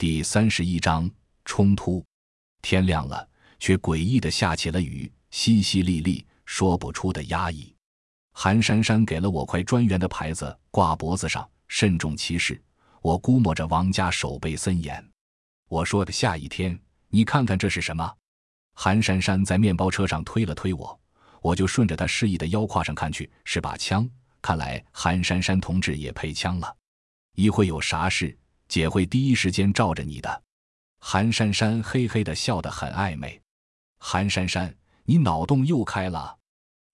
[0.00, 1.10] 第三十一章
[1.44, 2.02] 冲突。
[2.62, 7.76] 天亮了，却诡异的下起了雨，淅淅沥沥，说不出的压抑。
[8.32, 12.58] 韩珊珊给了我块专员的牌子，挂脖子上，慎重其事。
[13.02, 15.06] 我估摸着王家守备森严。
[15.68, 16.80] 我说的下一天，
[17.10, 18.10] 你看看这是什么？
[18.76, 20.98] 韩珊珊在面包车上推了推我，
[21.42, 24.08] 我就顺着她示意的腰胯上看去，是把枪。
[24.40, 26.74] 看来韩珊珊同志也配枪了。
[27.34, 28.34] 一会有啥事？
[28.70, 30.42] 姐会第一时间罩着你的，
[31.00, 33.38] 韩珊珊嘿嘿的笑得很暧昧。
[33.98, 34.72] 韩珊珊，
[35.04, 36.38] 你脑洞又开了。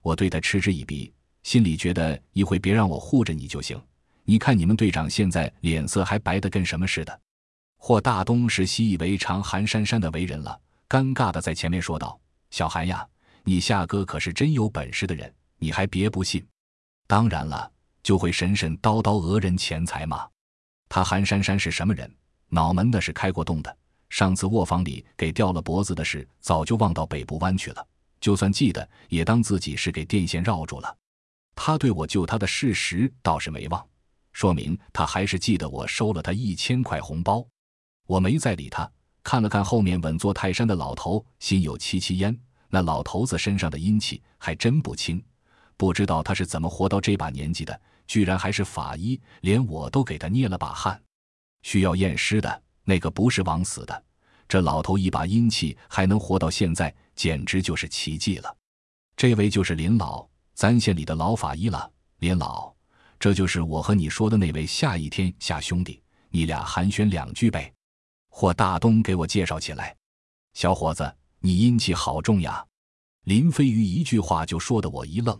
[0.02, 3.78] 我对他嗤之以鼻，心里觉得一会别让我护着你就行。
[4.24, 7.20] 你看你们队长现在脸色还白的跟什么似的。
[7.76, 10.58] 霍大东是习以为常韩珊珊的为人了，
[10.88, 13.06] 尴尬的在前面说道：“小韩呀，
[13.44, 16.42] 你夏哥可是真有本事的人，你还别不信。
[17.06, 17.70] 当然了，
[18.02, 20.26] 就会神神叨叨讹人钱财嘛。”
[20.88, 22.12] 他韩珊珊是什么人？
[22.48, 23.76] 脑门子是开过洞的。
[24.08, 27.86] 上次卧房里给掉了脖子的事，早就忘到北部湾去了。
[28.20, 30.96] 就算记得，也当自己是给电线绕住了。
[31.56, 33.84] 他对我救他的事实倒是没忘，
[34.32, 37.44] 说明他还是记得我收了他一千块红包。
[38.06, 38.88] 我没再理他，
[39.24, 42.38] 看了看后面稳坐泰山的老头，心有戚戚焉。
[42.68, 45.22] 那老头子身上的阴气还真不轻，
[45.76, 47.80] 不知道他是怎么活到这把年纪的。
[48.06, 51.00] 居然还是法医，连我都给他捏了把汗。
[51.62, 54.04] 需要验尸的那个不是枉死的，
[54.46, 58.56] 这老头一把阴气还能活到现在，简直就是奇迹了。
[59.16, 61.90] 这位就是林老，咱县里的老法医了。
[62.18, 62.72] 林老，
[63.18, 67.72] 这就是我和你说的那位夏一天夏兄弟，你俩寒暄两句呗。
[68.28, 69.96] 霍大东给我介绍起来。
[70.54, 72.64] 小伙子，你阴气好重呀！
[73.24, 75.38] 林飞鱼一句话就说的我一愣，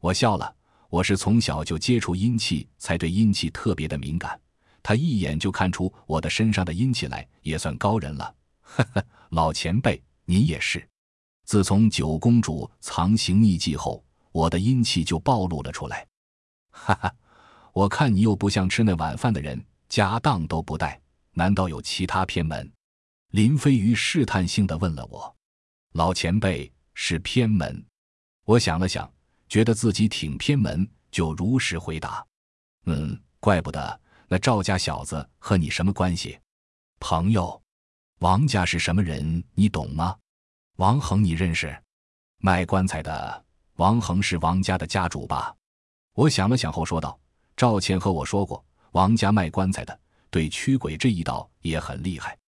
[0.00, 0.56] 我笑了。
[0.92, 4.38] 我是从小就接触阴气，才对阴气特别的敏感。
[4.82, 8.34] 他一眼就看出我的身上的阴气来，也算高人了。
[8.60, 10.86] 呵呵，老前辈，您也是。
[11.46, 16.06] 自从九公主藏形匿迹后，我的阴气就暴露了出来。
[16.72, 17.14] 哈哈，
[17.72, 22.70] 我看你又不像吃那晚饭的人，家当都不带，难道有其他偏门？
[23.30, 25.34] 林飞鱼试探性的问了我。
[25.94, 27.82] 老前辈是偏门。
[28.44, 29.10] 我想了想。
[29.52, 32.26] 觉得自己挺偏门，就如实回答
[32.88, 36.38] ：“嗯，怪不得那赵家小子和你什么关系？
[37.00, 37.62] 朋友？
[38.20, 39.44] 王家是什么人？
[39.52, 40.16] 你懂吗？
[40.76, 41.78] 王恒你认识？
[42.38, 45.54] 卖棺材的王恒是王家的家主吧？”
[46.16, 47.20] 我想了想后说道
[47.54, 52.38] ：“赵倩和我说过，王家卖棺材的对驱鬼这一道也很厉害。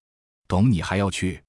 [0.49, 1.45] 懂你还要去？”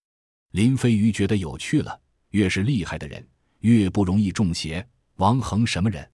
[0.52, 1.98] 林飞鱼觉得有趣了，
[2.32, 3.26] 越是厉害的人，
[3.62, 4.86] 越不容易中邪。
[5.18, 6.10] 王恒什么人？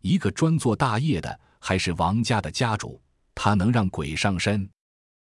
[0.00, 3.00] 一个专做大业的，还是王家的家主？
[3.34, 4.68] 他能让鬼上身？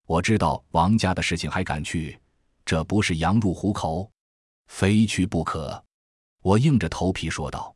[0.06, 2.18] 我知道王家的事情还敢去，
[2.64, 4.08] 这不是羊入虎口，
[4.68, 5.82] 非去不可。
[6.42, 7.74] 我硬着头皮说道：“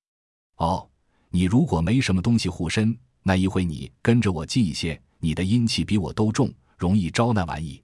[0.56, 0.88] 哦，
[1.30, 5.00] 你如果没什么东西护身，那一会你跟着我近一些。
[5.18, 7.82] 你的阴气比我都重，容易招那玩意。”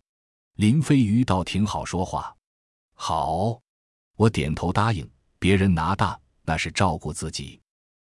[0.54, 2.34] 林飞鱼倒挺好说话。
[2.94, 3.60] 好，
[4.14, 5.06] 我点头答应。
[5.38, 6.18] 别人拿大。
[6.46, 7.60] 那是照顾自己，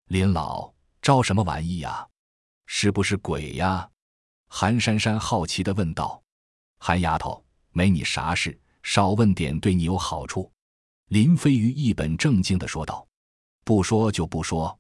[0.09, 0.71] 林老
[1.01, 2.07] 招什么玩意呀？
[2.67, 3.89] 是不是鬼呀？
[4.49, 6.23] 韩珊珊好奇的问道。
[6.79, 7.43] 韩丫头，
[7.73, 10.53] 没你啥事，少问点对你有好处。
[11.09, 13.07] 林飞鱼一本正经的说道。
[13.65, 14.79] 不说就不说。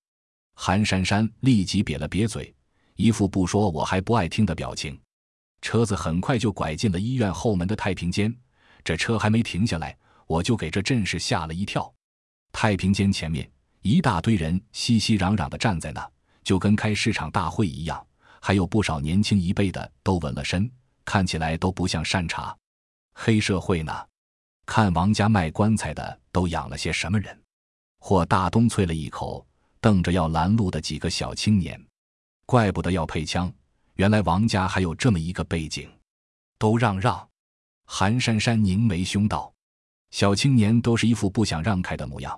[0.54, 2.54] 韩珊珊立即瘪了瘪嘴，
[2.94, 5.00] 一副不说我还不爱听的表情。
[5.62, 8.32] 车子很快就拐进了医院后门的太平间，
[8.84, 9.96] 这车还没停下来，
[10.26, 11.90] 我就给这阵势吓了一跳。
[12.58, 13.46] 太平间前面
[13.82, 16.10] 一大堆人熙熙攘攘的站在那，
[16.42, 18.02] 就跟开市场大会一样，
[18.40, 20.68] 还有不少年轻一辈的都纹了身，
[21.04, 22.56] 看起来都不像善茬。
[23.12, 23.92] 黑社会呢？
[24.64, 27.38] 看王家卖棺材的都养了些什么人？
[27.98, 29.46] 霍大东啐了一口，
[29.78, 31.78] 瞪着要拦路的几个小青年，
[32.46, 33.52] 怪不得要配枪，
[33.96, 35.86] 原来王家还有这么一个背景。
[36.58, 37.28] 都让让！
[37.84, 39.52] 韩珊珊凝眉凶道
[40.10, 42.34] ：“小青年都是一副不想让开的模样。”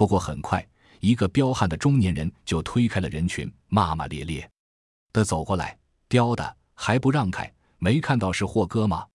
[0.00, 0.66] 不过很快，
[1.00, 4.50] 一个彪悍的中年人就推开了人群，骂骂咧咧
[5.12, 7.52] 的走过来：“刁的还不让开？
[7.76, 9.06] 没看到是霍哥吗？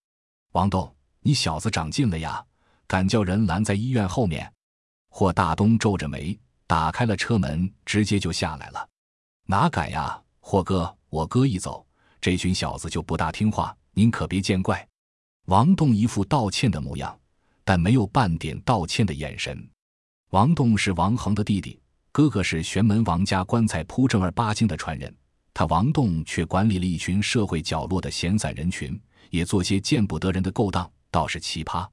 [0.52, 2.46] 王栋，你小子长进了呀，
[2.86, 4.54] 敢叫人拦在医院后面？”
[5.10, 8.88] 霍大东皱着眉，打开了车门，直接就下来了
[9.50, 11.84] ：“哪敢呀，霍哥，我哥一走，
[12.22, 14.88] 这群小子就不大听话，您可别见怪。”
[15.50, 17.20] 王栋一副道歉的模样，
[17.64, 19.68] 但没有半点道歉的眼神。
[20.36, 21.80] 王栋是王恒的弟弟，
[22.12, 25.16] 哥哥是玄门王家棺材铺正儿八经的传人。
[25.54, 31.88] 他王栋却管理了一群社会角落的闲散人群，也做些见不得人的勾当，倒是奇葩。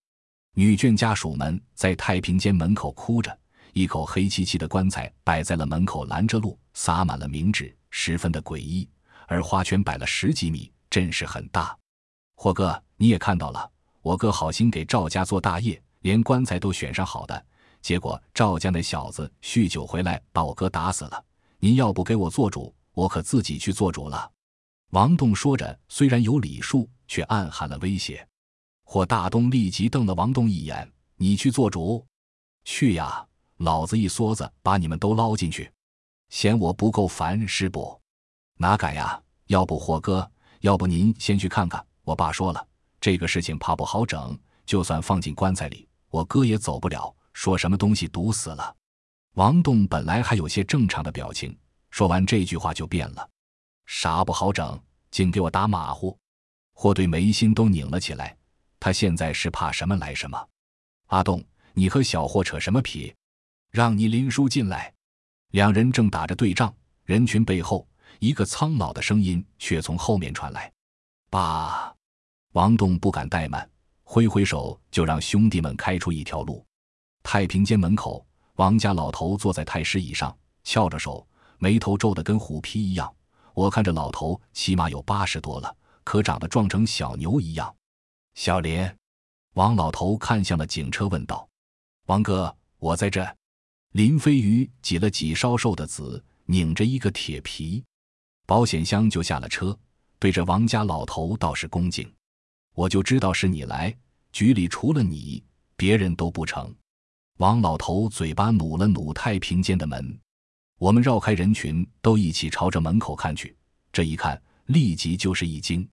[0.57, 3.39] 女眷家属们在太平间门口哭着，
[3.75, 8.89] 一口黑漆漆的棺材摆在了门口，拦着路，撒满了冥纸，十分的诡异。
[9.29, 11.79] 而花圈摆了十几米，阵势很大。
[12.35, 17.47] 霍哥，你也看到了，我哥好心给赵家做大业，连棺材都选上好的，
[17.83, 21.25] 结果赵家那小子酗酒回来，把我哥打死了。
[21.59, 24.31] 您要不给我做主，我可自己去做主了。
[24.91, 28.27] 王栋说着，虽然有礼数，却暗含了威胁。
[28.85, 32.07] 霍大东立即瞪了王栋一眼：“你去做主？
[32.65, 33.27] 去呀！
[33.59, 35.71] 老子一梭子把你们都捞进去，
[36.31, 38.01] 嫌我不够烦是不？
[38.59, 39.21] 哪敢呀！
[39.47, 40.31] 要不霍哥，
[40.61, 41.85] 要不您先去看看。
[42.05, 42.67] 我爸说了，
[43.01, 47.15] 这个事情怕不好整，就算放进棺材里，我哥也走不了。
[47.33, 48.75] 说什么东西毒死了？”
[49.35, 51.57] 王栋本来还有些正常的表情，
[51.91, 53.29] 说完这句话就变了
[53.87, 54.79] ：“啥不好整？
[55.11, 56.19] 竟给我打马虎！”
[56.75, 58.37] 霍对眉心都拧了起来。
[58.79, 60.49] 他现在是怕什么来什么。
[61.07, 61.43] 阿栋，
[61.73, 63.15] 你和小霍扯什么皮？
[63.71, 64.93] 让你林叔进来。
[65.53, 66.75] 两人正打着对仗，
[67.05, 67.87] 人群背后
[68.19, 70.73] 一个苍老的声音却从后面传来
[71.31, 71.95] ：“爸！”
[72.53, 73.71] 王栋不敢怠慢，
[74.03, 76.67] 挥挥手就让兄弟们开出一条路。
[77.23, 78.25] 太平间门口，
[78.57, 81.27] 王家老头坐在太师椅上，翘着手，
[81.59, 83.13] 眉头皱得跟虎皮一样。
[83.55, 87.75] 我看这老头起码有八十多了，可长得壮成小牛一样。
[88.35, 88.89] 小林，
[89.55, 91.49] 王老头看向了警车，问道
[92.07, 93.25] ：“王哥，我在这。”
[93.93, 97.85] 林飞鱼挤了挤稍瘦的子，拧着一个铁皮
[98.47, 99.79] 保险箱就下了车，
[100.19, 102.11] 对着王家老头倒是恭敬
[102.75, 103.95] ：“我就知道是你来，
[104.33, 105.45] 局里除了你，
[105.77, 106.75] 别人都不成。”
[107.39, 110.19] 王老头嘴巴努了努太平间的门，
[110.79, 113.57] 我们绕开人群，都一起朝着门口看去。
[113.93, 115.89] 这一看，立即就是一惊，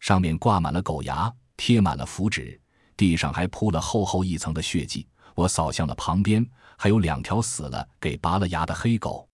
[0.00, 1.32] 上面挂满了狗牙。
[1.56, 2.60] 贴满了符纸，
[2.96, 5.06] 地上还铺了厚厚一层的血迹。
[5.36, 6.44] 我扫向了旁边，
[6.76, 9.28] 还有两条死了给拔了牙的黑狗。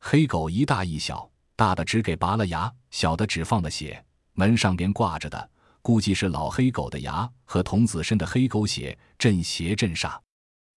[0.00, 4.02] 黑狗一大一小，大的只给拔了牙，小的只放了血。
[4.32, 5.50] 门上边挂着的，
[5.82, 10.18] 估计是老黑狗的牙和童子身的黑狗血，镇邪镇煞。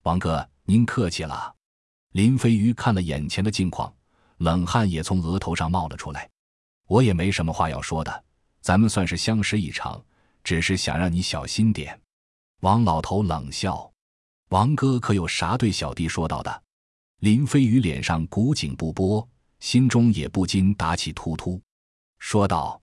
[0.03, 1.55] 王哥，您客气了。
[2.13, 3.93] 林飞鱼看了眼前的境况，
[4.37, 6.27] 冷汗也从额头上冒了出来。
[6.87, 8.23] 我也没什么话要说的，
[8.61, 10.03] 咱们算是相识一场。
[10.43, 12.01] 只是想让你小心点。
[12.61, 13.91] 王老头冷笑
[14.49, 16.63] ：“王哥可有啥对小弟说到的？”
[17.21, 21.61] 林飞鱼脸上古井不波，心中也不禁打起突突，
[22.17, 22.81] 说道：“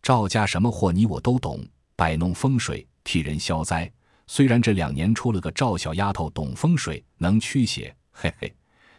[0.00, 1.62] 赵家什么货，你我都懂，
[1.94, 3.92] 摆弄风水，替人消灾。
[4.26, 8.54] 虽然这两年出了个赵小丫头懂风水，能驱邪，嘿嘿，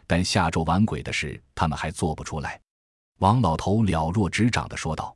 [0.06, 2.60] 但下咒玩鬼的事，他们还做不出来。”
[3.20, 5.16] 王老头了若指掌的说道：“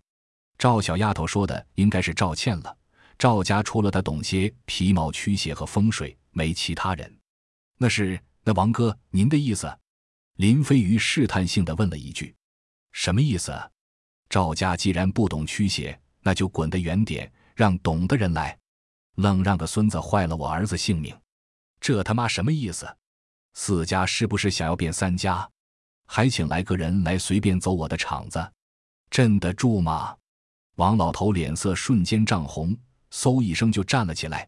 [0.58, 2.76] 赵小丫头说的应该是赵倩了。”
[3.20, 7.20] 赵家除了她懂些皮毛驱邪和风水，没其他人。
[7.78, 9.78] 那是那王哥，您的意思？
[10.36, 12.34] 林飞鱼试探性的问了一句
[12.94, 13.54] ：“什么意思？”
[14.30, 18.58] 赵家既然不懂驱邪，那就滚得远点，让懂的人来。
[19.20, 21.14] 愣让个孙子坏了我儿子性命，
[21.82, 22.88] 这他妈什么意思？
[23.54, 25.48] 四家是不是想要变三家？
[26.06, 28.52] 还请来个人来随便走我的场子，
[29.10, 30.16] 镇得住吗？
[30.78, 32.76] 王老头脸色瞬间涨红。
[33.12, 34.48] 嗖一声就站了起来，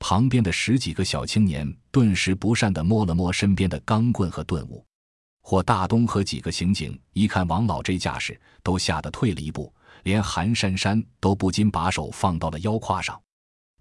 [0.00, 4.84] 旁边的十几个小青年顿时不善地摸了摸身边的钢棍和钝物。
[5.40, 9.72] 霍大东和几个刑警一看王老这架势，都吓得退了一步，
[10.02, 13.18] 连韩珊珊都不禁把手放到了腰胯上。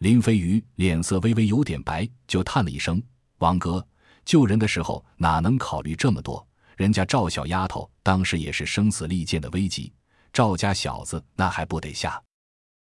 [0.01, 2.99] 林飞鱼脸色微微有点白，就叹了一声
[3.37, 3.87] ：“王哥，
[4.25, 6.43] 救人的时候哪能考虑这么多？
[6.75, 9.93] 人家赵小丫头当时也是生死利剑的危急，
[10.33, 12.19] 赵家小子那还不得下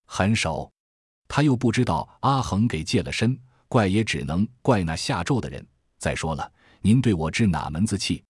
[0.05, 0.71] 狠手？”
[1.27, 5.67] 他又不知道阿恒给借了身，怪也只能怪那下咒的人。
[5.97, 6.49] 再说了，
[6.79, 8.23] 您对我置哪门子气？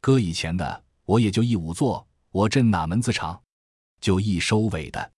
[0.00, 3.42] 搁以前的我也就一仵作，我镇哪门子场？
[4.00, 5.10] 就一收尾的。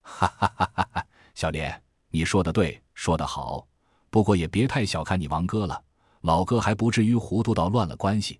[0.00, 1.06] 哈哈哈哈哈！
[1.34, 1.81] 小莲，
[2.12, 3.66] 你说的对，说得好。
[4.10, 5.82] 不过也别太小看你王哥了，
[6.20, 8.38] 老哥还不至于糊涂到乱了关系。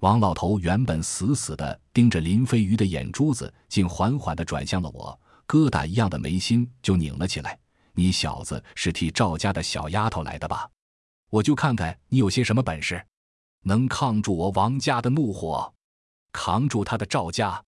[0.00, 7.58] 王老头原本死死的盯着林飞鱼的眼珠子，竟缓缓的转向了我，疙瘩一样的眉心就拧了起来。
[7.92, 10.68] 你小子是替赵家的小丫头来的吧？
[11.28, 13.04] 我就看看你有些什么本事，
[13.64, 15.72] 能抗住我王家的怒火，
[16.32, 17.62] 扛住他的赵家。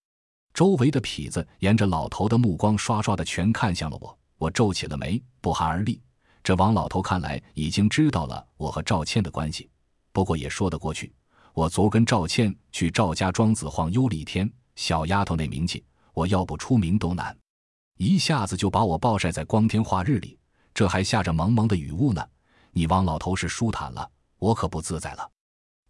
[0.54, 6.00] 周围的痞子沿着老头的目光刷刷的全看向了我，我皱起了眉，不寒而栗。
[6.42, 9.68] 这王老头看来已经知道了我和赵倩的关系，
[10.10, 11.14] 不过也说得过去。
[11.52, 15.84] 我昨跟赵倩去赵家庄子晃悠了一天，小丫头那名气，
[16.14, 17.36] 我要不出名都难。
[17.98, 20.38] 一下子就把我暴晒在光天化日里，
[20.72, 22.26] 这还下着蒙蒙的雨雾呢。
[22.72, 25.30] 你王老头是舒坦了，我可不自在了。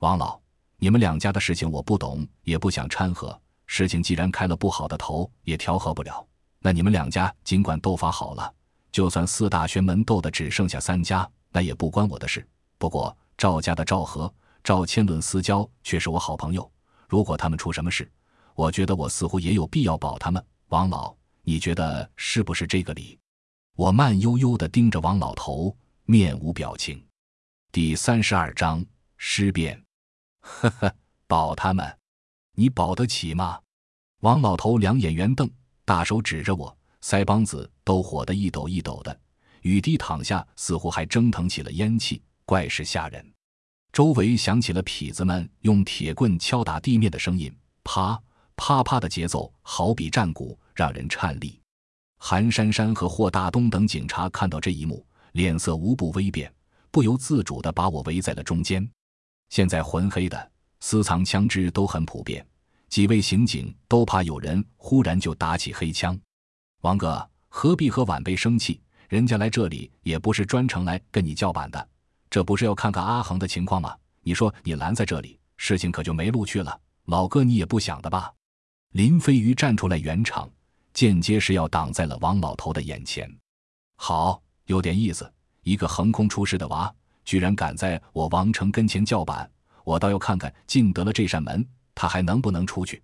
[0.00, 0.36] 王老，
[0.78, 3.40] 你们两家的事情我不懂，也不想掺和。
[3.66, 6.26] 事情既然开了不好的头，也调和不了。
[6.58, 8.52] 那你们两家尽管斗法好了，
[8.94, 12.46] 就算四大玄门斗的只剩下三家，那也不关我的事。
[12.78, 14.32] 不过赵家的赵和、
[14.62, 16.70] 赵千伦私交却是我好朋友，
[17.08, 18.08] 如果他们出什么事，
[18.54, 20.40] 我觉得我似乎也有必要保他们。
[20.68, 23.18] 王老，你觉得是不是这个理？
[23.74, 25.76] 我慢悠悠地盯着王老头。
[26.04, 27.04] 面无表情。
[27.72, 28.84] 第三十二章
[29.16, 29.82] 尸变。
[30.38, 30.94] 呵呵，
[31.26, 31.98] 保他们，
[32.54, 33.58] 你保得起吗？
[34.20, 35.50] 王老头两眼圆瞪，
[35.84, 39.20] 大手指着我，腮帮子都火得一抖一抖的。
[39.60, 43.22] 雨滴躺下，似乎还蒸腾起了烟气，怪是吓人。
[43.92, 48.18] 周围响起了痞子们用铁棍敲打地面的声音，啪
[48.56, 51.60] 啪啪的节奏，好比战鼓，让人颤栗。
[52.18, 55.04] 韩珊珊和霍大东等警察看到这一幕。
[55.32, 56.50] 脸色无不微变，
[56.92, 58.88] 不由自主地把我围在了中间。
[59.50, 62.46] 现在浑黑的私藏枪支都很普遍，
[62.88, 66.16] 几位刑警都怕有人忽然就打起黑枪。
[66.84, 68.78] 王哥，何必和晚辈生气？
[69.08, 71.88] 人家来这里也不是专程来跟你叫板的，
[72.28, 73.96] 这不是要看看阿恒的情况吗？
[74.20, 76.78] 你说你拦在这里，事情可就没路去了。
[77.06, 78.30] 老哥，你也不想的吧？
[78.90, 80.46] 林飞鱼站出来圆场，
[80.92, 83.34] 间接是要挡在了王老头的眼前。
[83.96, 84.42] 好。
[84.66, 85.30] 有点意思，
[85.62, 89.50] 一个横空出世的娃，居然敢在我王成跟前叫板，
[89.84, 93.02] 我倒要看看进得了这扇门，他还能不能出去。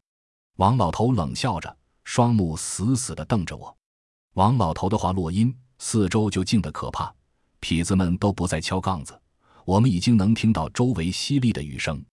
[0.56, 3.76] 王老头冷笑着，双目死死地瞪着我。
[4.34, 7.12] 王老头的话落音，四周就静得可怕，
[7.60, 9.20] 痞子们都不再敲杠子，
[9.64, 12.04] 我们已经能听到周围淅沥的雨声。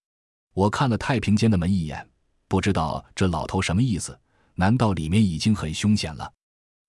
[0.54, 2.08] 我看了太平间的门一眼，
[2.48, 4.18] 不知道这老头什么意思？
[4.54, 6.32] 难道里面已经很凶险了？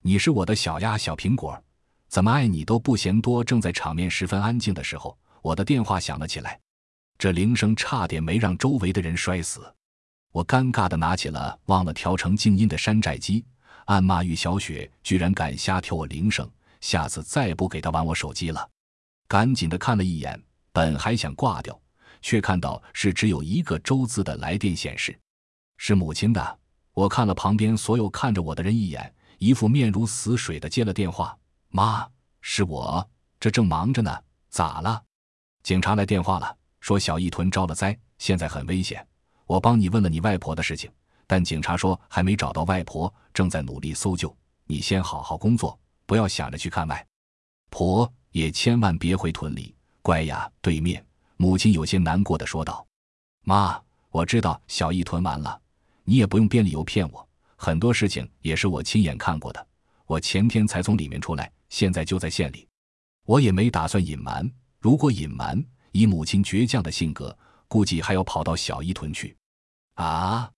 [0.02, 1.62] 你是我的小鸭小苹果。
[2.08, 3.44] 怎么爱你都不嫌多。
[3.44, 6.58] 正在场面十分安静的时候，我的电话响了起来，
[7.16, 9.72] 这铃声差点没让周围的人摔死。
[10.32, 13.44] 我尴尬地拿起了忘了调成静音的山寨机，
[13.86, 16.48] 暗骂玉小雪居然敢瞎调我铃声，
[16.80, 18.68] 下次再不给她玩我手机了。
[19.26, 20.40] 赶紧的看了一眼，
[20.72, 21.78] 本还想挂掉，
[22.22, 25.18] 却看到是只有一个周字的来电显示，
[25.76, 26.58] 是母亲的。
[26.92, 31.36] 我看了旁边所有看着我的人一眼，一副面如死水的接了电话。
[31.70, 32.06] 妈，
[32.40, 33.08] 是我，
[33.40, 34.16] 这正忙着呢。
[34.48, 35.02] 咋了？
[35.62, 39.04] 警察来电话了，说小义屯招了灾，现在很危险。
[39.50, 40.88] 我帮你问了你外婆的事情，
[41.26, 44.32] 但警察说还没找到外婆，正在努力搜救。
[44.64, 45.76] 你先好好工作，
[46.06, 47.04] 不要想着去看外
[47.68, 49.74] 婆，也千万别回屯里。
[50.02, 50.48] 乖呀。
[50.60, 51.04] 对面，
[51.36, 52.86] 母亲有些难过的说道
[53.42, 53.76] ：“妈，
[54.10, 55.60] 我知道小义屯完了，
[56.04, 59.66] 你也不用编理由骗我，很多事情也是我亲眼看过的。
[60.06, 62.68] 我前天才从里面出来。”现在就在县里，
[63.26, 64.48] 我也没打算隐瞒。
[64.78, 69.36] 如果隐瞒，以母亲倔强的性格，估计还要跑到小伊屯去。
[70.00, 70.50] 啊，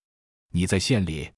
[0.52, 1.28] 你在县里？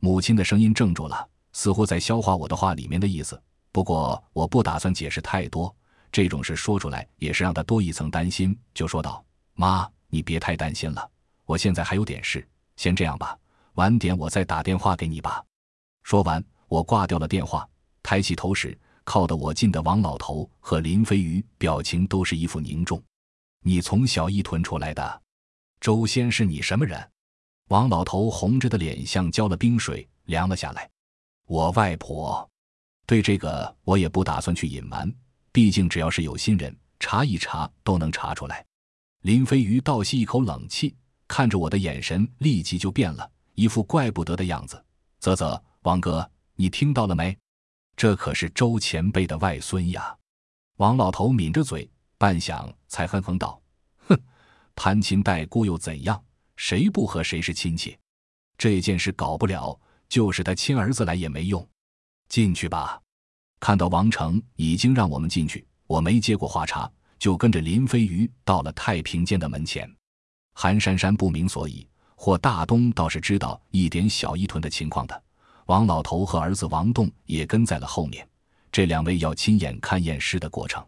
[0.00, 3.40] 母亲的声音怔住了，似乎在消化我的话里面的意思。
[3.70, 5.74] 不过我不打算解释太多，
[6.10, 11.06] 这种事说出来也是让他多一层担心，就说道：“妈，你别太担心了，
[11.44, 13.38] 我现在还有点事，先这样吧，
[13.74, 15.44] 晚点我再打电话给你吧。”
[16.04, 17.68] 说完，我挂掉了电话，
[18.02, 18.76] 抬起头时。
[19.04, 23.02] 靠得我近的王老头和林飞鱼表情都是一副凝重。
[23.60, 25.22] 你从小一屯出来的，
[25.80, 27.11] 周先是你什么人？
[27.72, 30.86] 王老头红着的脸像浇了冰水，凉了下来。
[31.46, 32.46] 我外婆。
[33.06, 35.10] 对这个我也不打算去隐瞒，
[35.52, 38.62] 毕竟只要是有心人，查一查都能查出来。
[39.22, 40.94] 林飞鱼倒吸一口冷气，
[41.26, 44.84] 看着我的眼神立即就变了，一副怪不得的样子。
[45.18, 47.34] 啧啧，王哥，你听到了没？
[47.96, 50.14] 这可是周前辈的外孙呀！
[50.76, 53.58] 王老头抿着嘴，半晌才哼哼道
[54.08, 54.20] ：“哼，
[54.74, 56.22] 攀亲带故又怎样？
[56.64, 57.98] 谁不和谁是亲戚？
[58.56, 59.76] 这件事搞不了，
[60.08, 61.68] 就是他亲儿子来也没用。
[62.28, 63.02] 进去吧。”
[63.58, 66.88] 看到王成已经让我们进去，我没接过话茬，
[67.18, 69.92] 就跟着林飞鱼到了太平间的门前。
[70.54, 75.22] 韩珊珊不明所以，或大东倒是知道一点小一屯的情况的。
[75.66, 78.24] 王老头和儿子王栋也跟在了后面，
[78.70, 80.80] 这两位要亲眼看验尸的过程。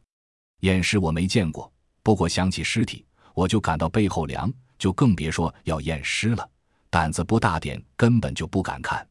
[0.60, 1.68] 验尸我没见过，
[2.04, 3.04] 不过想起尸体，
[3.34, 6.48] 我就感到背后凉，就更别说要验尸了。
[6.90, 9.06] 胆子不大点，根本就不敢看。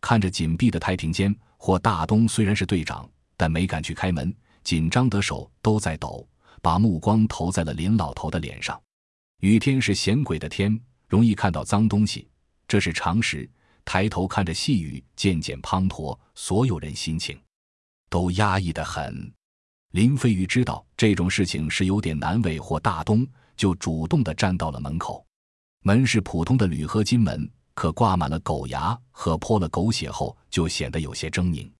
[0.00, 4.34] 看着紧闭的太平间，霍大东虽然是队长，但没敢去开门，
[4.64, 6.26] 紧张的手都在抖，
[6.62, 8.80] 把目光投在了林老头的脸上。
[9.40, 12.28] 雨天是显鬼的天，容易看到脏东西，
[12.66, 13.48] 这是常识。
[13.84, 17.40] 抬头看着细雨渐渐滂沱，所有人心情
[18.10, 19.32] 都压抑得很。
[19.92, 23.26] 林飞鱼知道这种事情是有点难为霍大东，
[23.58, 25.22] 就主动地站到了门口。
[25.82, 31.70] 门是普通的铝合金门，可挂满了狗牙和泼了狗血后，就显得有些狰狞。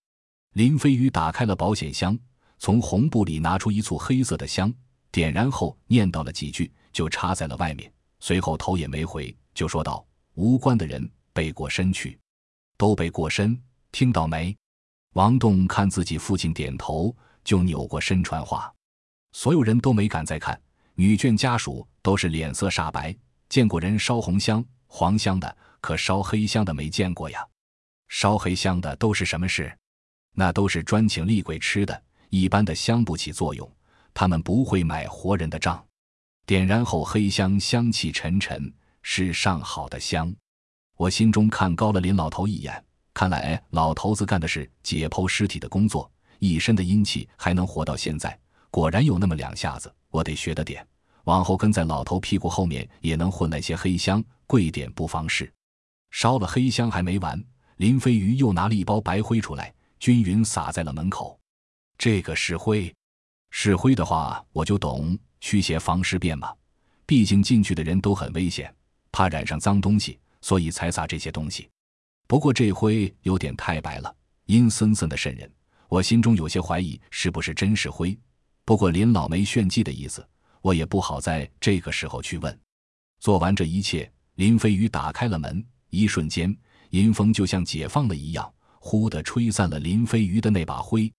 [0.54, 2.18] 林飞宇打开了保险箱，
[2.58, 4.72] 从红布里拿出一簇黑色的香，
[5.10, 7.90] 点燃后念叨了几句，就插在了外面。
[8.20, 10.04] 随后头也没回，就说道
[10.34, 12.18] ：“无关的人背过身去，
[12.76, 13.60] 都背过身，
[13.92, 14.56] 听到没？”
[15.14, 18.72] 王栋看自己父亲点头，就扭过身传话。
[19.32, 20.60] 所有人都没敢再看，
[21.00, 23.14] 女眷家属都是脸色煞白。
[23.48, 27.46] 见过人烧红香、黄香的，可烧黑香的没见过呀。
[28.08, 29.72] 烧黑香的都是什么事？
[30.34, 33.70] 那都是专请厉鬼吃的，一般的香不起作用，
[34.12, 35.82] 他们不会买活人的账。
[36.44, 40.34] 点燃后，黑香香气沉沉，是上好的香。
[40.96, 48.36] 我心中看高了林老头一眼，看来老头子干的是解剖尸体的工作，一身的阴气还能活到现在，
[48.68, 50.86] 果然有那么两下子，我得学着点，
[51.24, 55.52] 往后跟在老头屁股后面也能混那些黑香，贵点不妨事。
[56.10, 57.42] 烧了黑香还没完，
[57.76, 59.72] 林飞鱼又拿了一包白灰出来。
[60.00, 61.36] 均匀撒在了门口，
[61.98, 62.94] 这个是灰，
[63.50, 66.54] 是灰的话我就懂，驱邪防尸便嘛。
[67.04, 68.72] 毕竟进去的人都很危险，
[69.10, 71.68] 怕染上脏东西，所以才撒这些东西。
[72.28, 74.14] 不过这灰有点太白了，
[74.46, 75.50] 阴森森的渗人，
[75.88, 78.16] 我心中有些怀疑是不是真是灰。
[78.68, 80.22] 不过林老没炫技的意思，
[80.60, 82.60] 我也不好在这个时候去问。
[83.18, 86.54] 做完这一切，林飞宇打开了门，一瞬间
[86.90, 88.52] 阴风就像解放了一样。
[88.78, 91.10] 忽地吹散了林飞鱼的那把灰，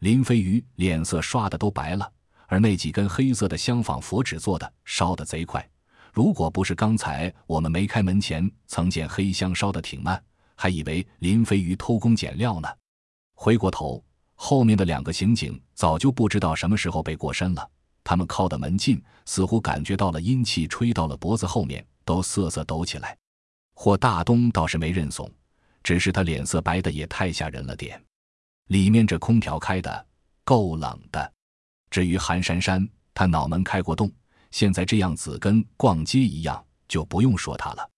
[0.00, 2.12] 林飞鱼脸色刷的都白了，
[2.48, 5.64] 而那几根黑色的香仿佛纸做的，烧得贼快。
[6.12, 10.20] 如果不是刚才我们没开门前曾见黑香烧得挺慢，
[10.56, 12.68] 还以为林飞鱼偷工减料呢。
[13.36, 14.04] 回过头，
[14.40, 17.70] 后面的两个刑警早就不知道什么时候被过身了，
[18.04, 23.18] 他们靠得门近，似乎感觉到了阴气吹到了脖子后面，都瑟瑟抖起来。
[23.74, 25.28] 霍大东倒是没认怂。
[25.82, 28.02] 只是他脸色白的也太吓人了点，
[28.66, 30.06] 里面这空调开的
[30.44, 31.32] 够冷的。
[31.90, 34.10] 至于韩珊珊，她脑门开过洞，
[34.50, 37.90] 现在这样子跟逛街一样，就不用说她了。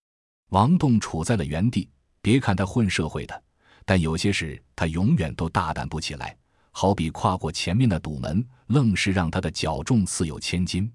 [0.51, 1.89] 王栋处在了原地，
[2.23, 3.43] 别看他混社会的，
[3.91, 6.39] 但有些事他永远都大胆不起来。
[6.71, 10.89] 好比跨过前面的堵门，愣是让他的脚重似有千斤。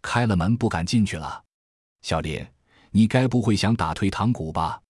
[0.00, 1.44] 开了门不敢进去了，
[2.00, 2.42] 小林，
[2.92, 4.80] 你该不会想打退堂鼓吧？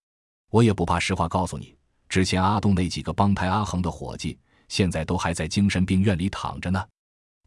[0.53, 1.77] 我也不怕，实话告诉你，
[2.09, 6.81] 之前阿东那几个帮派阿恒的伙计，现在都还在精神病院里躺着呢。”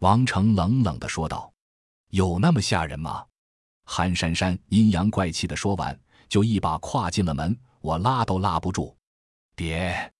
[0.04, 1.50] 王成冷冷的说道。
[2.12, 3.24] “有那么吓人吗？”
[3.88, 8.94] 韩珊珊阴阳怪气的说完，就一把跨进了门，我拉都拉不住。
[9.56, 10.12] 别！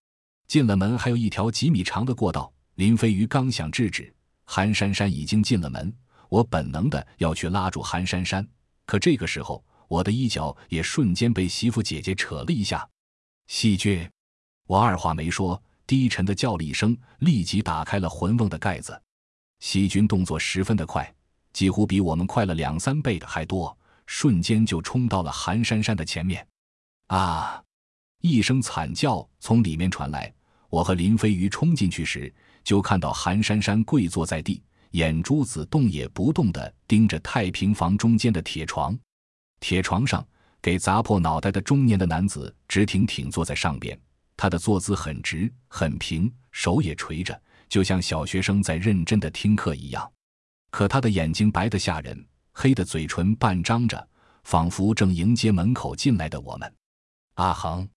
[0.48, 4.14] 进了门还有一条几米长的过道，林飞鱼刚想制止，
[4.46, 5.94] 韩珊珊已经进了门。
[6.30, 8.48] 我本能的要去拉住韩珊珊，
[8.86, 9.64] 可这个时候。
[9.90, 12.90] 我的衣角也瞬间被媳妇姐姐扯了一下，
[13.46, 14.10] 细菌！
[14.66, 19.00] 我二话没说，低沉的叫了一声，立即打开了魂瓮的盖子。
[19.60, 21.14] 细菌动作十分的快，
[21.52, 26.48] 几乎比我们快了两三倍的还多，瞬间就冲到了韩珊珊的前面。
[27.08, 27.64] 啊！
[28.24, 30.34] 一声惨叫从里面传来。
[30.70, 32.34] 我和林飞鱼冲进去时，
[32.64, 38.98] 就看到韩珊珊跪坐在地，眼珠子动也不动地盯着太平房中间的铁床。
[39.60, 40.26] 铁床上，
[40.62, 44.00] 给砸破脑袋的中年的男子直挺挺坐在上边，
[44.38, 50.10] 他的坐姿很直很平，手也垂着，就像小学生在认真的听课一样。
[50.72, 54.08] 可他的眼睛白得吓人，黑的嘴唇半张着，
[54.46, 56.74] 仿佛正迎接门口进来的我们。
[57.36, 57.88] 阿恒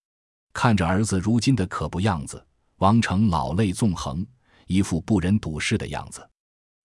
[0.57, 2.43] 看着儿子如今的可怖样子，
[2.79, 4.27] 王成老泪纵横，
[4.67, 6.27] 一副不忍睹视的样子。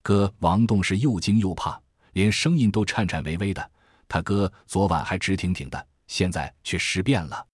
[0.04, 1.82] 哥王栋是又惊又怕，
[2.12, 3.72] 连声音都颤颤巍巍的。
[4.10, 7.48] 他哥昨晚还直挺挺的，现在却尸变了。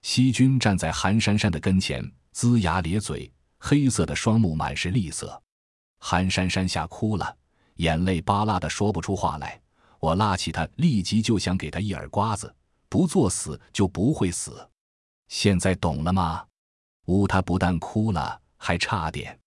[0.00, 2.02] 西军站在韩珊珊的跟前，
[2.32, 5.38] 龇牙咧嘴，黑色的双目满是厉色。
[5.98, 7.36] 韩珊珊吓哭了，
[7.74, 9.60] 眼泪巴拉的说不出话来。
[10.00, 12.56] 我拉起他，立即就想给他一耳刮子，
[12.88, 14.66] 不作死就不会死。
[15.28, 16.44] 现在懂了吗？
[17.06, 19.38] 呜，他不但哭了，还差点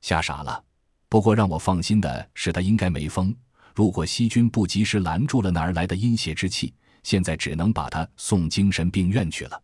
[0.00, 0.62] 吓傻了。
[1.08, 3.34] 不过让我放心的是，他应该没疯。
[3.74, 9.62] 如果西军不及时拦住了哪儿来的阴邪之气，现在只能把他送精神病院去了。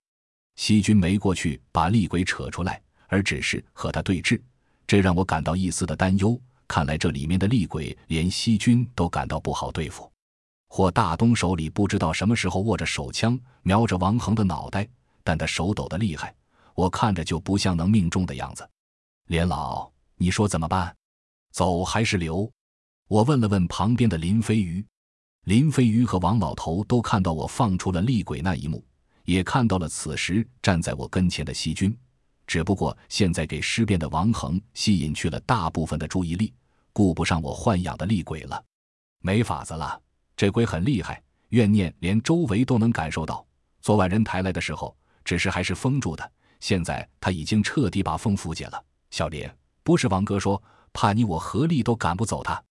[0.57, 4.41] 西军没过去把厉鬼扯出来，而只是和他对峙，
[4.87, 6.39] 这让我感到一丝的担忧。
[6.69, 10.11] 看来这里面的厉鬼连西军都感到不好对付。
[10.69, 14.89] 霍大东手里不知道什么时候握着手枪，瞄着王恒的脑袋，
[15.25, 16.35] 但他手抖得厉害，
[16.75, 18.69] 我看着就不像能命中的样子。
[19.27, 20.95] 连老，你说怎么办？
[21.53, 22.51] 走还是留？
[23.09, 24.85] 我问了问旁边的林飞鱼。
[25.45, 28.85] 林飞鱼和王老头都看到我放出了厉鬼那一幕，
[29.25, 31.97] 也看到了此时站在我跟前的细菌。
[32.47, 36.53] 只不过现在给尸变的王恒吸引去了大部分的注意力，
[36.93, 38.63] 顾不上我豢养的厉鬼了。
[39.21, 40.01] 没法子了，
[40.37, 43.45] 这鬼很厉害，怨念连周围都能感受到。
[43.81, 48.85] 昨晚人抬来的时候，只是还是封住的，现在他已经彻底把封符解了。
[49.11, 49.49] 小林，
[49.83, 52.63] 不是王哥说，怕你我合力都赶不走他，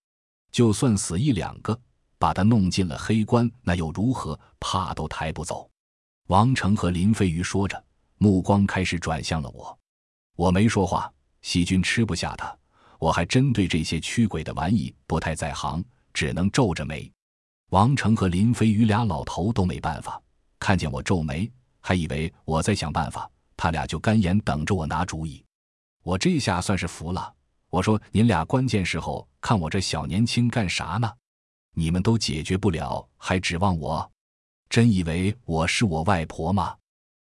[0.51, 1.79] 就算死一两个，
[2.17, 4.39] 把他弄进了黑棺，那又如何？
[4.59, 5.69] 怕都抬不走。
[6.27, 7.83] 王成和林飞鱼说着。
[8.23, 9.75] 目光开始转向了我，
[10.35, 11.11] 我没说话。
[11.41, 12.55] 细菌吃不下他，
[12.99, 15.83] 我还真对这些驱鬼的玩意不太在行，
[16.13, 17.11] 只能皱着眉。
[17.71, 20.21] 王成和林飞鱼俩老头都没办法，
[20.59, 21.51] 看见我皱眉，
[21.81, 25.43] 还以为我在想办法，他俩就干眼等着我拿主意。
[26.03, 27.33] 我这下算是服了。
[27.69, 31.09] 我说：“您俩关键时候看我这小年轻干啥呢？
[31.73, 34.11] 你们都解决不了，还指望我？
[34.69, 36.75] 真以为我是我外婆吗？”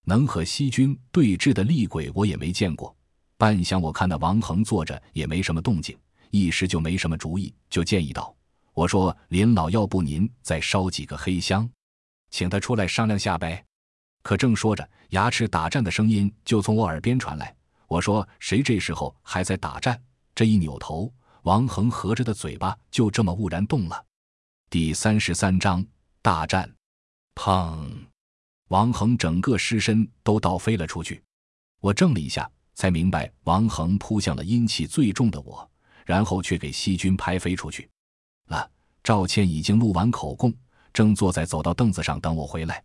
[0.04, 2.96] 能和西军对峙的厉鬼我也没见过，
[3.36, 5.96] 半晌我看那王恒坐着也没什么动静，
[6.30, 8.34] 一时就没什么主意，就建议道
[8.72, 11.68] ：“我说林老，要不您再烧几个黑香，
[12.30, 13.62] 请他出来商量下呗。”
[14.22, 17.54] 可正说着，牙齿打颤的声音就从我耳边传来。
[17.88, 20.00] 我说：“谁这时候还在打颤？”
[20.34, 24.04] 这一扭头，王恒合着的嘴巴就这么兀然动了。
[24.68, 25.84] 第三十三章
[26.22, 26.72] 大战，
[27.34, 27.88] 砰！
[28.68, 31.20] 王恒整个尸身都倒飞了出去，
[31.80, 35.68] 我怔了一下，才明白王恒扑向了阴气最重的我，
[36.06, 37.90] 然后却给西军拍飞出去
[38.46, 38.70] 了。
[39.02, 40.54] 赵倩已经录完口供，
[40.92, 42.84] 正坐在走到凳子上等我回来。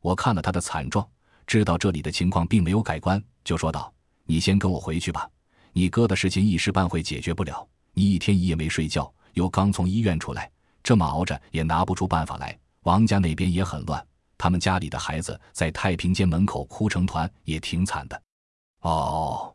[0.00, 1.06] 我看了他的惨状，
[1.46, 3.92] 知道这里的情况并没有改观，就说道
[4.24, 5.28] ：“你先跟我回去吧，
[5.72, 7.66] 你哥的事情一时半会解决不了。
[7.92, 10.50] 你一天一夜没睡觉，又刚从医院出来，
[10.82, 12.58] 这么熬着也拿不出办法来。
[12.82, 14.04] 王家那边也很乱。”
[14.38, 18.22] 他们家里的孩子在太平间门口哭成团，也挺惨的。
[18.80, 19.54] 哦，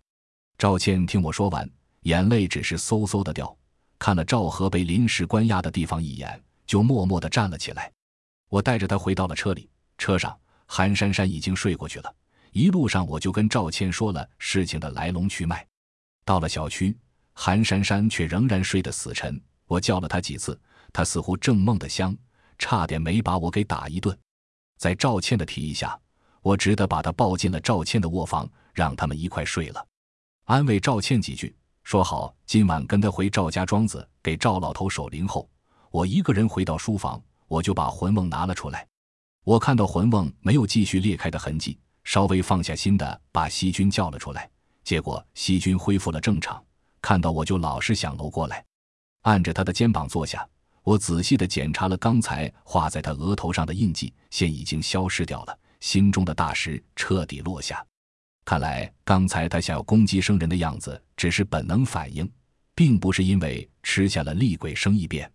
[0.60, 1.68] 赵倩听我说完，
[2.02, 3.58] 眼泪只是嗖嗖的掉，
[3.98, 7.92] 看了赵和被临时关押的地方一眼，就默默的站了起来。
[8.48, 12.16] 我带着他回到了车里，车上韩珊珊已经睡过去了。
[12.52, 15.66] 一路上我就跟赵倩说了事情的来龙去脉。
[16.24, 16.98] 到了小区，
[17.34, 19.40] 韩珊珊却仍然睡得死沉。
[19.68, 20.60] 我叫了她几次，
[20.94, 22.16] 她似乎正梦得香，
[22.58, 24.18] 差点没把我给打一顿。
[24.78, 26.00] 在赵倩的提议下，
[26.42, 29.86] 我只得把她抱进了赵倩的卧房，让他们一块睡了，
[30.46, 35.50] 安慰赵倩几句，说好今晚跟她回赵家庄子给赵老头守灵后，
[35.92, 38.88] 我一个人回到书房，我就把魂梦拿了出来。
[39.46, 44.50] 我看到魂瓮没有继续裂开的痕迹，稍微放下心的把西君叫了出来，
[44.84, 46.62] 结果西君恢复了正常，
[47.00, 48.66] 看到我就老是想搂过来，
[49.22, 50.48] 按着他的肩膀坐下。
[50.82, 55.56] 我仔细的检查了刚才画在他额头上的印记，现已经消失掉了。
[55.80, 57.86] 心中的大石彻底落下。
[58.46, 62.28] 看来刚才他想要攻击生人的样子，只是本能反应，
[62.74, 65.32] 并不是因为吃下了厉鬼生异变。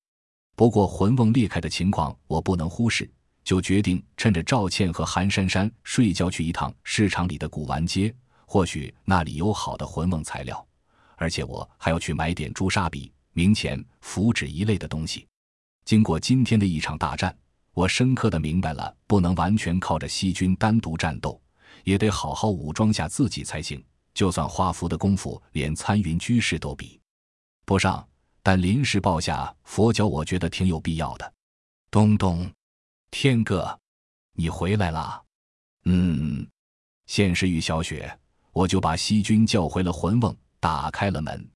[0.57, 3.09] 不过魂瓮裂开的情况我不能忽视，
[3.51, 8.15] 就决定趁着赵倩和韩珊珊睡觉去一趟市场里的古玩街，
[8.47, 10.65] 或许那里有好的魂梦材料。
[11.17, 15.27] 而且我还要去买点朱砂笔、冥钱、符纸一类的东西。
[15.85, 17.37] 经过今天的一场大战，
[17.75, 21.43] 我深刻的明白了，不能完全靠着西军单独战斗，
[21.83, 23.85] 也得好好武装下自己才行。
[24.15, 27.01] 就算画符的功夫连参云居士都比
[27.67, 28.07] 不上，
[28.45, 31.33] 但临时抱下佛脚，我觉得挺有必要的。
[31.91, 32.49] 东东，
[33.11, 33.79] 天哥，
[34.35, 35.23] 你回来了。
[35.85, 36.46] 嗯，
[37.07, 38.18] 现实与小雪，
[38.53, 41.49] 我就把西君叫回了魂瓮，打开了门。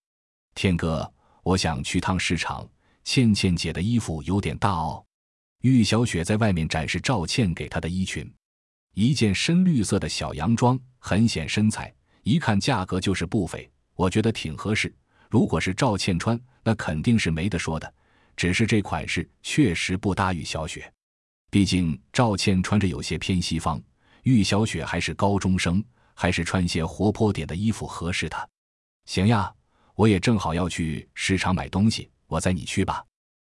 [0.54, 1.10] 天哥，
[1.42, 2.68] 我想去趟市场。
[3.04, 5.04] 倩倩姐的衣服有点大哦。
[5.60, 8.30] 玉小雪在外面展示赵倩给她的衣裙，
[8.94, 14.94] 一件深绿色的小洋装，很显身材，一看价格就是不菲，我觉得挺合适。
[15.30, 17.94] 如果是赵倩穿，那肯定是没得说的。
[18.36, 20.90] 只是这款式确实不搭玉小雪，
[21.54, 23.80] 毕竟赵倩穿着有些偏西方，
[24.24, 25.80] 玉小雪还是高中生，
[26.12, 28.44] 还是穿些活泼点的衣服合适她。
[29.04, 29.54] 行呀，
[29.94, 32.10] 我也正好要去市场买东西。
[32.26, 33.04] 我载你去吧，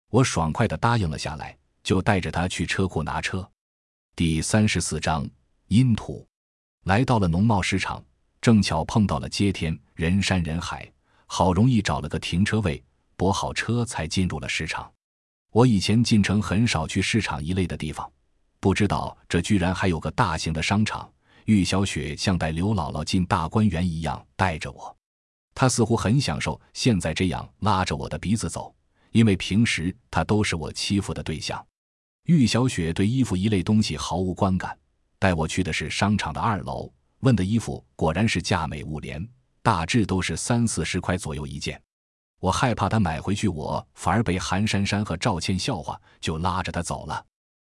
[0.08, 3.46] 我爽快的答应了下来，就带着他去车库拿车。
[4.16, 5.28] 第三十四章
[5.68, 6.26] 阴土，
[6.84, 8.02] 来到了农贸市场，
[8.40, 10.90] 正巧碰到了接天，人山人海，
[11.26, 12.82] 好容易找了个停车位，
[13.16, 14.90] 泊好车才进入了市场。
[15.52, 18.08] 我以前进城很少去市场一类的地方，
[18.60, 21.12] 不知道这居然还有个大型的商场，
[21.46, 24.96] 玉小雪像带刘姥姥进大观园一样带着我，
[25.52, 28.72] 她似乎很享受现在这样拉着我的鼻子走，
[29.10, 31.64] 因为平时她都是我欺负的对象。
[32.26, 34.78] 玉小雪对衣服一类东西毫无观感，
[35.18, 36.88] 带我去的是商场的二楼，
[37.20, 39.28] 问的衣服果然是价美物廉，
[39.62, 41.80] 大致都是三四十块左右一件。
[42.40, 47.24] 我害怕她买回去，我反而被韩珊珊和赵倩笑话，就拉着她走了。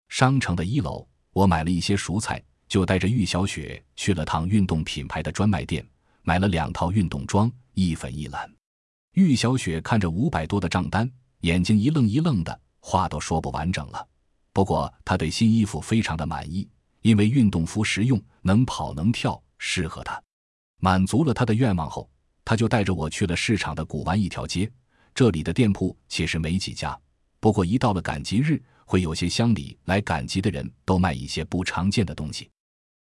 [0.10, 2.44] 商城的一楼，我买了一些蔬菜。
[2.68, 5.88] 就带着玉小雪去了趟运动品牌的专卖店，
[6.24, 8.52] 买了两套运动装，一粉一蓝。
[9.14, 11.08] 玉小雪看着五百多的账单，
[11.42, 14.08] 眼睛一愣一愣的，话都说不完整了。
[14.52, 16.68] 不过她对新衣服非常的满意，
[17.04, 20.20] 因为运动服实用，能跑能跳，适合她。
[20.80, 22.10] 满足了她的愿望后，
[22.46, 24.72] 他就带着我去了市场的古玩一条街。
[25.14, 26.98] 这里的店铺其实没几家，
[27.40, 32.50] 不过一到了赶集日，会有些乡里来赶集的人都卖一些不常见的东西。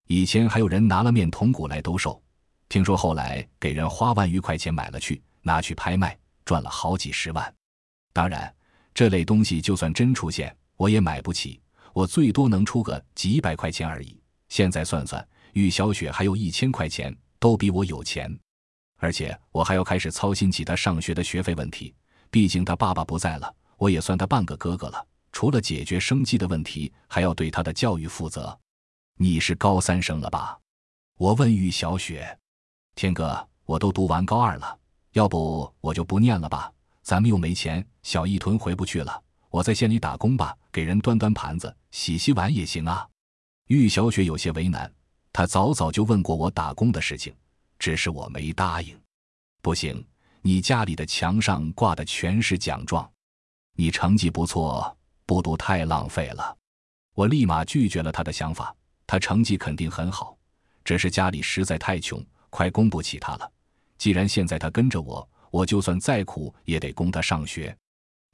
[0.06, 2.22] 以前还有人拿了面铜鼓来兜售，
[2.68, 7.54] 听说后来给人花万余块钱买了去，拿去拍卖，赚了好几十万。
[8.12, 8.54] 当然，
[8.94, 11.60] 这类东西就算真出现，我也买不起，
[11.92, 14.20] 我最多能出个几百块钱而已。
[14.48, 18.30] 现在算算，玉小雪还有一千块钱，都比我有钱，
[18.96, 21.94] 而且我还要开始操心起她上学的学费问题。
[22.30, 25.06] 毕竟她爸爸不在了，我也算她半个哥哥了。
[25.32, 28.58] 除了解决生计的问题，还要对她的教育负责。
[29.16, 30.58] 你是高三生了吧？
[31.18, 32.38] 我问玉小雪。
[32.94, 34.78] 天哥，我都读完高二了，
[35.12, 36.72] 要不我就不念了吧？
[37.02, 43.06] 咱们又没钱，小一屯回不去了，我在县里打工吧，给人端端盘子、洗洗碗也行啊。
[43.66, 44.92] 玉小雪有些为难，
[45.32, 47.34] 她早早就问过我打工的事情，
[47.78, 48.98] 只是我没答应。
[49.62, 50.04] 不行，
[50.42, 53.10] 你家里的墙上挂的全是奖状，
[53.74, 56.56] 你成绩不错，不读太浪费了。
[57.14, 58.74] 我立马拒绝了他的想法。
[59.06, 60.34] 他成绩肯定很好，
[60.82, 63.52] 只是家里实在太穷，快供不起他了。
[63.98, 67.76] 既然现在他跟着我，我就算再苦也得供他上学。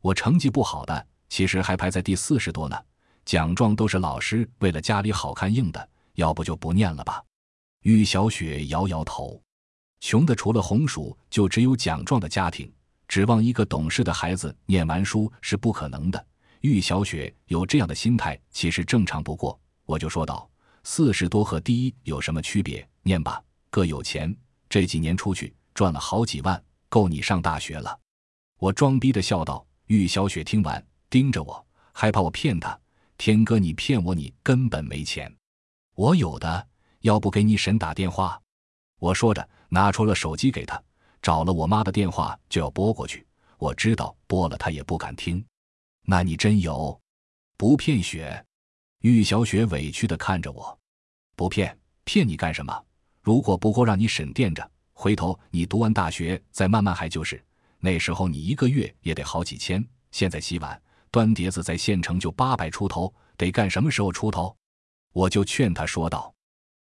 [0.00, 2.80] 我成绩不好的，其实还排在第四十多呢。
[3.24, 7.22] 奖状都是老师为了家里好看印的，要不就不念了吧。
[7.82, 9.42] 玉小雪摇摇头，
[10.00, 12.70] 穷的除了红薯就只有奖状的家庭，
[13.08, 16.26] 指望一个懂事的孩子念完书是不可能的。
[16.60, 19.58] 玉小雪有这样的心态，其实正常不过。
[19.86, 20.48] 我就说道。
[20.82, 22.86] 四十多和第一有什么区别？
[23.02, 24.34] 念吧，各有钱。
[24.68, 27.98] 这几年出去赚了好几万，够你上大学了。
[28.58, 29.66] 我装逼的笑道。
[29.88, 32.78] 玉小雪听完，盯着我，害怕我骗她。
[33.18, 35.30] 天哥，你骗我，你根本没钱。
[35.96, 36.66] 我有的，
[37.00, 38.40] 要不给你婶打电话。
[38.98, 40.82] 我说着，拿出了手机给她，
[41.22, 43.26] 找了我妈的电话就要拨过去。
[43.58, 45.44] 我知道拨了她也不敢听。
[46.02, 46.98] 那你真有，
[47.56, 48.44] 不骗雪。
[49.00, 50.78] 玉小雪委屈的看着我，
[51.36, 52.84] 不骗，骗你干什么？
[53.22, 57.42] 如果不够，让你婶垫着，回头你读完大学再慢慢还就是。
[57.78, 64.54] 那时候你一个月也得好几千，现在洗碗、端碟子在县城就八百出头，得干什么时候出头？
[65.12, 66.34] 我就劝他说道：“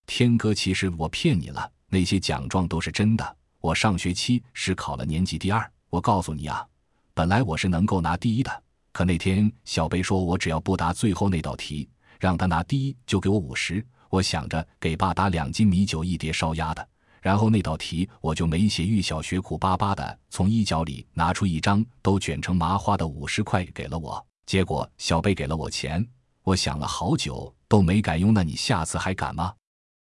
[0.06, 3.38] 天哥，其实我骗你了，那些奖状都是真的。
[3.60, 6.66] 我上学期是考了年级第二，我告诉你啊，
[7.14, 16.88] 本来我是能够拿第一的，可那天小贝说我只要不答最后那道题。”让他拿第一就给我五十，我想着给爸打两斤米酒一碟烧鸭的，
[17.22, 18.86] 然后那道题我就没写。
[18.86, 26.08] 玉小学苦巴巴的从衣角里拿出一张都卷成麻花的五十块给了我，结果小贝给了我钱，
[26.42, 28.34] 我想了好久都没敢用。
[28.34, 29.54] 那你下次还敢吗？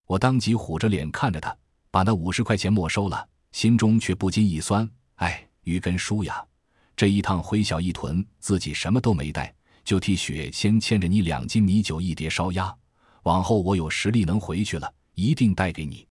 [0.08, 1.56] 我当即虎着脸看着他，
[1.92, 4.90] 把那五十块钱没收了，心中却不禁一酸。
[5.16, 6.44] 哎，于根叔呀，
[6.96, 9.54] 这一趟回小一屯，自己什么都没带。
[9.84, 12.76] 就替雪先欠着你两斤米酒一碟烧鸭，
[13.24, 16.06] 往后我有实力能回去了，一定带给你。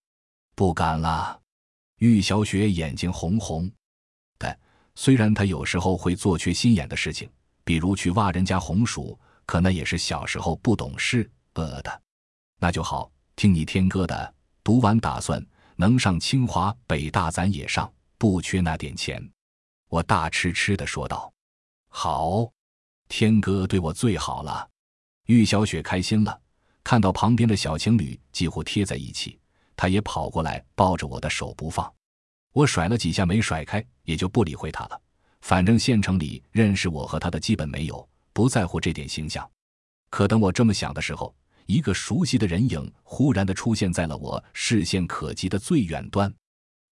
[0.54, 1.38] 不敢了，
[1.98, 3.70] 玉小雪眼睛红红
[4.38, 4.58] 的。
[4.94, 7.28] 虽然她有时候会做缺心眼的事情，
[7.64, 12.02] 比如去挖人家红薯，可那也是小时候不懂事呃的。
[12.58, 15.44] 那就好，听你天哥的，读完打算
[15.76, 19.22] 能上清华北大，咱也上，不缺那点钱。
[19.90, 21.30] 我大吃吃的说道
[21.88, 22.50] ：“好。”
[23.08, 24.66] 天哥对我最好了，
[25.26, 26.40] 玉小雪开心了，
[26.82, 29.38] 看到旁边的小情侣几乎贴在一起，
[29.76, 31.92] 她也跑过来抱着我的手不放。
[32.54, 34.98] 我甩了几下没甩开，也就不理会她了。
[35.42, 39.48] 反正县城里认识我和她的基本没有，不在乎这点形象。
[40.08, 41.32] 可等我这么想的时候，
[41.66, 46.32] 一个熟悉的人影忽然的出现在了我视线可及的最远端。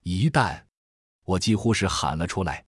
[0.03, 0.63] 一旦，
[1.25, 2.65] 我几乎是喊了出来，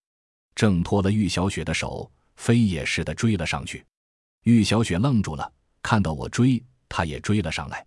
[0.55, 2.11] 挣脱了玉小雪的手。
[2.37, 3.83] 飞也似的追了上去，
[4.43, 7.83] 玉小雪愣住了，看到我追，她也追了上来。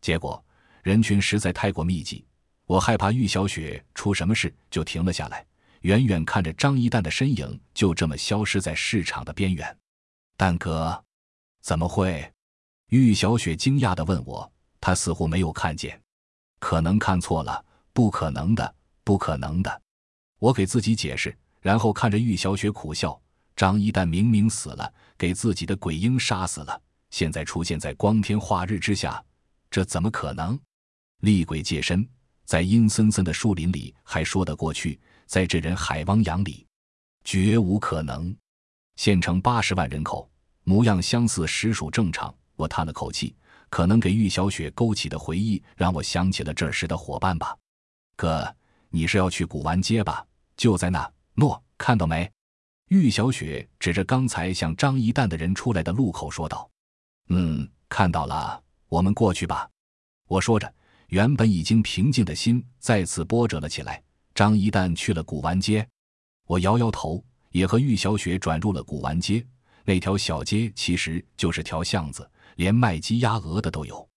[0.00, 0.44] 结果
[0.82, 2.26] 人群实在太过密集，
[2.66, 5.46] 我害怕玉小雪出什么事，就停了下来，
[5.82, 9.78] 远远看着张一蛋的身影就这么消失在市场的边缘。
[10.36, 11.04] 蛋哥，
[11.62, 12.33] 怎么会？
[13.00, 16.00] 玉小雪惊讶地问我，她似乎没有看见，
[16.60, 19.82] 可能看错了，不可能的，不可能的。
[20.38, 23.20] 我给自己解释，然后看着玉小雪苦笑。
[23.56, 26.80] 张一丹明明死了，给自己的鬼婴杀死了，
[27.10, 29.24] 现在出现在光天化日之下，
[29.70, 30.58] 这怎么可能？
[31.20, 32.08] 厉鬼借身，
[32.44, 36.66] 在阴森森的树林里还说得过去，在这人海汪洋里，
[37.24, 38.36] 绝无可能。
[38.96, 40.28] 县城八十万人口，
[40.64, 42.32] 模样相似，实属正常。
[42.56, 43.34] 我叹了口气，
[43.68, 47.56] 可能给玉小雪勾起的回忆，让我想起了这时的伙伴吧。
[48.16, 48.54] 哥，
[48.90, 50.24] 你是要去古玩街吧？
[50.56, 52.30] 就在那，诺，看到没？
[52.88, 56.70] 玉小雪指着刚才向张一蛋的人出来的路口说道
[57.30, 59.68] ：“嗯，看到了，我们过去吧。”
[60.28, 60.72] 我说着，
[61.08, 64.02] 原本已经平静的心再次波折了起来。
[64.34, 65.86] 张一蛋去了古玩街，
[66.46, 69.44] 我摇摇头，也和玉小雪转入了古玩街。
[69.84, 74.08] 那条小街其实就是条巷子，连卖鸡鸭鹅的都有。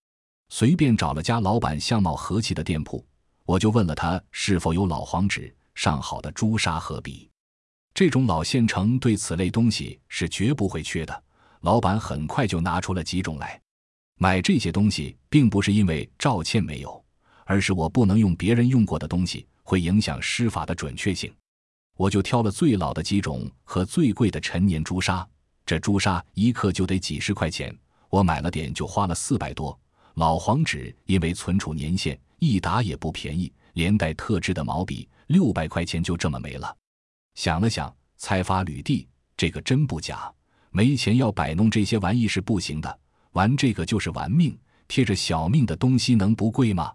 [0.50, 3.06] 随便找了家老板相貌和气的店铺，
[3.45, 7.30] 我就问了他是否有老黄纸上好的朱砂和笔。
[7.93, 11.23] 这种老县城对此类东西是绝不会缺的。
[11.62, 13.60] 老板很快就拿出了几种来。
[14.19, 17.04] 买这些东西并不是因为赵倩没有，
[17.45, 21.34] 而是我不能用别人用过的东西，会影响施法的准确性。
[21.97, 25.28] 我就挑了最老的几种和最贵的陈年朱砂。
[25.65, 27.76] 这朱砂一克就得几十块钱，
[28.10, 29.78] 我买了点就花了四百多。
[30.15, 36.76] 老黄纸因为存储年限，一打也不便宜，连带特制的毛笔，六百块钱就这么没了。
[37.36, 40.32] 想了想，才发吕地，这个真不假。
[40.72, 43.00] 没钱要摆弄这些玩意是不行的，
[43.34, 46.93] 玩这个就是玩命，贴着小命的东西能不贵吗？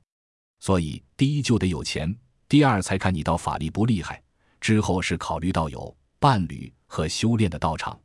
[0.61, 2.15] 所以第一就得有钱，
[2.49, 4.23] 第二才看你道法力不厉害，
[4.61, 7.99] 之后是考虑到有伴侣和修炼的道场，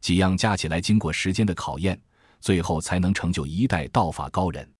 [0.00, 2.00] 几样加起来，经过时间的考验，
[2.44, 4.70] 最后才能成就一代道法高人。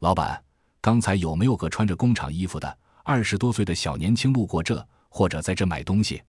[0.00, 0.42] 老板，
[0.80, 6.22] 刚才有没有个穿着工厂衣服的二十多岁的小年轻路过这，或者在这买东西？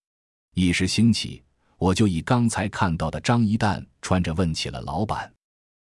[0.55, 1.41] 一时兴起，
[1.77, 5.33] 我就以刚才看到的张一蛋穿着问起了老板：“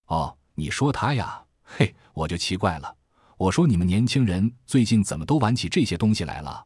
[0.10, 1.43] 哦，你说他呀？
[1.62, 2.91] 嘿，我就奇怪了。
[3.38, 6.65] 我说你们年轻人最近怎么都玩起这些东西来了？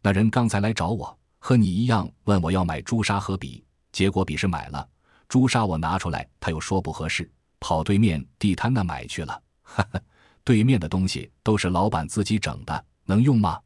[0.00, 4.88] 那人刚才来找我，和你一样问我要买朱砂和笔，结果笔是买了，
[5.26, 7.28] 朱砂我拿出来，他又说不合适，
[7.66, 9.42] 跑对面地摊那买去了。
[9.62, 9.98] 哈哈，
[10.44, 13.58] 对面的东西都是老板自己整的，能用吗？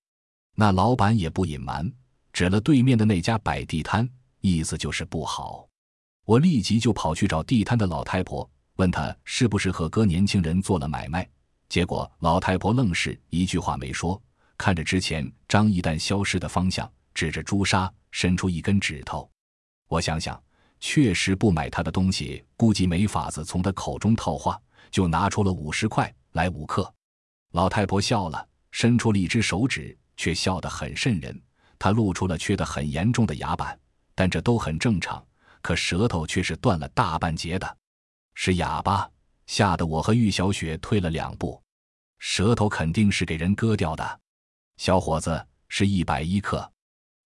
[0.54, 1.92] 那老板也不隐瞒。”
[2.32, 4.08] 指了对面的那家摆地摊，
[4.40, 5.68] 意思就是不好。
[6.24, 11.28] 我立即就跑去找地摊的老太婆，问她是不是和哥年轻人做了买卖。
[11.68, 14.22] 结果老太婆愣是一句话没说，
[14.56, 19.28] 看着之前张一蛋消失的方向，指着朱砂，伸出一根指头。
[19.88, 20.40] 我想想，
[20.80, 24.60] 确实不买他的东西，估计没法子从他口中套话，
[24.90, 26.92] 就拿出了五十块来五克。
[27.52, 31.40] 老太婆笑了，伸出了一只手指，却笑得很瘆人。
[31.78, 33.78] 他露出了缺得很严重的牙板，
[34.14, 35.24] 但这都很正常。
[35.60, 37.76] 可舌头却是断了大半截的，
[38.34, 39.10] 是哑巴，
[39.46, 41.60] 吓得我和玉小雪退了两步。
[42.18, 44.20] 舌头肯定是给人割掉的。
[44.76, 46.72] 小伙子，是一百一克。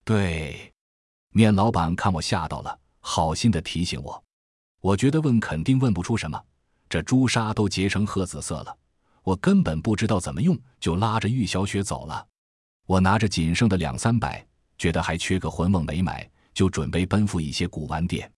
[0.05, 0.73] 对，
[1.31, 4.25] 面老板看我吓到了，好心的提醒我。
[4.81, 6.43] 我觉得问肯定问不出什么，
[6.89, 8.75] 这朱砂都结成褐紫色了，
[9.23, 12.27] 我根本不知道怎么用，就拉着玉小雪走了。
[12.87, 14.45] 我拿着仅剩的两三百，
[14.79, 18.31] 觉得还缺个魂瓮没买，就准备奔赴一些古玩店。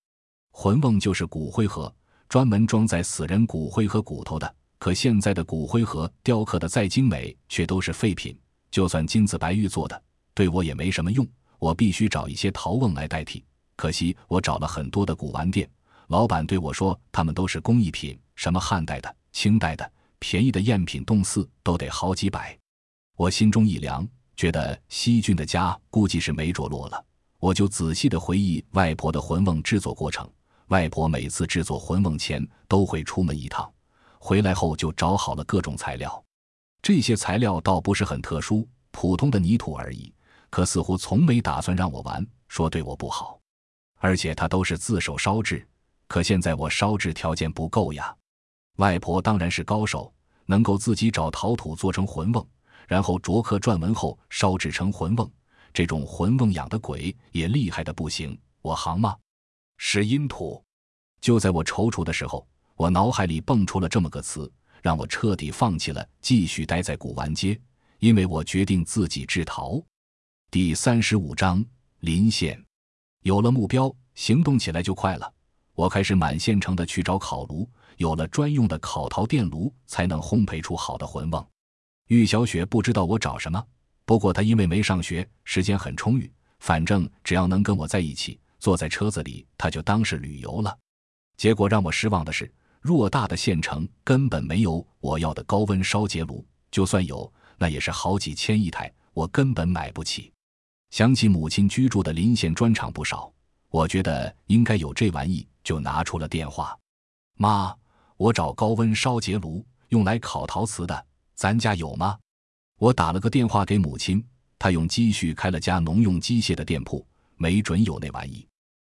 [0.50, 1.94] 魂瓮就是骨灰盒，
[2.28, 4.54] 专门装载死人骨灰和骨头的。
[4.78, 8.38] 可现在的骨灰盒雕刻的再精美，却都是废品，
[8.70, 10.02] 就算金子白玉做的，
[10.34, 11.26] 对我也没什么用。
[11.58, 13.42] 我必须找一些陶瓮来代替。
[13.76, 15.68] 可惜我找了很多的古玩店，
[16.08, 22.56] 老板对我说，他们都是工艺品，什么汉代的、清代的，便宜的赝品动四都得好几百。
[23.16, 24.06] 我心中一凉。
[24.36, 27.04] 觉得西俊的家估计是没着落了，
[27.38, 30.28] 我就仔细的回忆外婆的魂瓮制作过程。
[30.70, 33.72] 外婆每次制作魂瓮前都会出门一趟，
[34.18, 36.20] 回来后就找好了各种材料。
[36.82, 40.12] 这些材料倒不是很特殊，普通的泥土而已。
[40.50, 43.38] 可似乎从没打算让我玩，说对我不好。
[44.04, 45.66] 而且他都是自手烧制，
[46.08, 48.14] 可现在我烧制条件不够呀。
[48.76, 50.12] 外婆当然是高手，
[50.44, 52.46] 能够自己找陶土做成魂瓮。
[52.86, 55.26] 然后琢刻篆文后烧制成魂瓮，
[55.72, 58.38] 这种魂瓮养的鬼也厉害的不行。
[58.60, 59.16] 我行吗？
[59.78, 60.62] 是阴土。
[61.22, 62.46] 就在我踌躇的时候，
[62.76, 64.52] 我脑海里蹦出了这么个词，
[64.82, 67.58] 让我彻底放弃了继续待在古玩街，
[68.00, 69.82] 因为我决定自己制陶。
[70.50, 71.64] 第三十五章
[72.00, 72.62] 临县，
[73.24, 75.32] 有了目标，行动起来就快了。
[75.74, 77.66] 我开始满县城的去找烤炉，
[77.96, 81.48] 有了专用的烤陶电炉，才能烘焙出好的魂瓮。
[82.08, 83.64] 玉小雪不知道我找什么，
[84.04, 90.76] 不过她因为没上学，时间很充裕，反正只要能跟我在一起，坐在车子里，她就当是旅游了。
[91.38, 92.52] 结果让我失望的是，
[92.82, 100.30] 偌大的县城根本没有我要的高温烧结炉，就算有，那也是好几千一台，我根本买不起。
[100.94, 103.28] 想起母亲居住的临县砖厂不少，
[103.68, 105.44] 我觉得应该有这玩意。
[105.64, 106.78] 就拿出了电话，
[107.36, 107.76] 妈，
[108.16, 112.16] 我找高温烧结炉，用来烤陶瓷的，咱家有吗？
[112.78, 114.24] 我打了个电话给母亲，
[114.56, 117.04] 她用积蓄开了家农用机械的店铺，
[117.38, 118.46] 没准有那玩意。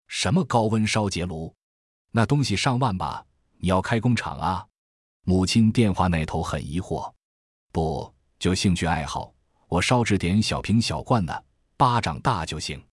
[0.07, 1.51] 什么高温烧结炉？
[2.11, 3.25] 那东西上万吧？
[3.57, 4.63] 你要开工厂啊？
[5.23, 7.11] 母亲电话那头很疑惑。
[7.71, 9.33] 不，就兴趣爱好，
[9.67, 11.45] 我烧制点小瓶小罐的，
[11.77, 12.83] 巴掌大就行。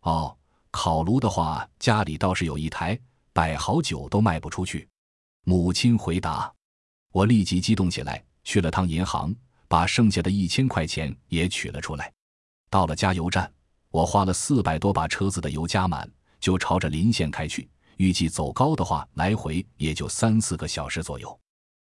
[0.00, 0.34] 哦，
[0.70, 2.98] 烤炉的话，家里倒是有一台。
[3.34, 4.86] 摆好久都卖不出去，
[5.44, 6.52] 母亲回答。
[7.12, 9.34] 我立即激动起来，去了趟银行，
[9.68, 12.12] 把剩下的一千块钱也取了出来。
[12.68, 13.50] 到了加油站，
[13.90, 16.10] 我花了四百多把车子的油加满，
[16.40, 17.66] 就朝着临县开去。
[17.96, 21.38] 预计走高的话，来回也就三四个小时左右。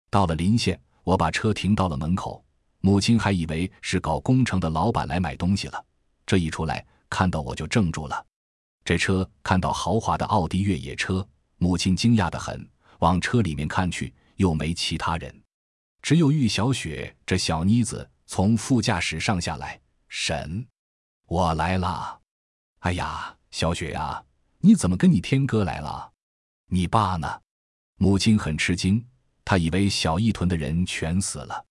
[0.09, 2.43] 到了临县，我把车停到了门口，
[2.81, 5.85] 母亲还以为是搞工程的老板来买东西了。
[6.25, 8.25] 这一出来，看到我就怔住了。
[8.83, 11.27] 这车看到豪华的奥迪越野车。
[11.57, 12.69] 母亲惊讶的很，
[12.99, 15.43] 往车里面看去，又没其他人，
[16.01, 19.79] 只有玉小雪这小妮子从副驾驶上下来。
[20.09, 20.67] 婶，
[21.27, 22.19] 我来了。
[22.79, 24.21] 哎呀，小雪呀，
[24.59, 26.11] 你怎么跟你天哥来了？
[26.67, 27.41] 你爸呢？
[27.97, 29.03] 母亲很吃惊，
[29.45, 31.65] 她以为小义屯的人全死了。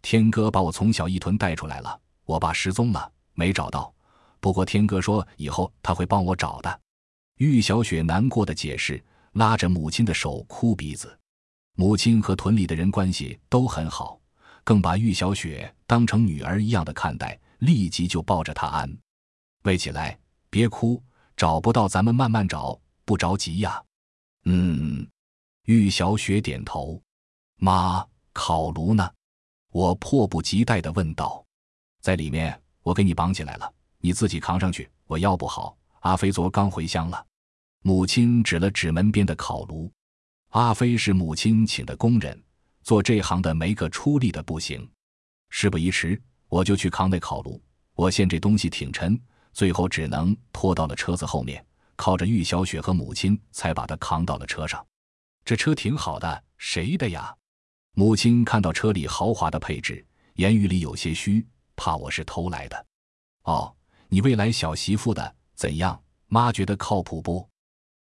[0.00, 3.92] 天哥把我从小义屯带出来了，我爸失踪了，没找到。
[4.40, 6.80] 不过天哥说以后他会帮我找的。
[7.36, 9.02] 玉小雪难过的解释。
[9.34, 11.18] 拉着母亲的手哭鼻子，
[11.74, 14.20] 母亲和屯里的人关系都很好，
[14.62, 18.96] 更把玉小雪当成女儿一样的看待，立即就抱着她安
[19.64, 20.16] 慰起来
[20.50, 21.02] ：“别哭，
[21.36, 23.82] 找不到咱们慢慢找，不着急呀。”
[24.46, 25.04] 嗯，
[25.64, 27.02] 玉小雪点头。
[27.56, 29.10] 妈，烤炉呢？
[29.72, 31.44] 我迫不及待地问道。
[32.00, 34.88] 在里面，我给你绑起来了，你自己扛上去。
[35.06, 37.26] 我腰不好，阿飞昨刚回乡了。
[37.80, 39.90] 母亲指了指门边的烤炉，
[40.50, 42.40] 阿飞是母亲请的工人，
[42.82, 44.86] 做这行的没个出力的不行。
[45.48, 47.60] 事不宜迟，我就去扛那烤炉。
[47.94, 49.18] 我见这东西挺沉，
[49.54, 51.64] 最后只能拖到了车子后面，
[51.96, 54.84] 靠着玉小雪和母亲才把它扛到了车上。
[55.42, 57.34] 这车挺好的，谁的呀？
[57.94, 60.04] 母亲看到车里豪华的配置，
[60.34, 61.46] 言语里有些虚，
[61.76, 62.86] 怕我是偷来的。
[63.44, 63.74] 哦，
[64.08, 66.00] 你未来小媳妇的怎样？
[66.26, 67.48] 妈觉得靠谱不？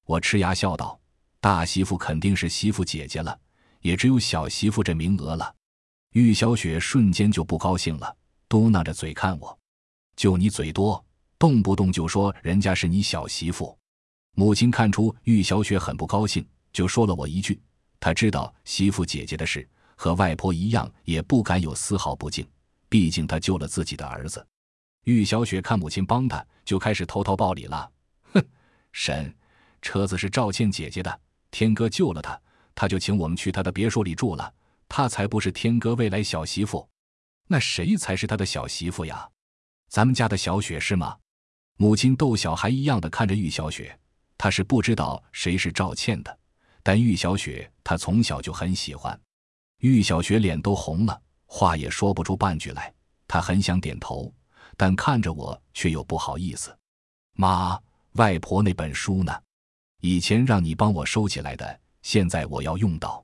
[0.05, 0.99] 我呲牙笑道
[1.39, 3.37] ：“大媳妇肯定是媳妇姐姐了，
[3.81, 5.53] 也只有小媳妇这名额了。”
[6.13, 8.15] 玉小雪瞬间就不高兴了，
[8.47, 9.57] 嘟囔着嘴看我
[10.15, 11.03] ：“就你嘴多，
[11.37, 13.77] 动不动就说人家是你小媳妇。”
[14.35, 17.61] 母亲看出玉小雪很不高兴，就说了我一句
[17.99, 22.47] ：“她知道媳妇姐姐的事，和外婆一样，也不敢有丝毫不敬。
[22.93, 24.45] 毕竟他救了自己的儿子。”
[25.05, 27.91] 玉小雪看母亲帮她，就开始偷偷报礼了
[28.31, 28.45] ：“哼，
[28.91, 29.35] 婶。”
[29.81, 31.19] 车子是赵倩姐姐的，
[31.49, 32.39] 天哥救了她，
[32.75, 34.53] 她就请我们去她的别墅里住了。
[34.87, 36.87] 她才不是天哥未来小媳妇，
[37.47, 39.27] 那谁才是他的小媳妇呀？
[39.89, 41.17] 咱们家的小雪是吗？
[41.77, 43.99] 母亲逗小孩一样的看着玉小雪，
[44.37, 46.37] 她是不知道谁是赵倩的，
[46.83, 49.19] 但玉小雪她从小就很喜欢。
[49.79, 51.21] 玉小雪脸都红了，
[51.55, 52.91] 话也说不出半句来。
[53.27, 54.33] 他很想点头，
[54.75, 56.75] 但看着我却又不好意思。
[57.33, 57.79] 妈，
[58.13, 59.31] 外婆那本书呢？
[60.01, 63.23] 以前让你帮我收起来的，现在我要用到。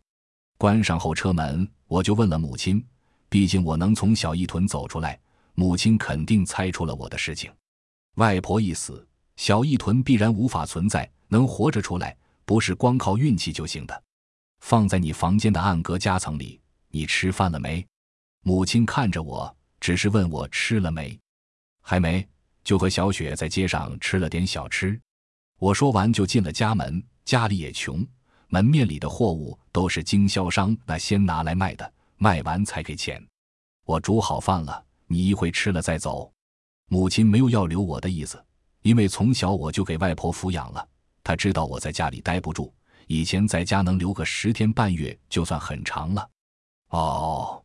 [0.59, 2.85] 关上后车门，我就问了母亲。
[3.29, 5.19] 毕竟我能从小一屯走出来，
[5.55, 7.51] 母亲肯定猜出了我的事情。
[8.17, 9.07] 外婆一死，
[9.37, 11.09] 小一屯必然无法存在。
[11.29, 12.15] 能活着出来，
[12.45, 14.03] 不是光靠运气就行的。
[14.59, 16.61] 放在你房间的暗格夹层里。
[16.89, 17.85] 你吃饭了没？
[18.41, 21.17] 母亲看着我，只是问我吃了没。
[21.81, 22.27] 还没，
[22.63, 24.99] 就和小雪在街上吃了点小吃。
[25.57, 28.05] 我说完就进了家门，家里也穷，
[28.47, 33.21] 门面里的货物都是经销商那先拿来卖的，卖完才给钱。
[33.85, 36.31] 我煮好饭了，你一会吃了再走。
[36.87, 38.43] 母亲没有要留我的意思，
[38.81, 40.87] 因为从小我就给外婆抚养了，
[41.23, 42.73] 她知道我在家里待不住，
[43.07, 46.29] 以前在家能留个十天半月就算很长了。
[46.89, 47.63] 哦，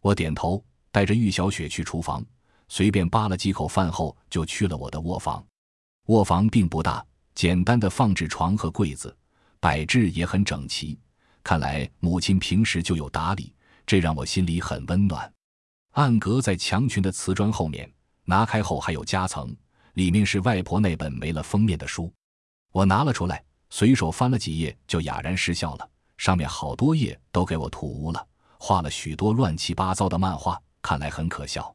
[0.00, 2.24] 我点头，带着玉小雪去厨房，
[2.68, 5.44] 随便扒了几口饭后，就去了我的卧房。
[6.06, 9.14] 卧房并不大，简单的放置床和柜子，
[9.60, 10.98] 摆置也很整齐。
[11.44, 13.54] 看来母亲平时就有打理，
[13.86, 15.30] 这让我心里很温暖。
[15.92, 17.90] 暗格在墙裙的瓷砖后面，
[18.24, 19.54] 拿开后还有夹层，
[19.94, 22.12] 里面是外婆那本没了封面的书。
[22.72, 25.90] 我拿了出来，随手翻了几页，就哑然失笑了。
[26.16, 28.26] 上面好多页都给我涂污了，
[28.62, 31.74] 画了许多乱七八糟的漫画，看来很可笑。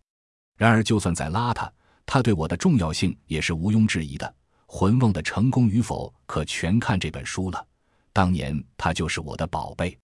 [0.56, 1.68] 然而，就算再邋遢，
[2.06, 4.36] 他对我的重要性也是毋庸置疑的。
[4.68, 7.68] 魂梦的成功与否，可全看这本书了。
[8.14, 9.98] 当年他就是我的宝贝。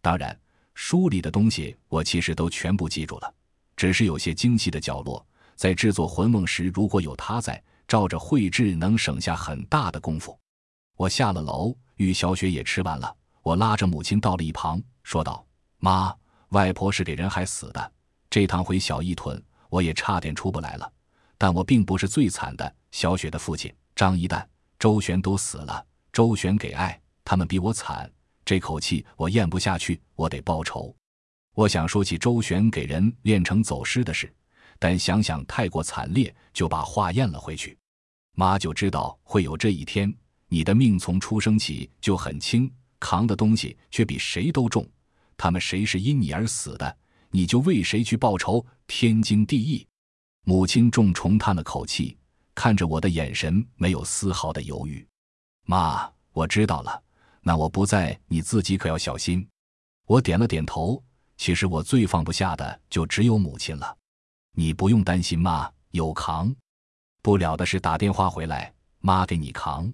[0.00, 0.38] 当然，
[0.74, 3.34] 书里的东西我其实都全部记住了，
[3.76, 5.26] 只是有些精细的角落，
[5.56, 10.38] 在制作魂梦时如果有他在，照着绘制能省下很大的功夫。
[10.96, 13.14] 我下了楼，玉小雪也吃完了。
[13.42, 15.44] 我拉着母亲到了一旁，说道
[15.78, 16.14] ：“妈，
[16.50, 17.92] 外婆是给人害死的。
[18.28, 20.92] 这趟回小义屯，我也差点出不来了。
[21.36, 22.74] 但我并不是最惨的。
[22.92, 24.48] 小雪的父亲张一蛋、
[24.78, 25.84] 周旋都死了。
[26.12, 28.10] 周旋给爱，他们比我惨。
[28.44, 30.94] 这口气我咽不下去，我得报仇。
[31.54, 34.32] 我想说起周旋给人练成走尸的事，
[34.78, 37.76] 但想想太过惨烈，就把话咽了回去。
[38.34, 40.12] 妈就知道会有这一天。
[40.48, 42.70] 你的命从出生起就很轻。”
[43.00, 44.86] 扛的东西却比谁都重，
[45.42, 46.98] 他们谁是因你而死的，
[47.30, 49.86] 你就为谁去报仇，天经地义。
[50.44, 52.14] 母亲重重叹了口气，
[52.54, 55.06] 看着我的眼神没有丝毫的犹豫。
[55.64, 57.02] 妈，我知道了，
[57.40, 59.48] 那我不在，你自己可要小心。
[60.06, 61.02] 我点了点头。
[61.38, 63.96] 其实我最放不下的就只有母亲了。
[64.52, 66.54] 你不用担心，妈有扛
[67.22, 69.90] 不了的事，打电话回来，妈给你扛。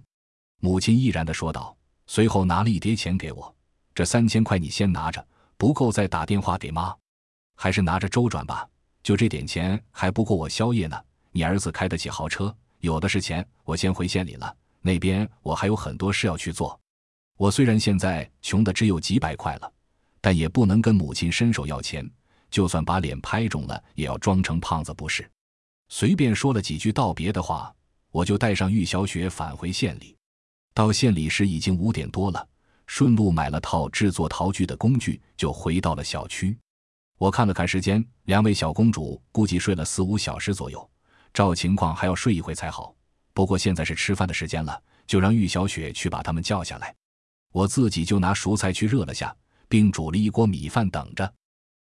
[0.59, 1.73] 母亲毅然的说道。
[2.05, 3.55] 随后拿了一叠钱给我，
[3.95, 5.25] 这三千块你先拿着，
[5.57, 6.95] 不够再打电话给妈，
[7.55, 8.67] 还是拿着周转吧。
[9.03, 10.97] 就这点钱还不够我宵夜呢。
[11.31, 13.45] 你儿子开得起豪车，有的是钱。
[13.63, 16.79] 我先回县里了，那边我还有很多事要去做。
[17.37, 19.71] 我虽然现在穷的只有几百块了，
[20.19, 22.09] 但也不能跟母亲伸手要钱。
[22.49, 25.29] 就算把脸拍肿了，也要装成胖子不是。
[25.89, 27.73] 随便说了几句道别的话，
[28.11, 30.15] 我就带上玉小雪返回县里。
[30.73, 32.47] 到县里时已经五点多了，
[32.87, 36.57] 顺路买了套制作陶具的工具，就回到了小区。
[37.19, 40.89] 我看了看时间，两位小公主估计睡了四五小时左右，
[41.33, 42.95] 照情况还要睡一会才好。
[43.33, 46.95] 不过现在是吃饭的时间了，就让玉小雪去把他们叫下来，
[47.51, 49.35] 我自己就拿熟菜去热了下，
[49.67, 51.31] 并煮了一锅米饭等着。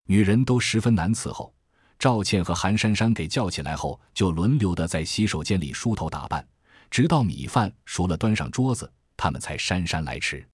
[0.06, 1.54] 女人都十分难伺候，
[1.98, 6.46] 赵倩和韩珊珊给叫起来后，就轮流的在洗手间里梳头打扮。
[6.90, 10.46] 直到米饭熟了，端上桌子，他们才姗姗来迟。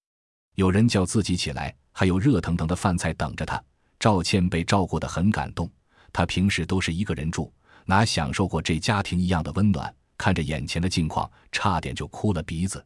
[0.55, 3.61] 有人叫自己起来，还有热腾腾的饭菜等着他。
[3.99, 5.69] 赵倩被照顾得很感动，
[6.13, 7.53] 她平时都是一个人住，
[7.85, 9.93] 哪享受过这家庭一样的温暖？
[10.17, 12.85] 看着眼前的境况，差点就哭了鼻子。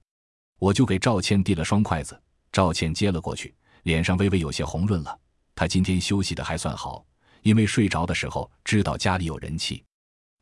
[0.60, 2.20] 我就给赵倩递了双筷子，
[2.52, 3.54] 赵倩接了过去，
[3.84, 5.20] 脸上微微有些红润了。
[5.56, 7.06] 她今天休息的还算好，
[7.42, 9.84] 因为睡着的时候知道家里有人气。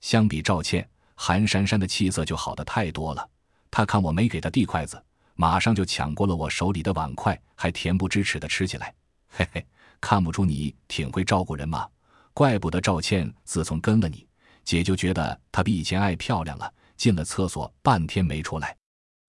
[0.02, 0.88] 相比赵倩。
[1.24, 3.30] 韩珊珊的气色就好的太多了，
[3.70, 5.00] 她看我没给她递筷子，
[5.36, 8.94] 马上就抢过了我手里的碗筷，还恬不知耻的吃起来。
[9.30, 9.66] 嘿嘿，
[10.00, 11.88] 看不出你挺会照顾人嘛？
[12.34, 14.28] 怪不得赵倩自从跟了你，
[14.64, 16.74] 姐就觉得她比以前爱漂亮了。
[16.98, 18.78] 进了厕所半天没出来。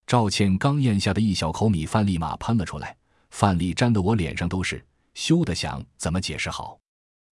[0.06, 2.94] 赵倩刚咽下的一小口米饭立马喷了出来，
[3.30, 4.84] 饭粒沾得我脸上都是，
[5.14, 6.78] 羞得想怎么解释好。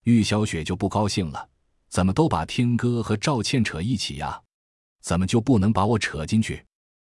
[0.04, 1.46] 玉小雪就不高兴了，
[1.90, 4.40] 怎么都把天哥和赵倩扯一起呀？
[5.02, 6.64] 怎么就不能把我扯进去？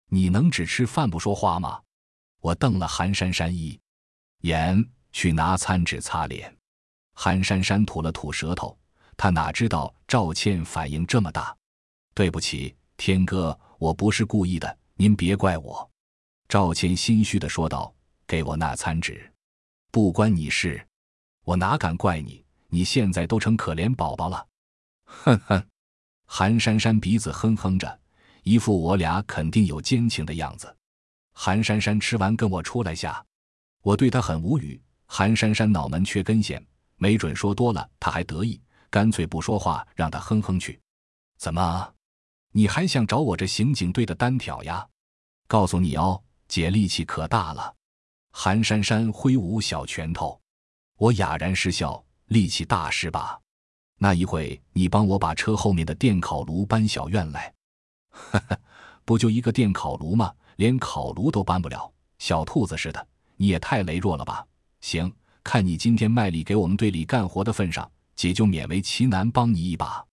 [0.10, 1.82] 你能只吃饭不说话吗？
[2.40, 3.80] 我瞪了韩珊珊一
[4.42, 6.56] 眼，去拿餐纸擦脸。
[7.14, 8.78] 韩珊珊吐了吐舌头，
[9.18, 11.56] 她哪知道赵倩反应这么大。
[12.14, 15.90] 对不起，天哥，我不是故意的，您别怪我。
[16.48, 17.94] 赵倩心虚的说道
[18.26, 19.32] ：“给我那餐纸，
[19.92, 20.88] 不关你事，
[21.44, 22.46] 我哪敢怪你？
[22.70, 24.48] 你现在都成可怜宝宝了。”
[25.04, 25.68] 哼哼。
[26.30, 28.00] 韩珊珊鼻子哼哼着，
[28.48, 30.74] 一副我俩肯定有奸情的样子。
[31.34, 33.24] 韩珊珊吃完跟我出来下，
[33.84, 34.82] 我对她很无语。
[35.06, 40.80] 韩珊珊脑门缺根弦，没准说多了她还得意，干脆不说话，让她哼哼去。
[41.38, 41.94] 怎么，
[42.54, 44.88] 你还想找我这刑警队的单挑呀？
[45.48, 47.76] 告诉你哦，姐力气可大了。
[48.32, 50.40] 韩珊珊挥舞小拳头，
[50.98, 53.40] 我哑然失笑，力气大是吧？
[54.00, 57.54] 那一会，你帮我把车后面的电烤炉搬小院来。
[58.32, 58.58] 哈哈，
[59.06, 60.34] 不就一个电烤炉吗？
[60.58, 64.46] 连烤炉都搬不了，小兔子似的，你也太羸弱了吧？
[64.82, 65.12] 行，
[65.44, 70.04] 看你今天卖力给我们队里干活的份上，姐就勉为其难帮你一把。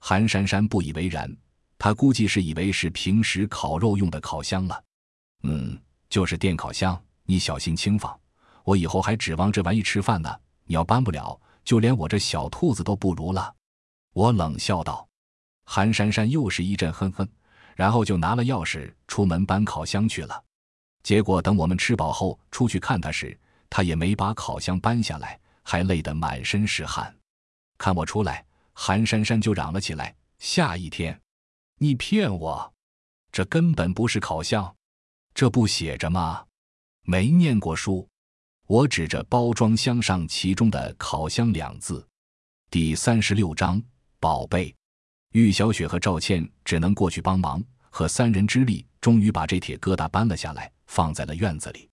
[0.00, 1.30] 韩珊珊不以为然，
[1.78, 4.84] 她估计是以为是平时烤肉用的烤箱了。
[5.44, 5.78] 嗯，
[6.08, 8.18] 就是电烤箱，你小心轻放。
[8.64, 10.34] 我以后还指望这玩意吃饭呢。
[10.64, 13.54] 你要搬不了，就连我这小兔子都不如了。
[14.14, 15.06] 我冷笑道。
[15.64, 17.28] 韩珊珊又是一阵哼哼，
[17.74, 20.44] 然后就拿了钥匙出门搬烤箱去了。
[21.02, 27.14] 结果等我们吃饱后出去看他时，他也没把烤箱搬下来，还累得满身是汗。
[27.78, 28.44] 看我出来。
[28.74, 31.20] 韩珊珊就嚷了起来：“下一天，
[31.76, 32.72] 你骗我！
[33.30, 34.74] 这根本不是烤箱，
[35.34, 36.42] 这不写着吗？
[37.02, 38.08] 没念过书。”
[38.66, 42.08] 我指着包装箱上其中的“烤箱”两字。
[42.70, 43.80] 第三十六章，
[44.18, 44.74] 宝贝。
[45.32, 51.88] 玉小雪和赵倩只能过去帮忙，和三人之力，终于把这铁疙瘩搬了下来，放在了院子里。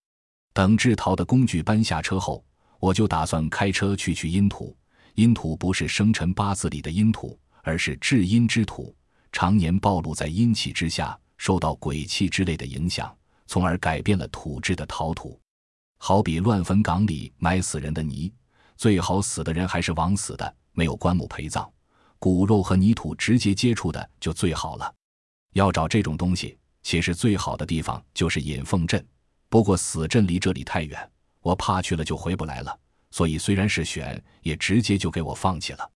[0.53, 2.43] 等志陶的工具搬下车后，
[2.79, 4.75] 我就打算开车去取阴土。
[5.15, 8.93] 阴土不是生辰八字里的阴土，而是至阴之土，
[9.31, 13.13] 常年暴露在阴气之下，受到鬼气之类的影响，
[13.47, 15.39] 从而改变了土质的陶土。
[15.97, 18.33] 好比乱坟岗里埋死人的泥，
[18.75, 21.69] 最好死的人还是枉死的，没有棺木陪葬，
[22.20, 24.93] 骨肉和泥土直接接触的就最好了。
[25.53, 29.03] 要找这种东西，其实最好的地方就是引凤镇，
[29.49, 31.11] 不过死镇离这里太远，
[31.41, 32.80] 我怕去了就回不来了。
[33.11, 35.91] 所以虽然是选，也直接就给我放弃了。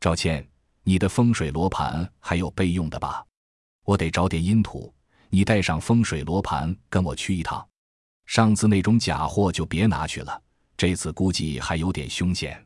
[0.00, 0.44] 赵倩，
[0.82, 3.24] 你的风水罗盘还有备用的吧？
[3.84, 4.92] 我得找点阴土，
[5.30, 7.64] 你带上风水罗盘跟我去一趟。
[8.26, 10.42] 上次那种假货就别拿去了，
[10.76, 12.62] 这次估计还有点凶险。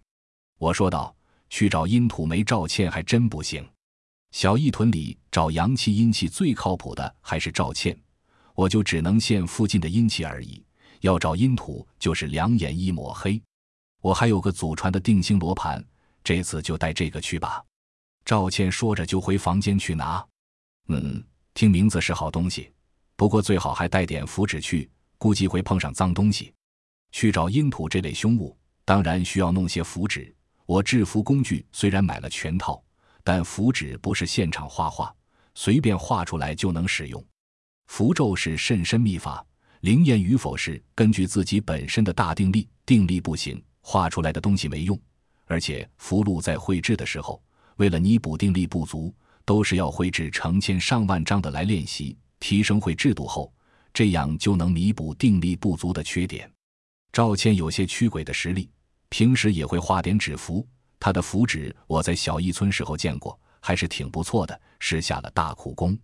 [0.58, 1.14] 我说道
[1.52, 3.62] ：“去找阴土没赵倩还真不行。
[4.30, 7.94] 小义屯里找阳气阴气最靠谱的还是赵倩，
[8.54, 10.64] 我就只能现附近的阴气而已。
[11.00, 13.38] 要找阴土，就是两眼一抹黑。”
[14.00, 15.84] 我还有个祖传的定星罗盘，
[16.24, 17.62] 这次就带这个去吧。
[18.24, 20.26] 赵倩说着就回房间去拿。
[20.88, 21.22] 嗯，
[21.52, 22.72] 听名字是好东西，
[23.14, 26.50] 不过最好还带点符纸去，估计会碰上脏东西。
[27.10, 30.34] 去找阴土这类凶物，当然需要弄些符纸。
[30.72, 32.82] 我制符工具虽然买了全套，
[33.22, 35.14] 但符纸不是现场画画，
[35.54, 37.22] 随便画出来就能使用。
[37.88, 39.44] 符咒是甚深秘法，
[39.80, 43.62] 灵验与否是根据自己本身的大定力，定力不行。
[43.82, 44.98] 画出来的东西没用，
[45.44, 47.42] 而且符箓在绘制的时候，
[47.76, 49.14] 为了弥补定力不足，
[49.44, 53.52] 都是要绘制成千上万张的来练习，提升绘制度后，
[53.92, 56.50] 这样就能弥补定力不足的缺点。
[57.12, 58.70] 赵倩有些驱鬼的实力，
[59.12, 60.66] 平时也会画点纸符，
[60.98, 65.96] 他的符纸我在小义村时候见过，还是挺不错的，是下了大苦功。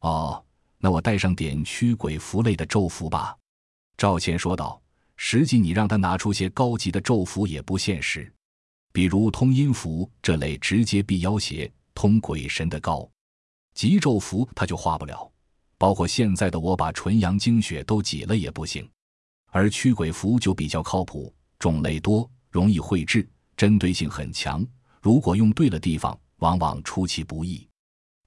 [0.00, 0.44] 哦，
[0.76, 3.34] 那我带上点驱鬼符类的咒符吧。”
[3.96, 4.78] 赵钱说道。
[5.16, 8.32] 实际你让他拿出些高级的咒符也不现实，
[8.92, 13.08] 比如通阴符这类直接避妖邪、通鬼神的高
[13.72, 15.30] 级咒符，他就画不了。
[15.78, 18.88] 包括现在的我把纯阳精血都挤了也不行。
[19.52, 24.64] 而驱鬼符就比较靠谱，种类多，容易绘制，针对性很强。
[25.00, 27.66] 如果用对了地方，往往出其不意。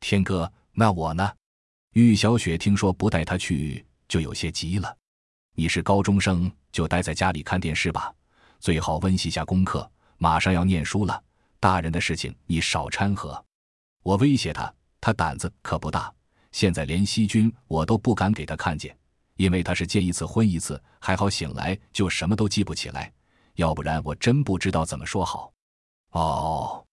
[0.02, 1.32] 天哥，那我呢？
[1.94, 4.98] 玉小雪听说不带他去，就有些急了。
[5.54, 8.14] 你是高中生，就待在家里看电视吧，
[8.60, 9.90] 最好温习下功课。
[10.18, 11.24] 马上要念书了，
[11.60, 13.42] 大人的事情你少掺和。
[14.04, 16.14] 我威胁他，他胆子可不大。
[16.52, 18.98] 现在连西君我都不敢给他看见，
[19.36, 23.12] 因为他是见一次昏一次，还好醒来就什么都记不起来，
[23.56, 25.52] 要不然我真不知道怎么说好。
[26.12, 26.86] 哦，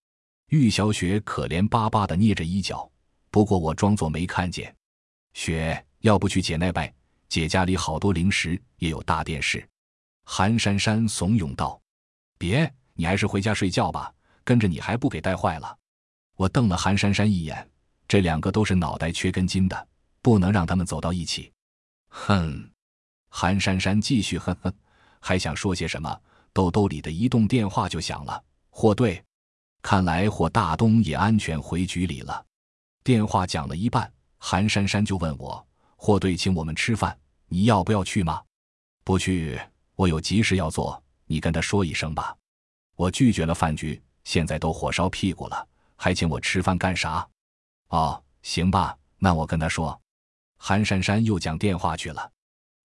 [0.49, 2.91] 玉小雪可怜巴巴的捏着衣角，
[3.31, 4.75] 不过我装作没看见。
[5.35, 6.93] 雪，要不去姐那拜？
[7.29, 9.67] 姐家里好多零食，也有大电视。
[10.25, 11.81] 韩珊珊怂恿道
[12.39, 14.13] ：“别，你还是回家睡觉吧，
[14.45, 15.79] 跟着你还不给带坏了。”
[16.37, 17.71] 我瞪了韩珊珊一眼，
[18.07, 19.89] 这两个都是脑袋缺根筋的，
[20.21, 21.51] 不能让他们走到一起。
[22.09, 22.71] 哼！
[23.31, 24.71] 韩珊珊继续哼哼，
[25.19, 26.21] 还想说些什么，
[26.53, 28.43] 兜兜里的移动电话就响了。
[28.71, 29.23] 霍队，
[29.83, 32.45] 看来霍大东也安全回局里了。
[33.05, 38.43] 电话讲了一半，韩珊珊就问我：“霍队请我们吃饭。”你要不要去吗？
[39.05, 39.61] 不去，
[39.95, 41.03] 我有急事要做。
[41.27, 42.35] 你跟他说一声吧。
[42.97, 47.29] 我拒绝了饭局，现在都火烧屁股了，还请我吃饭干啥？
[47.89, 50.01] 哦，行吧，那我跟他说。
[50.57, 52.33] 韩珊珊又讲电话去了。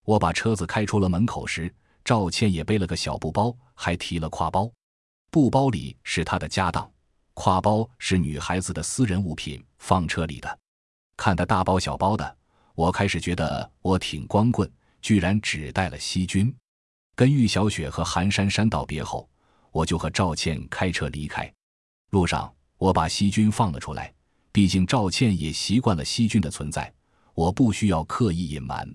[0.04, 1.74] 我把车子开出了门口时，
[2.08, 4.72] 赵倩也背了个小布包，还提了挎包。
[5.30, 6.90] 布包里是她的家当，
[7.36, 10.60] 挎包是女孩子的私人物品，放车里的。
[11.18, 12.38] 看她大包小包的。
[12.76, 16.56] 我开始觉得我挺光棍，居然只带了西军。
[17.14, 19.30] 跟玉小雪和韩珊珊道别后，
[19.72, 21.54] 我就和赵倩开车离开。
[22.12, 24.14] 路上，我把西军放了出来，
[24.54, 26.90] 毕竟赵倩也习惯了西军的存在，
[27.34, 28.90] 我不需要刻意隐瞒。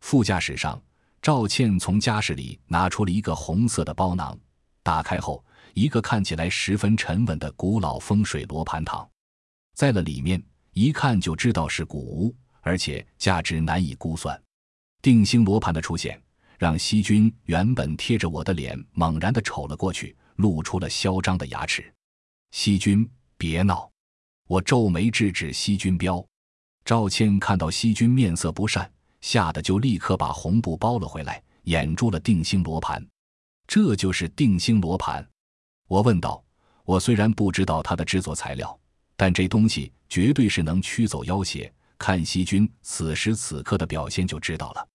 [0.00, 0.78] 副驾驶上，
[1.22, 4.36] 赵倩从家室里拿出了一个红色的包囊，
[4.82, 5.42] 打开后，
[5.72, 9.08] 一个看起来十分沉稳的古老风水罗盘躺
[9.76, 10.42] 在了里面，
[10.72, 14.40] 一看就知道是古物，而且价值难以估算。
[15.00, 16.20] 定星罗盘的出现，
[16.58, 21.84] 让西君原本贴着我的脸猛然的瞅了过去，露出了嚣张的牙齿。
[22.50, 23.88] 西君，别闹！
[24.48, 26.24] 我皱眉制止西君彪。
[26.84, 28.92] 赵倩看到西君面色不善，
[29.22, 33.02] 吓得就立刻把红布包了回来，掩住了定星罗盘。
[33.66, 35.26] 这就是定星罗盘。
[35.88, 36.44] 我问道
[36.84, 38.78] ：“我虽然不知道它的制作材料，
[39.16, 41.72] 但这东西绝对是能驱走妖邪。
[41.96, 44.88] 看西君此时此刻的表现就知道了。”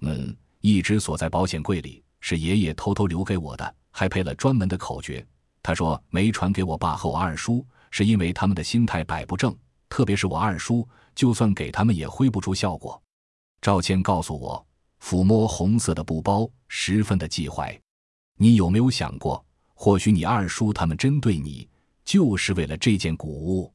[0.00, 5.24] 嗯，一直锁在保险柜里，是爷爷偷偷留给我的，还配了专门的口诀。
[5.62, 9.54] 他说没传给我爸和我二叔，是因为他们的心态摆不正，
[9.88, 13.00] 特别是我二叔，就算给他们也挥不出效果。
[13.60, 14.66] 赵谦告诉我，
[15.02, 17.80] 抚摸红色的布包，十分的忌讳。
[18.38, 19.44] 你有没有想过，
[19.74, 21.68] 或许你二叔他们针对你，
[22.04, 23.72] 就是为了这件古物？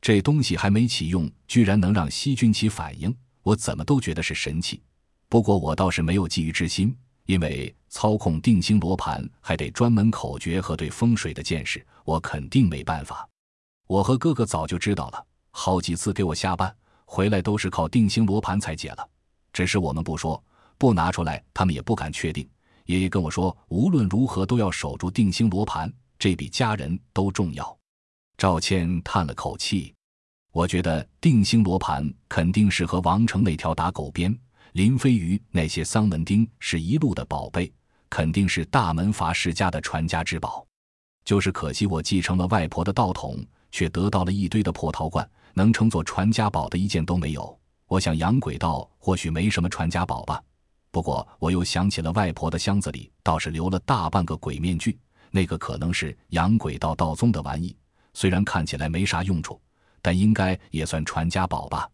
[0.00, 4.82] 这东西还没启用，居然能让西军起反应，我怎么都觉得是神器。
[5.28, 6.96] 不过我倒是没有觊觎之心。
[7.26, 13.28] 因为操控定星罗盘还得专门口诀和对风水的见识，我肯定没办法。
[13.88, 16.72] 我和哥哥早就知道了，好几次给我下绊，
[17.04, 19.08] 回来都是靠定星罗盘才解了。
[19.56, 20.44] 只是我们不说，
[20.76, 22.46] 不拿出来，他们也不敢确定。
[22.84, 27.74] 爷爷跟我说，无论如何都要守住定星罗盘，这比家人都重要。
[28.36, 29.94] 赵谦叹了口气，
[30.52, 34.38] 我觉得定星罗盘肯定是和王成那条打狗鞭。
[34.72, 37.72] 林飞鱼那些丧门钉是一路的宝贝，
[38.10, 40.66] 肯定是大门阀世家的传家之宝。
[41.24, 43.42] 就是可惜我继承了外婆的道统，
[43.72, 47.58] 却得到了一堆的破陶罐，能称作传家宝的一件都没有。
[47.88, 50.42] 我想养鬼道或许没什么传家宝吧。
[50.90, 54.98] 不过我又想起了外婆的箱子里倒是留了大半个鬼面具，
[55.30, 57.76] 那个可能是养鬼道道宗的玩意，
[58.14, 59.60] 虽然看起来没啥用处，
[60.02, 61.88] 但应该也算传家宝吧。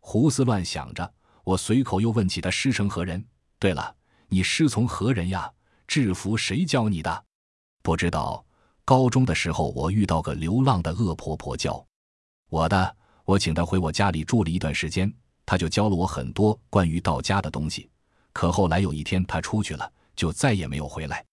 [0.00, 1.14] 胡思乱想着。
[1.44, 3.24] 我随口又问起他师承何人？
[3.58, 3.94] 对了，
[4.28, 5.50] 你师从何人呀？
[5.86, 7.24] 制服谁教你的？
[7.82, 8.44] 不知道。
[8.84, 11.82] 高中的时候，我遇到个流浪的恶婆婆教
[12.50, 12.96] 我的。
[13.24, 15.10] 我请她回我家里住了一段时间，
[15.50, 17.88] 他就教了我很多关于道家的东西。
[18.34, 21.24] 可后来有一天他出去了，就再也没有回来。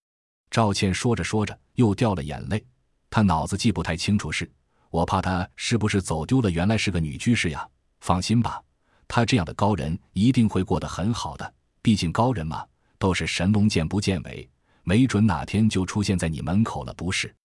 [0.49, 2.65] 赵倩说着说着又掉了眼泪。
[3.09, 4.49] 她脑子记不太清楚事，
[4.89, 6.49] 我怕她是不是走丢了？
[6.49, 7.67] 原来是个女居士呀。
[7.99, 8.61] 放心吧。
[9.05, 12.65] 他这样的高人一定会过得很好的，毕竟高人嘛，
[12.97, 14.49] 都是神龙见不见尾，
[14.83, 17.35] 没准哪天就出现在你门口了，不是？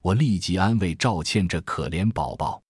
[0.00, 2.62] 我立即安慰赵倩这可怜宝宝。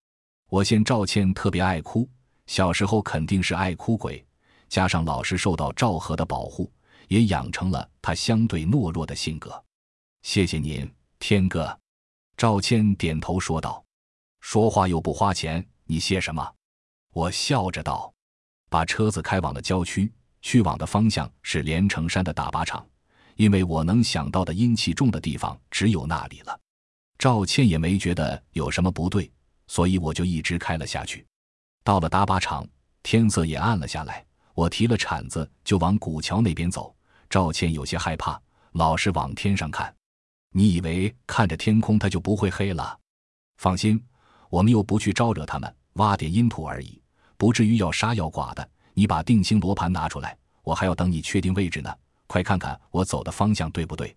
[0.51, 2.09] 我见赵倩特别爱哭，
[2.47, 4.25] 小时候肯定是爱哭鬼，
[4.69, 6.71] 加上老是受到赵和的保护，
[7.09, 9.63] 也养成了他相对懦弱的性格。
[10.23, 11.79] 谢谢您，天哥。
[12.37, 13.85] 赵倩点头说道
[14.41, 16.53] ：“说话又不花钱，你谢什么？”
[17.15, 18.13] 我笑着道。
[18.69, 22.85] 把车子开往了郊区，去往的方向是连城山的大靶场，
[23.37, 26.59] 因为我能想到的阴气重的地方只有那里了。
[27.17, 29.31] 赵倩也没觉得有什么不对，
[29.69, 31.25] 所以我就一直开了下去。
[31.85, 32.67] 到了大靶场，
[33.03, 34.25] 天色也暗了下来，
[34.55, 36.93] 我提了铲子就往古桥那边走。
[37.29, 38.41] 赵倩有些害怕，
[38.73, 39.95] 老是往天上看。
[40.51, 42.99] 你以为看着天空它就不会黑了？
[43.59, 44.03] 放心，
[44.49, 47.01] 我们又不去招惹他们，挖点阴土而已。
[47.37, 48.67] 不至于要杀要剐的。
[48.95, 51.93] 你把定星罗盘拿出来，我还要等你确定位置呢。
[52.27, 54.17] 快看看我走的方向对不对？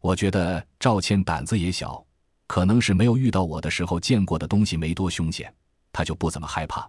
[0.00, 2.04] 我觉得赵倩胆子也小，
[2.46, 5.52] 可能是没有遇到我的时候见过的东西没多凶险，
[5.90, 6.88] 她就不怎么害怕。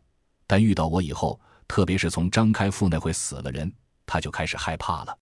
[0.51, 3.73] 但遇到我以后，特别是从张开富那会死了人，
[4.05, 5.17] 他就开始害怕了。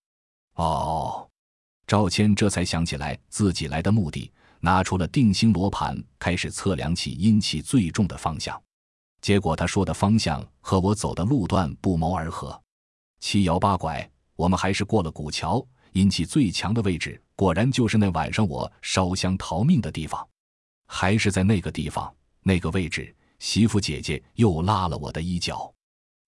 [0.56, 1.30] 哦，
[1.86, 8.60] 赵谦这才想起来自己来的目的，拿出了定星罗盘，开始测量起阴气最重的方向。
[9.22, 12.60] 结果他说的方向和我走的路段不谋而合，
[13.20, 20.28] 七摇八拐，我们还是过了古桥，阴气最强的位置，果然就是那晚上我烧香逃命的地方，
[20.88, 22.12] 还是在那个地方
[22.42, 25.74] 那个位置，媳妇姐姐又拉了我的衣角，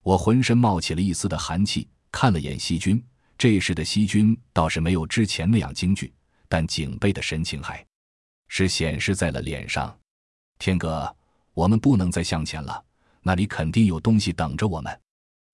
[0.04, 3.04] 我浑身冒起了一丝的寒气，看了眼西君，
[3.38, 6.14] 这时的西君倒是没有之前那样惊惧，
[6.48, 7.86] 但警备的神情还
[8.48, 9.98] 是显示在了脸上，
[10.58, 11.16] 天哥。
[11.54, 12.82] 我们不能再向前了，
[13.22, 15.02] 那里肯定有东西等着我们。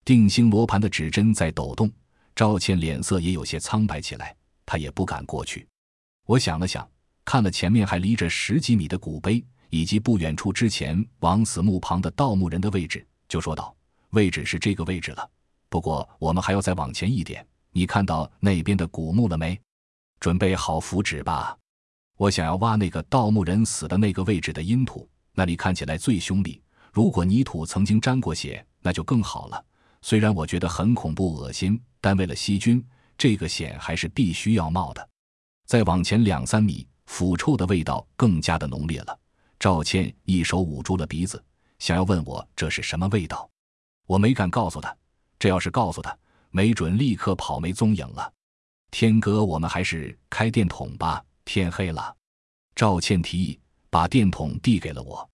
[0.06, 1.92] 定星罗盘的指针在抖动，
[2.36, 4.34] 赵倩脸色也有些苍白起来。
[4.64, 5.68] 她也不敢过去。
[6.28, 6.88] 我想了想，
[7.26, 13.76] 看了前面还离着十几米的古碑，以及不远处之前王死墓旁的盗墓人的位置，就说道
[14.12, 15.30] ：“位置是这个位置了，
[15.70, 17.46] 不过我们还要再往前一点。
[17.72, 19.60] 你看到那边的古墓了没？
[20.20, 21.56] 准备好符纸吧。
[22.18, 26.60] 我想要挖那个盗墓人死的那个位置的阴土，那里看起来最凶厉。
[26.92, 29.64] 如果泥土曾经沾过血，那就更好了。
[30.02, 32.84] 虽然我觉得很恐怖恶心，但为了细菌，
[33.18, 35.10] 这个险还是必须要冒的。
[35.68, 39.20] 再往前两三米，腐臭的味道更加的浓烈了。
[39.60, 41.44] 赵倩一手捂住了鼻子，
[41.80, 43.50] 想要问我这是什么味道，
[44.06, 44.96] 我没敢告诉他。
[45.40, 46.18] 这要是告诉他，
[46.52, 48.32] 没准立刻跑没踪影了。
[48.92, 51.24] 天哥，我们还是开电筒吧。
[51.44, 52.16] 天黑了，
[52.76, 55.28] 赵倩提议把电筒递给了我，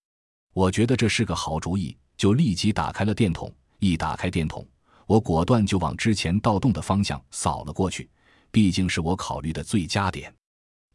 [0.53, 3.53] 我觉得这是个好主意，就立即打开了电筒。
[3.79, 4.65] 一打开电筒，
[5.05, 8.09] 我果断就往之前盗洞的方向扫了过去，
[8.51, 10.33] 毕竟是我考虑的最佳点。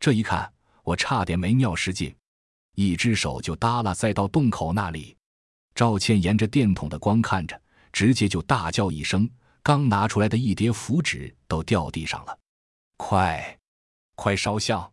[0.01, 0.51] 这一看，
[0.83, 2.15] 我差点没尿失禁，
[2.79, 5.17] 一只手就耷拉在到洞口那里。
[5.75, 7.61] 赵倩沿着电筒的光看着，
[7.93, 9.29] 直接就大叫一声，
[9.65, 12.39] 刚拿出来的一叠符纸都掉地上了。
[12.97, 13.59] 快，
[14.15, 14.89] 快烧香！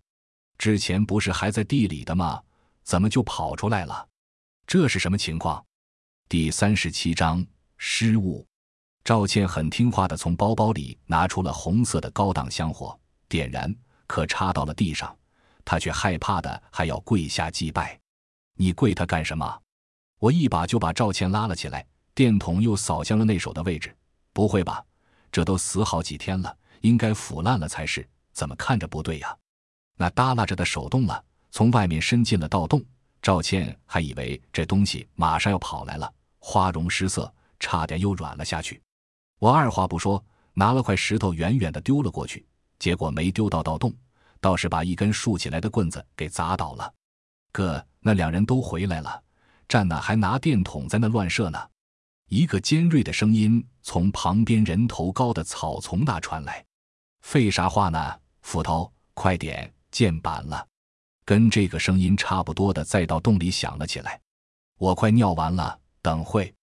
[0.58, 2.42] 之前不是还在地里的吗？
[2.82, 4.08] 怎么就跑出来了？
[4.66, 5.64] 这是什么情况？
[6.28, 7.46] 第三十七章
[7.78, 8.44] 失误。
[9.04, 13.72] 赵倩很听话的从包包里拿出了红色的高档香火，点燃，
[14.08, 15.16] 可插到了地上，
[15.66, 18.00] 他却害怕的还要跪下祭拜。
[18.56, 19.62] 你跪他干什么？
[20.20, 23.94] 我一把就把赵倩拉了起来，电筒又扫向了那手的位置。
[24.32, 24.84] 不会吧？
[25.32, 29.36] 这都死好几天了，应该腐烂了才是，怎么看着不对呀？
[29.98, 32.84] 那耷拉着的手动了，从外面伸进了盗洞。
[33.22, 38.82] 赵倩还以为这东西马上要跑来了，花容失色，差点又软了下去。
[39.40, 42.46] 我二话不说，拿了块石头远远的丢了过去，
[42.78, 43.94] 结果没丢到盗洞，
[44.46, 46.94] 倒是把一根竖起来的棍子给砸倒了。
[47.52, 49.24] 哥，那两人都回来了，
[49.68, 51.60] 站那还拿电筒在那乱射呢。
[52.30, 56.64] 一个尖锐的声音从旁边人头高的草丛那传来
[57.26, 60.68] ：“废啥话呢，斧头，快点！”键板了，
[61.26, 64.22] 跟这个声音差不多的再到洞里响了起来。
[64.78, 66.54] 我快尿完了，等会。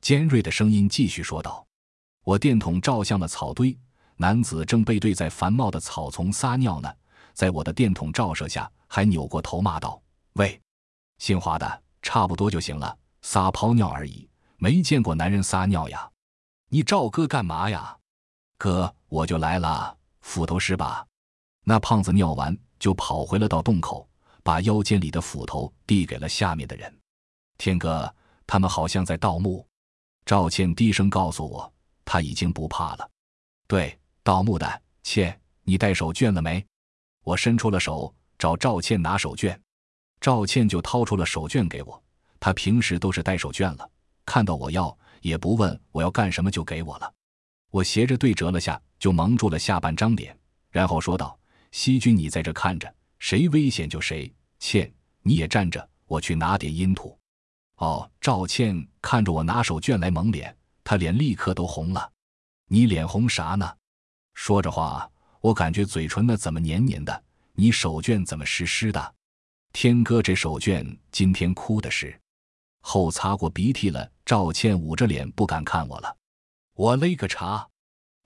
[0.00, 1.66] 尖锐的声音继续说道。
[2.22, 3.76] 我电筒照向了草堆，
[4.18, 6.94] 男子正背对在繁茂的草丛撒尿呢。
[7.34, 10.00] 在我的电筒照射下，还扭过头骂道
[10.34, 10.58] ：“喂，
[11.18, 14.26] 姓华的，差不多就行了，撒泡尿而已，
[14.56, 16.10] 没见过男人撒尿呀？
[16.70, 17.98] 你照哥干嘛呀？
[18.56, 21.06] 哥，我就来了，斧头是吧？
[21.64, 24.06] 那胖子尿完。”就跑回了到洞口，
[24.42, 26.94] 把腰间里的斧头递给了下面的人。
[27.56, 28.14] 天哥，
[28.46, 29.66] 他们好像在盗墓。
[30.26, 31.72] 赵倩低声告诉我，
[32.04, 33.10] 他已经不怕了。
[33.66, 36.62] 对，盗墓的倩，你带手绢了没？
[37.24, 39.58] 我伸出了手找赵倩拿手绢，
[40.20, 42.00] 赵倩就掏出了手绢给我。
[42.38, 43.90] 她平时都是带手绢了，
[44.24, 47.12] 看到我要也不问我要干什么就给我了。
[47.70, 50.38] 我斜着对折了下，就蒙住了下半张脸，
[50.70, 51.36] 然后说道。
[51.72, 54.32] 西君，你在这看着，谁危险就谁。
[54.60, 57.18] 倩，你也站着，我去拿点阴土。
[57.78, 62.12] 哦，赵倩看着我拿手绢来蒙脸，她脸立刻都红了。
[62.68, 63.68] 你脸红啥呢？
[64.34, 65.10] 说着话，
[65.44, 67.22] 我感觉嘴唇那怎么黏黏的？
[67.52, 69.14] 你手绢怎么湿湿的？
[69.74, 72.18] 天哥，这手绢今天哭的是，
[72.80, 74.10] 后擦过鼻涕了。
[74.24, 76.16] 赵倩捂着脸不敢看我了。
[76.72, 77.68] 我勒个查！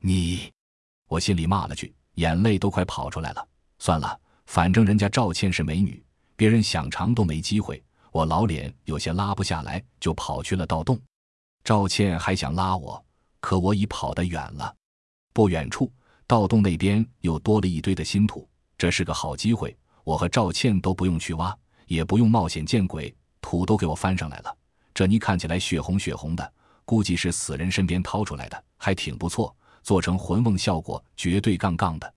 [0.01, 0.53] 你，
[1.09, 1.93] 我心里骂了句。
[2.15, 3.49] 眼泪都快跑出来了。
[3.81, 4.17] 算了，
[4.47, 6.01] 反正人家赵倩是美女，
[6.37, 7.83] 别人想尝都没机会。
[8.13, 10.97] 我老脸有些拉不下来，就跑去了盗洞。
[11.65, 13.05] 赵倩还想拉我，
[13.41, 14.73] 可我已跑得远了。
[15.33, 15.93] 不远处，
[16.29, 19.75] 盗洞那边又多了一堆的新土，这是个好机会。
[20.05, 21.57] 我和赵倩都不用去挖，
[21.87, 24.55] 也不用冒险见鬼，土都给我翻上来了。
[24.93, 26.53] 这泥看起来血红血红的，
[26.85, 29.57] 估计是死人身边掏出来的，还挺不错。
[29.83, 32.15] 做成魂瓮效果绝对杠杠的。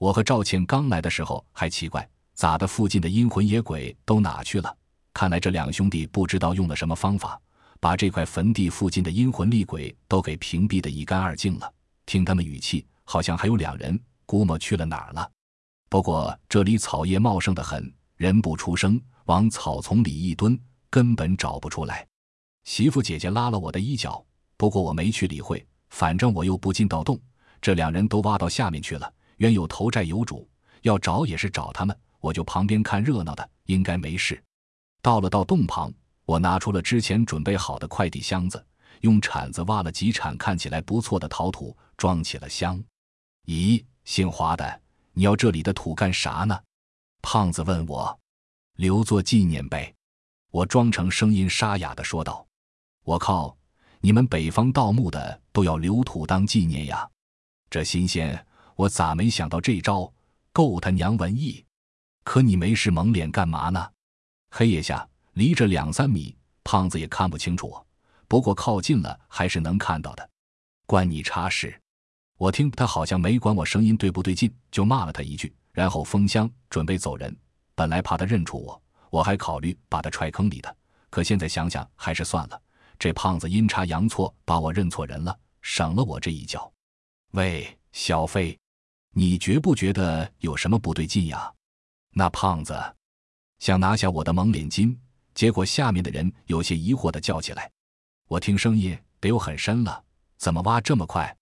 [0.00, 2.66] 我和赵倩刚来的时候还奇怪，咋的？
[2.66, 4.76] 附近的阴魂野鬼都哪去了？
[5.12, 7.40] 看来这两兄弟不知道用了什么方法，
[7.78, 11.72] 把这块坟地附近的阴魂厉鬼都给屏蔽的一干二净了。
[12.04, 15.30] 听他们语气，好像还有两人，估摸去了哪儿了。
[15.88, 20.58] 不过这里草叶茂盛的很，人不出声，往草丛里一蹲，
[20.90, 22.06] 根本找不出来。
[22.64, 24.24] 媳妇姐姐拉了我的衣角，
[24.56, 25.64] 不过我没去理会。
[25.90, 27.20] 反正我又不进盗洞，
[27.60, 29.12] 这两人都挖到下面去了。
[29.36, 30.48] 冤有头债有主，
[30.82, 34.42] 要找也是找他们，我就旁边看热闹的，应该没事。
[35.00, 35.92] 到了到洞旁，
[36.24, 38.64] 我拿出了之前准备好的快递箱子，
[39.02, 42.82] 用铲子挖了几铲看起来不错的陶土，装起了箱。
[43.46, 44.80] 咦，姓华的，
[45.12, 46.58] 你要这里的土干啥呢？
[47.20, 48.18] 胖子问我。
[48.76, 49.94] 留作纪念呗。
[50.50, 52.46] 我装成声音沙哑的说道。
[53.04, 53.56] 我靠，
[54.00, 57.08] 你们北方盗墓的都要留土当纪念呀？
[57.68, 60.10] 这新鲜，我咋没想到这招？
[60.52, 61.64] 够他娘文艺！
[62.22, 63.90] 可你没事蒙脸干嘛呢？
[64.50, 67.84] 黑夜下，离着两三米，胖子也看不清楚，
[68.26, 70.30] 不过靠近了还是能看到的。
[70.86, 71.78] 关你叉事？
[72.44, 77.34] 我听他好像没管我声音对不对劲，就骂了他一句，然后封箱准备走人。
[77.74, 80.76] 本来怕他认出我，我还考虑把他踹坑里的，
[81.08, 82.62] 可现在想想还是算了。
[82.98, 86.70] 这胖子阴差阳错把我认错人了，省了我这一脚。
[87.30, 88.58] 喂，小飞，
[89.14, 91.50] 你觉不觉得有什么不对劲呀？
[92.10, 92.78] 那胖子
[93.58, 94.94] 想拿下我的蒙脸巾，
[95.34, 97.70] 结果下面的人有些疑惑的叫起来。
[98.28, 100.04] 我听声音得有很深了，
[100.36, 101.34] 怎么挖这么快？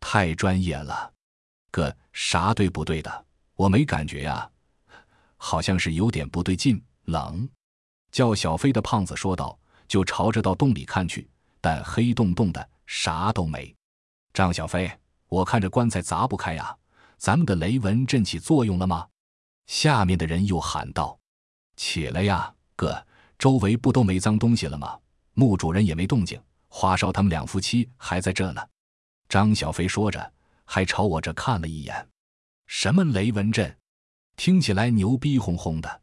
[0.00, 1.12] 太专业了，
[1.70, 3.26] 哥，啥对不对的？
[3.54, 4.50] 我没感觉呀，
[5.36, 6.82] 好像是有点不对劲。
[7.04, 7.48] 冷，
[8.10, 11.28] 叫小飞的胖子说道，就朝着到洞里看去，
[11.60, 13.74] 但黑洞洞的，啥都没。
[14.32, 14.90] 张小飞，
[15.28, 16.76] 我看这棺材砸不开呀，
[17.16, 19.08] 咱们的雷纹阵起作用了吗？
[19.66, 21.18] 下面的人又喊道
[21.76, 23.06] ：“起来呀，哥，
[23.38, 24.98] 周围不都没脏东西了吗？
[25.34, 28.62] 墓主人也没动静，花少他们两夫妻还在这呢。”
[29.30, 30.32] 张小飞说着，
[30.64, 32.08] 还朝我这看了一眼。
[32.66, 33.72] 什么雷纹阵？
[34.36, 36.00] 听起来牛逼哄哄的。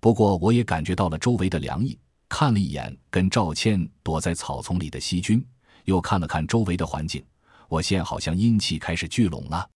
[0.00, 2.00] 不过我也感觉到了周围的凉意，
[2.30, 5.46] 看了一眼跟赵倩躲在草丛里的细菌，
[5.84, 7.22] 又看了看周围的环境，
[7.68, 9.68] 我现好像阴气开始聚拢了。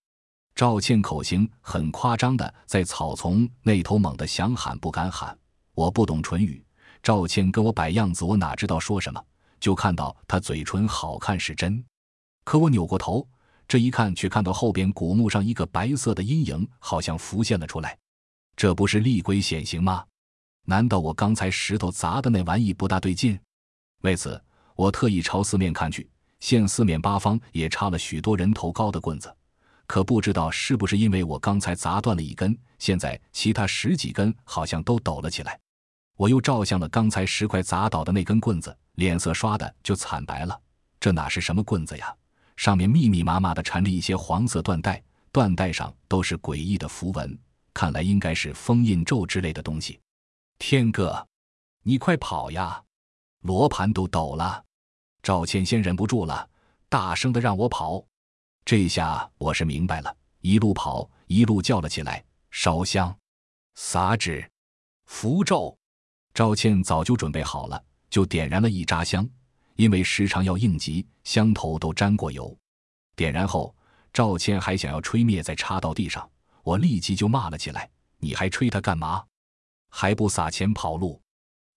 [0.55, 5.37] 赵倩口型很夸张的在草丛那头猛地想喊不敢喊，
[5.75, 6.65] 我不懂唇语，
[7.03, 9.23] 赵倩跟我摆样子，我哪知道说什么，
[9.59, 11.85] 就看到她嘴唇好看是真。
[12.47, 13.27] 可我扭过头，
[13.67, 17.97] 这一看却看到后边古墓上一个白色的阴影，好像浮现了出来。
[18.55, 20.05] 这不是厉鬼显形吗？
[20.63, 23.37] 难道我刚才石头砸的那玩意不大对劲？
[24.03, 24.41] 为此，
[24.77, 29.35] 我特意朝四面看去，现四面八方也插了许多人头高的棍子。
[29.85, 35.59] 可不知道是不是因为我刚才砸断了一根，现在其他十几根好像都抖了起来。
[36.15, 40.57] 我又照向了刚才石块砸倒的那根棍子，脸色刷的就惨白了。
[40.97, 42.15] 这哪是什么棍子呀？
[42.57, 45.01] 上面密密麻麻的缠着一些黄色缎带，
[45.31, 47.39] 缎带上都是诡异的符文，
[47.73, 49.99] 看来应该是封印咒之类的东西。
[50.57, 51.25] 天哥，
[51.83, 52.83] 你快跑呀！
[53.43, 54.65] 罗盘都抖了。
[55.21, 56.49] 赵倩先忍不住了，
[56.89, 58.03] 大声的让我跑。
[58.65, 63.15] 这下我是明白了，一路跑一路叫了起来：“烧香，
[63.75, 64.49] 撒纸，
[65.05, 65.77] 符咒。”
[66.33, 69.27] 赵倩早就准备好了，就点燃了一扎香。
[69.77, 72.55] 因为时常要应急，香头都沾过油。
[73.15, 73.73] 点燃后，
[74.11, 76.29] 赵倩还想要吹灭，再插到地上，
[76.63, 79.23] 我立即就骂了起来：“你还吹它干嘛？
[79.89, 81.21] 还不撒钱跑路，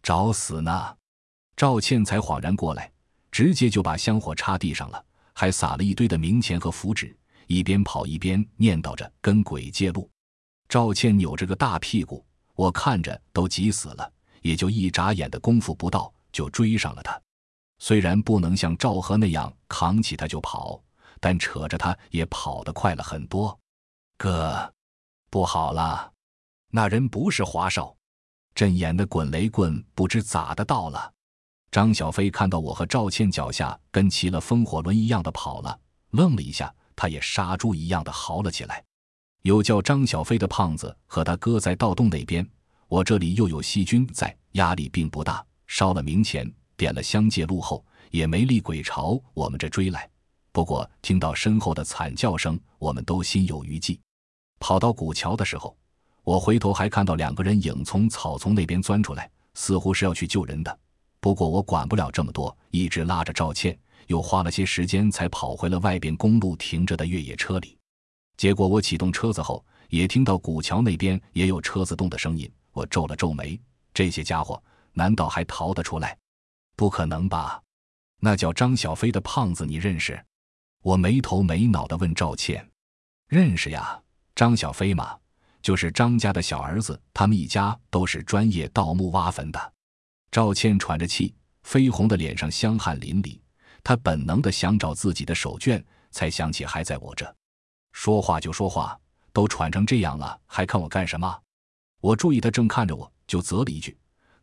[0.02, 0.96] 找死呢！”
[1.56, 2.90] 赵倩才恍然过来，
[3.30, 7.14] 直接就把香火插地上了，还撒了一堆的冥钱和符纸，
[7.46, 10.10] 一边跑一边念叨着跟鬼借路。
[10.70, 12.24] 赵倩扭着个大屁股，
[12.54, 17.20] 我看着都急死了，也就一眨眼的功夫不到，就追上了他。
[17.80, 20.80] 虽然不能像赵和那样扛起他就跑，
[21.18, 23.58] 但扯着他也跑得快了很多。
[24.16, 24.72] 哥，
[25.30, 26.12] 不好了，
[26.70, 27.96] 那人不是华少，
[28.54, 31.10] 阵眼的滚雷棍不知咋的到了。
[31.70, 38.84] 张小飞看到我和赵倩脚下跟骑了风火轮一样的跑了，愣了一下，他也杀猪一样的嚎了起来。
[39.42, 42.46] 有叫张小飞的胖子和他哥在盗洞那边，
[42.88, 45.42] 我这里又有细菌在，压力并不大。
[45.66, 46.52] 烧了冥钱。
[46.80, 50.08] 点了香借路后，也没厉鬼朝我们这追来。
[50.50, 54.00] 不过听到身后的惨叫声，我们都心有余悸。
[54.58, 55.76] 跑到古桥的时候，
[56.24, 60.78] 我回头还看到两个人影从草丛那边钻出来，似乎是要去救人的。
[61.20, 67.76] 不过我管不了这么多，一直拉着赵倩，又花了些时间才跑回了外边公路停着的越野车里。
[68.38, 72.50] 结果我启动车子后，也听到古桥那边也有车子动的声音。
[72.72, 73.60] 我皱了皱眉，
[73.92, 74.62] 这些家伙
[74.94, 76.16] 难道还逃得出来？
[76.80, 77.62] 不可能吧？
[78.20, 80.18] 那叫张小飞的胖子，你认识？
[80.80, 82.66] 我没头没脑的问赵倩
[83.28, 84.00] ：“认识呀，
[84.34, 85.14] 张小飞嘛，
[85.60, 89.72] 就是张家的小儿子，他们一家都是专业盗墓挖坟的。”
[90.32, 93.38] 赵倩喘着气，绯红的脸上香汗淋漓，
[93.84, 97.36] 她本能的想找自己的手绢，才想起还在我这。
[97.92, 98.98] 说话就说话，
[99.34, 101.42] 都喘成这样了，还看我干什么？
[102.00, 103.94] 我注意他正看着我，就责了一句。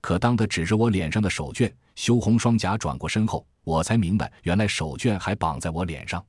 [0.02, 6.24] 可当他指着我脸上的手绢，羞红双颊转过身后，我才明白，原来手绢还绑在我脸上。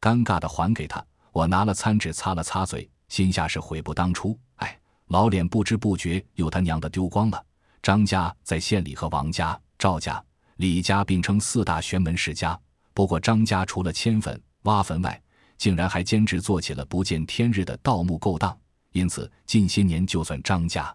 [0.00, 4.36] 尴尬的还给他，我拿了餐纸擦了擦嘴，心下是悔不当初。
[4.56, 7.44] 哎，老脸不知不觉又他娘的丢光了。
[7.82, 10.22] 张家在县里和王家、赵家、
[10.56, 12.58] 李家并称四大玄门世家。
[12.94, 15.20] 不过张家除了迁坟、挖坟外，
[15.58, 18.56] 竟然还兼职做起了不见天日的盗墓勾当。
[18.92, 20.94] 因此近些年，就算张家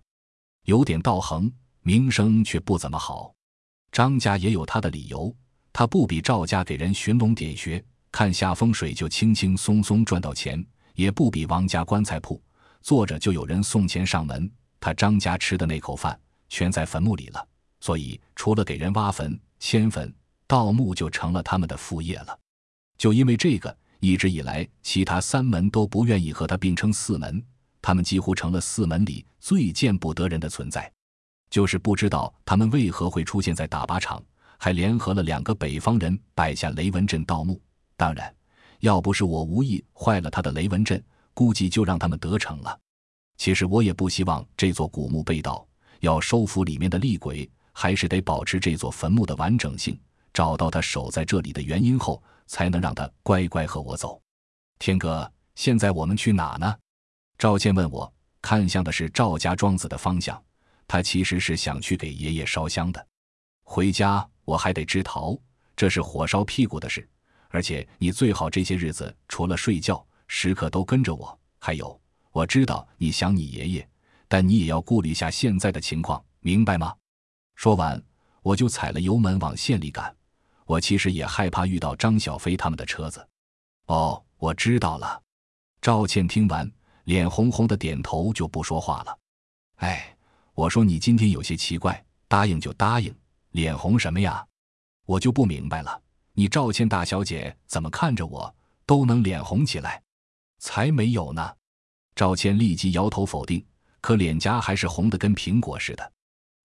[0.66, 1.52] 有点道行，
[1.88, 3.34] 名声却不怎么好。
[3.94, 5.34] 张家也有他的理由，
[5.72, 7.82] 他不比赵家给人寻龙点穴。
[8.12, 10.62] 看下风水就轻轻松松赚到钱，
[10.96, 12.44] 也不比王家棺材铺
[12.82, 14.52] 坐着就有人送钱上门。
[14.82, 16.20] 他张家吃的那口饭
[16.50, 17.48] 全在坟墓里了，
[17.80, 20.14] 所以除了给人挖坟、迁坟、
[20.46, 22.38] 盗墓，就成了他们的副业了。
[22.98, 27.42] 就因为这个，一直以来其他三门都不愿意和他并称四门，
[27.82, 30.92] 他们几乎成了四门里最见不得人的存在。
[31.50, 34.22] 就是不知道他们为何会出现在打靶场，
[34.58, 37.60] 还联合了两个北方人摆下雷文镇盗墓。
[37.96, 38.34] 当然，
[38.80, 42.80] 要不是我无意坏了他的雷文镇，估计就让他们得逞了。
[43.38, 45.66] 其实我也不希望这座古墓被盗，
[46.00, 50.00] 要收服里面的厉鬼，还是得保持这座坟墓的完整性，
[50.34, 54.20] 找到他守在这里的原因后，才能让他乖乖和我走。
[54.80, 56.76] 天哥，现在我们去哪呢？
[57.38, 60.42] 赵倩问我，看向的是赵家庄子的方向。
[60.88, 63.08] 他其实是想去给爷爷烧香的。
[63.64, 65.38] 回家我还得织桃，
[65.76, 67.08] 这是火烧屁股的事。
[67.50, 71.40] 而且你最好这些日子除了睡觉，时刻都跟着我。
[71.60, 72.00] 还有，
[72.32, 73.90] 我知道你想你爷爷，
[74.28, 76.94] 但你也要顾虑一下现在的情况，明白吗？
[77.56, 78.02] 说完，
[78.42, 80.16] 我就踩了油门往县里赶。
[80.66, 83.26] 我其实也害怕遇到张小飞他们的车子。
[83.86, 85.24] 哦，我知道了。
[85.82, 86.70] 赵倩听完，
[87.06, 89.18] 脸红红的，点头就不说话了。
[89.78, 90.17] 哎，
[90.58, 93.14] 我说你今天有些奇怪，答应就答应，
[93.52, 94.44] 脸红什么呀？
[95.06, 96.02] 我就不明白了。
[96.34, 98.52] 你赵倩大小姐怎么看着我
[98.84, 100.02] 都能脸红起来？
[100.58, 101.56] 才没有呢！
[102.16, 103.64] 赵倩立即摇头否定，
[104.02, 106.12] 可脸颊还是红的跟苹果似的。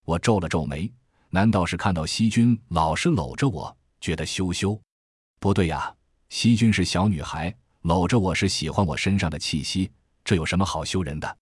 [0.07, 0.91] 我皱了皱眉，
[1.29, 4.81] 难道是看到西君老是搂着我，觉得羞羞？
[5.39, 5.95] 不对呀，
[6.31, 9.93] 西君是小女孩，搂着我是喜欢我身上的气息，
[10.25, 11.37] 这有什么好羞人的？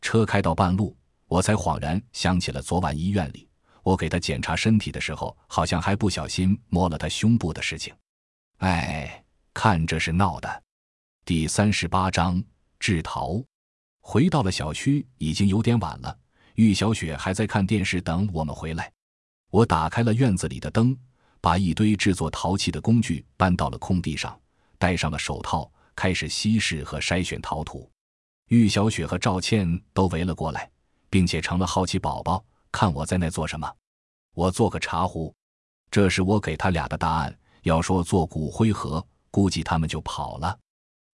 [0.00, 0.96] 车开到半路，
[1.28, 3.46] 我才恍然想起了昨晚医院里。
[3.82, 7.94] 我给他检查身体的时候，好像还不小心摸了他胸部的事情。
[8.58, 9.24] 哎，
[9.54, 10.62] 看这是闹的。
[11.24, 12.42] 第三十八章
[12.80, 13.42] 制陶。
[14.00, 16.18] 回到了小区，已经有点晚了。
[16.54, 18.90] 玉小雪还在看电视，等我们回来。
[19.50, 20.96] 我打开了院子里的灯，
[21.40, 24.38] 把一堆制作陶器的工具搬到了空地上，
[24.78, 27.90] 戴上了手套，开始稀释和筛选陶土。
[28.48, 30.70] 玉小雪和赵倩都围了过来，
[31.10, 32.44] 并且成了好奇宝宝。
[32.70, 33.70] 看我在那做什么？
[34.34, 35.34] 我做个茶壶，
[35.90, 37.36] 这是我给他俩的答案。
[37.62, 40.58] 要说做骨灰盒，估计他们就跑了。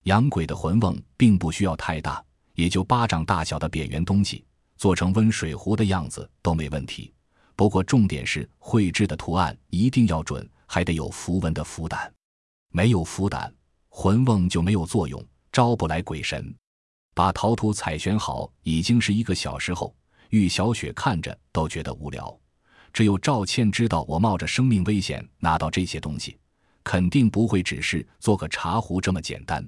[0.05, 2.23] 养鬼的魂瓮并不需要太大，
[2.55, 4.45] 也就巴掌大小的扁圆东西，
[4.77, 7.13] 做成温水壶的样子都没问题。
[7.57, 12.13] 不过重点是绘制的图案一定要准，还得有符文的符胆。
[12.71, 13.53] 没有符胆，
[13.89, 16.55] 魂瓮就没有作用，招不来鬼神。
[17.15, 19.95] 把陶土采选好，已经是一个小时后。
[20.31, 22.37] 玉小雪看着都觉得无聊，
[22.93, 26.37] 只有赵倩知道我冒着生命危险拿到这些东西，
[26.83, 29.65] 肯定不会只是做个茶壶这么简单。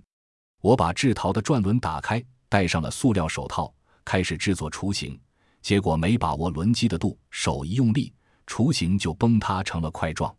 [0.61, 3.73] 我把制陶的转轮打开，戴上了塑料手套，
[4.05, 5.19] 开始制作雏形。
[5.63, 8.13] 结果没把握轮机的度，手一用力，
[8.47, 10.35] 雏形就崩塌成了块状。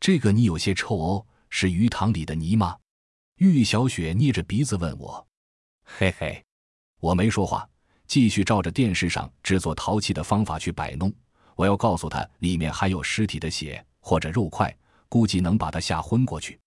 [0.00, 2.76] 这个泥有些臭哦，是鱼塘里的泥吗？
[3.36, 5.26] 玉小雪捏着鼻子问我。
[5.84, 6.44] 嘿嘿，
[7.00, 7.68] 我没说话。
[8.06, 11.12] 继续照着电视上制作陶器的方法去摆弄。
[11.54, 14.76] 我要告诉他，里面含有尸体的血或者肉块，
[15.08, 16.58] 估计能把他吓昏过去。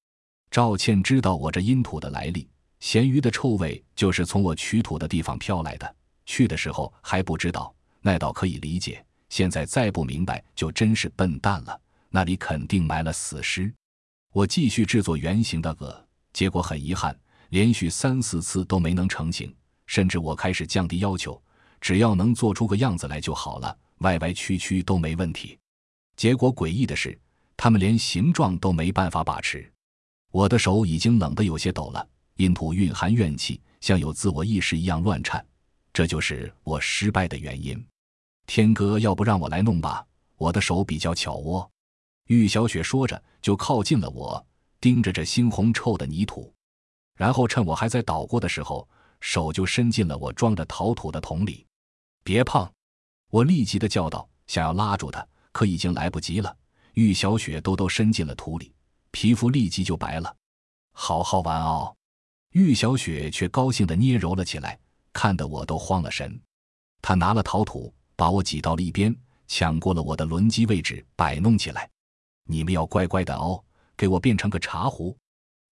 [0.50, 2.48] 赵倩知道我这阴土的来历，
[2.80, 5.96] 咸鱼的臭味就是从我取土的地方飘来的。
[6.26, 9.04] 去的时候还不知道，那倒可以理解。
[9.28, 11.78] 现在再不明白，就真是笨蛋了。
[12.10, 13.74] 那里肯定埋了死尸。
[14.32, 17.14] 我继续制作圆形的鹅，结果很遗憾，
[17.50, 19.54] 连续三四次都没能成型。
[19.86, 21.42] 甚至我开始降低要求，
[21.82, 25.58] 只要能做出个样子来就好了，歪歪曲曲都没问题。
[26.16, 27.20] 结果诡异的是，
[27.58, 29.70] 他们连形状都没办法把持。
[30.32, 35.46] 我的手已经冷得有些抖了，阴土蕴含怨气，像有自我意识一样乱颤。
[35.92, 37.86] 这就是我失败的原因。
[38.48, 40.06] 天哥，要不让我来弄吧？
[40.38, 41.70] 我的手比较巧哦。
[42.28, 44.44] 玉小雪说着，就靠近了我，
[44.80, 46.54] 盯着这猩红臭的泥土，
[47.16, 48.88] 然后趁我还在捣鼓的时候。
[49.24, 51.66] 手就伸进了我装着陶土的桶里，
[52.26, 52.70] 别碰！
[53.30, 56.54] 我立即的叫道，想要拉住他，可已经来不及了。
[56.96, 58.74] 玉小雪都都伸进了土里，
[59.12, 60.36] 皮肤立即就白了。
[60.92, 61.96] 好好玩哦！
[62.52, 64.78] 玉小雪却高兴的捏揉了起来，
[65.14, 66.38] 看得我都慌了神。
[67.02, 69.16] 他拿了陶土，把我挤到了一边，
[69.48, 71.90] 抢过了我的轮机位置，摆弄起来。
[72.44, 73.64] 你们要乖乖的哦，
[73.96, 75.18] 给我变成个茶壶。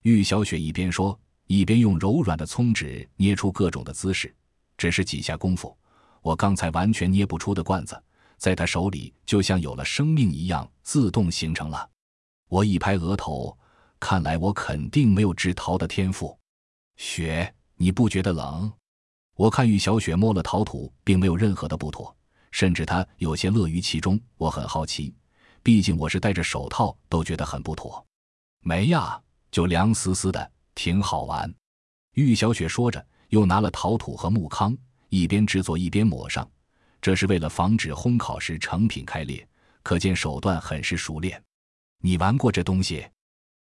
[0.03, 1.19] 玉小雪一边说，
[1.51, 4.33] 一边用柔软的葱纸捏出各种的姿势。
[4.77, 5.77] 只是几下功夫，
[6.21, 8.01] 我刚才完全捏不出的罐子，
[8.37, 11.89] 在他手里就像有了生命一样，自动形成了。
[12.47, 13.57] 我一拍额头，
[13.99, 16.39] 看来我肯定没有制陶的天赋。
[16.95, 18.71] 雪，你不觉得冷？
[19.35, 22.15] 我看玉小雪摸了陶土，并没有任何的不妥，
[22.51, 24.17] 甚至她有些乐于其中。
[24.37, 25.13] 我很好奇，
[25.61, 28.05] 毕竟我是戴着手套，都觉得很不妥。
[28.61, 29.21] 没呀。
[29.51, 31.53] 就凉丝丝的，挺好玩。
[32.13, 34.77] 玉小雪说着，又拿了陶土和木糠，
[35.09, 36.49] 一边制作一边抹上，
[37.01, 39.47] 这是为了防止烘烤时成品开裂，
[39.83, 41.41] 可见手段很是熟练。
[42.01, 43.07] 你玩过这东西？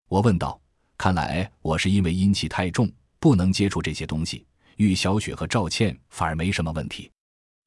[0.08, 0.60] 我问道。
[0.96, 4.44] 看来我是因为阴气太重，不能接触这些东西。
[4.76, 7.10] 玉小雪和赵倩反而没什么问题。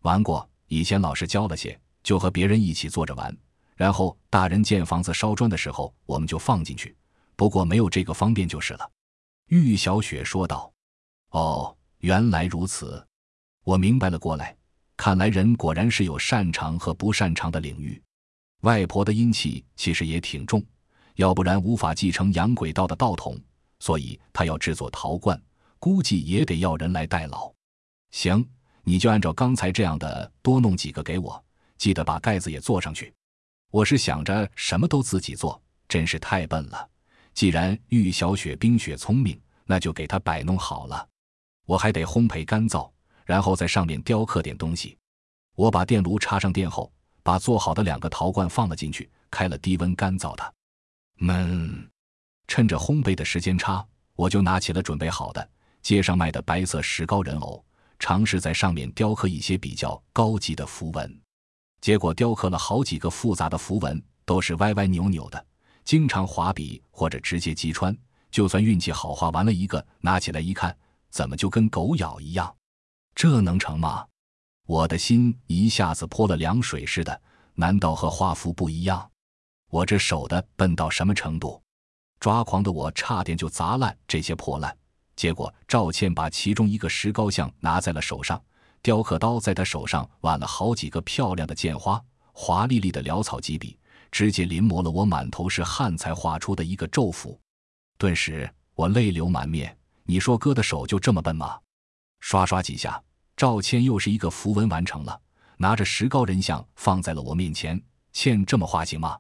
[0.03, 3.36] 玩过，以前老师教了些，就和别人一起坐着玩，
[3.76, 6.95] 然后大人建房子烧砖的时候，我们就放进去。
[7.36, 8.88] 不过没有这个方便就是了，
[9.48, 10.72] 玉小雪说道。
[11.32, 13.06] “哦，原来如此，
[13.64, 14.56] 我明白了过来。
[14.95, 18.02] 看来人果然是有擅长和不擅长的领域。
[18.61, 20.64] 外婆的阴气其实也挺重，
[21.15, 23.38] 要不然无法继承养鬼道的道统，
[23.80, 25.41] 所以她要制作陶罐，
[25.80, 27.52] 估计也得要人来代劳。
[28.11, 28.48] 行，
[28.84, 31.44] 你就按照刚才这样的多弄几个给我，
[31.78, 33.11] 记得把盖子也做上去。
[33.72, 36.90] 我是想着什么都自己做，真是太笨了。”
[37.34, 41.07] 既然玉小雪冰雪聪明，那就给她摆弄好了。
[41.65, 42.89] 我还得烘焙干燥，
[43.26, 44.97] 然后在上面雕刻点东西。
[45.55, 46.91] 我把电炉插上电后，
[47.22, 50.51] 把做好的两个陶罐放了进去，开了低温干燥它。
[51.15, 51.89] 闷，
[52.47, 53.85] 趁着烘焙的时间差，
[54.15, 55.49] 我就拿起了准备好的
[55.81, 57.64] 街上卖的白色石膏人偶，
[57.99, 61.22] 尝试在上面雕刻一些比较高级的符文。
[61.81, 65.45] 结果雕刻了好几个复杂的符文，都是歪歪扭扭的。
[65.84, 67.95] 经常划笔或者直接击穿，
[68.31, 70.76] 就算运气好画完了一个，拿起来一看，
[71.10, 72.55] 怎么就跟狗咬一样？
[73.15, 74.05] 这能成吗？
[74.65, 77.22] 我的心一下子泼了凉水似的。
[77.55, 79.07] 难道和画符不一样？
[79.69, 81.61] 我这手的笨到什么程度？
[82.19, 84.76] 抓狂的我差点就砸烂这些破烂。
[85.15, 88.41] 结果赵倩把其中一个石膏像拿在了手上，
[88.81, 93.77] 雕刻刀在她手上挽了好几个漂亮的剑花，华丽丽的潦草几笔。
[94.14, 97.41] 直接临摹了我满头是汗才画出的一个咒符，
[97.98, 99.76] 顿时我泪流满面。
[100.03, 101.60] 你说哥的手就这么笨吗？
[102.19, 103.02] 刷刷几下，
[103.35, 105.19] 赵倩又是一个符文完成了，
[105.57, 107.81] 拿着石膏人像放在了我面前。
[108.11, 109.18] 倩这么画行吗？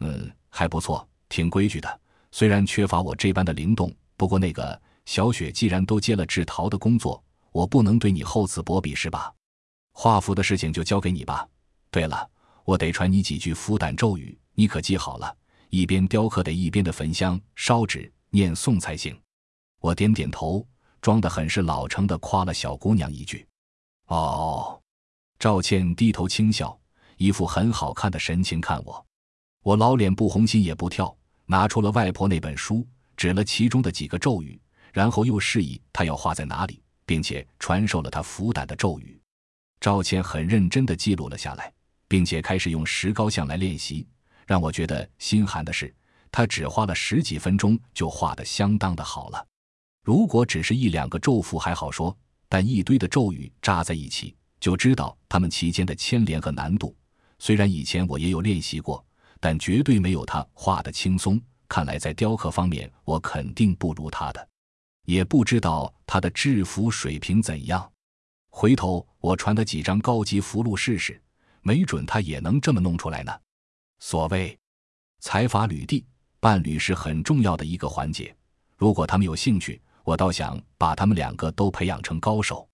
[0.00, 2.00] 嗯，还不错，挺规矩的。
[2.30, 9.30] 虽然缺乏我这般的灵动，不过那个小雪既然都接了制陶的工作，我不能对你厚此薄彼是吧？
[9.92, 11.46] 画符的事情就交给你吧。
[11.90, 12.30] 对了。
[12.64, 15.36] 我得传你几句孵胆咒语，你可记好了。
[15.70, 19.18] 一边雕刻得一边的焚香烧纸念诵才行。
[19.80, 20.66] 我点点头，
[21.00, 23.46] 装得很是老成的夸了小姑娘一句
[24.08, 24.78] ：“哦。”
[25.40, 26.78] 赵倩低头轻笑，
[27.16, 29.04] 一副很好看的神情看我。
[29.64, 31.16] 我老脸不红心也不跳，
[31.46, 32.86] 拿出了外婆那本书，
[33.16, 34.60] 指了其中的几个咒语，
[34.92, 39.20] 然后又示意她要画在哪里，并且传授了她符胆的咒语。
[39.80, 41.72] 赵倩很认真地记录了下来。
[42.12, 44.06] 并且开始用石膏像来练习，
[44.46, 45.94] 让我觉得心寒的是，
[46.30, 49.46] 他只花了十几分钟就画得相当的好了。
[50.04, 52.14] 如果只是一两个咒符还好说，
[52.50, 56.94] 但一堆的咒语扎在一起，就知道他们其间的牵连和难度。
[57.38, 59.02] 虽然以前我也有练习过，
[59.40, 61.40] 但绝对没有他画的轻松。
[61.66, 64.48] 看来在雕刻方面，我肯定不如他的。
[65.06, 67.90] 也不知道他的制符水平怎样，
[68.50, 71.18] 回头我传他几张高级符箓试试。
[71.62, 73.32] 没准他也能这么弄出来呢。
[73.98, 74.58] 所谓
[75.20, 76.04] 财阀履地，
[76.40, 78.34] 伴侣是很重要的一个环节。
[78.76, 82.68] 如果他们有兴趣，我倒想把他们两个都培养成高手。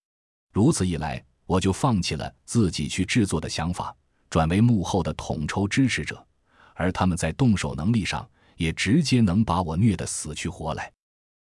[0.53, 3.95] 如此一来，我就放弃了自己去制作的想法，
[4.31, 6.27] 转为幕后的统筹支持者。
[6.75, 10.91] 而他们在动手能力上，也直接能把我虐得死去活来。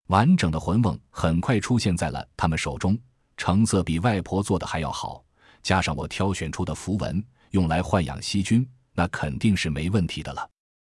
[0.07, 2.97] 完整的魂瓮很快出现在了他们手中，
[3.37, 5.23] 成色比外婆做的还要好，
[5.61, 7.23] 加上我挑选出的符文。
[7.55, 10.45] 用来豢养细菌，那肯定是没问题的了。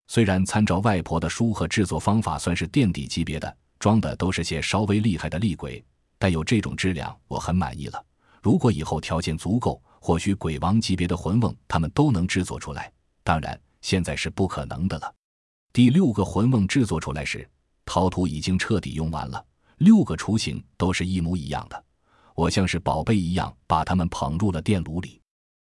[0.07, 5.83] 虽然参照外婆的书和制作方法算是垫底级别的，装的都是些稍微厉害的厉鬼，
[6.17, 8.01] 但有这种质量，我很满意了。
[8.41, 12.89] 如果以后条件足够，或许鬼王级别的魂瓮他们都能制作出来。
[13.21, 15.13] 当然，现在是不可能的了。
[15.73, 17.45] 第六个魂瓮制作出来时，
[17.83, 19.45] 陶土已经彻底用完了，
[19.79, 21.83] 六个雏形都是一模一样的。
[22.33, 25.19] 我像是宝贝一样把它们捧入了电炉里，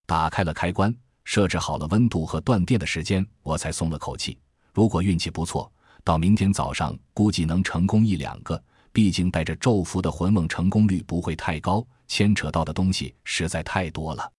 [0.05, 0.93] 打开了开关，
[1.23, 4.37] 设置好了温度和断电的时间，我才松了口气。
[4.73, 5.71] 如果运气不错，
[6.03, 8.61] 到明天早上估计能成功一两个。
[8.91, 14.31] 毕竟带着咒符的魂梦成功率不会太高，牵扯到的东西实在太多了。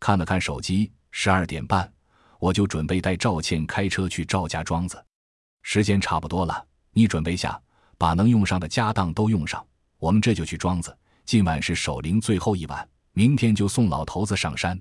[0.00, 1.88] 看了看手机，十二点半，
[2.40, 5.00] 我就准备带赵倩开车去赵家庄子。
[5.62, 7.60] 时间差不多了，你准备下，
[7.96, 9.64] 把能用上的家当都用上，
[9.98, 10.98] 我们这就去庄子。
[11.24, 14.76] 今晚是守灵最后一晚，明天就送老头子上山。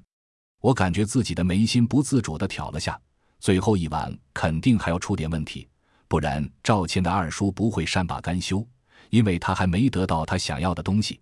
[0.62, 2.98] 我感觉自己的眉心不自主地挑了下，
[3.40, 5.68] 最后一晚肯定还要出点问题，
[6.08, 8.66] 不然赵倩的二叔不会善罢甘休。
[9.10, 11.20] 因为他还没得到他想要的东西。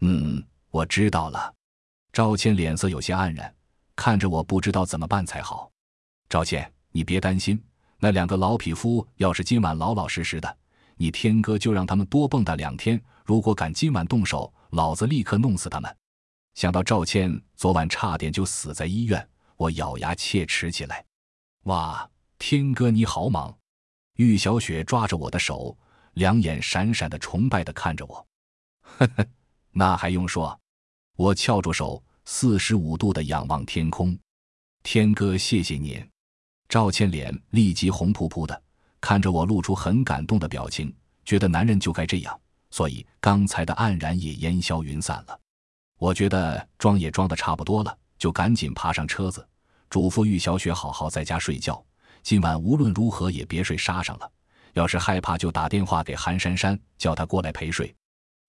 [0.00, 1.50] 嗯，我知道了。
[2.12, 3.50] 赵倩脸色有些黯然，
[3.96, 5.70] 看着我不知道怎么办才好。
[6.28, 7.58] 赵倩，你别担心，
[7.98, 10.56] 那两个老匹夫要是今晚老老实实的，
[10.96, 13.02] 你天哥就让他们多蹦跶两天。
[13.24, 15.96] 如果敢今晚动手，老子立刻弄死他们。
[16.54, 21.04] 想到赵倩昨晚差点就死在医院，我咬牙切齿起来。
[21.64, 23.56] 哇，天哥你好莽！
[24.16, 25.76] 玉小雪抓着我的手。
[26.14, 28.26] 两眼闪闪的，崇拜的看着我，
[28.82, 29.26] 呵呵，
[29.70, 30.60] 那还用说？
[31.16, 34.14] 我翘住手，四十五度的仰望天空。
[34.82, 36.06] 天哥，谢谢您。
[36.68, 38.62] 赵倩脸立即红扑扑的，
[39.00, 42.38] 看着我，露出很感动的表情，觉得男人就该这样，
[42.68, 45.40] 所以刚才的黯然也烟消云散了。
[46.02, 49.46] 我觉得装也装的差不多了，就赶紧爬上车子，
[49.88, 51.80] 嘱咐玉小雪好好在家睡觉，
[52.24, 54.28] 今晚无论如何也别睡沙上了。
[54.72, 57.94] 要是害怕，就打电话给韩珊珊，叫她过来陪睡。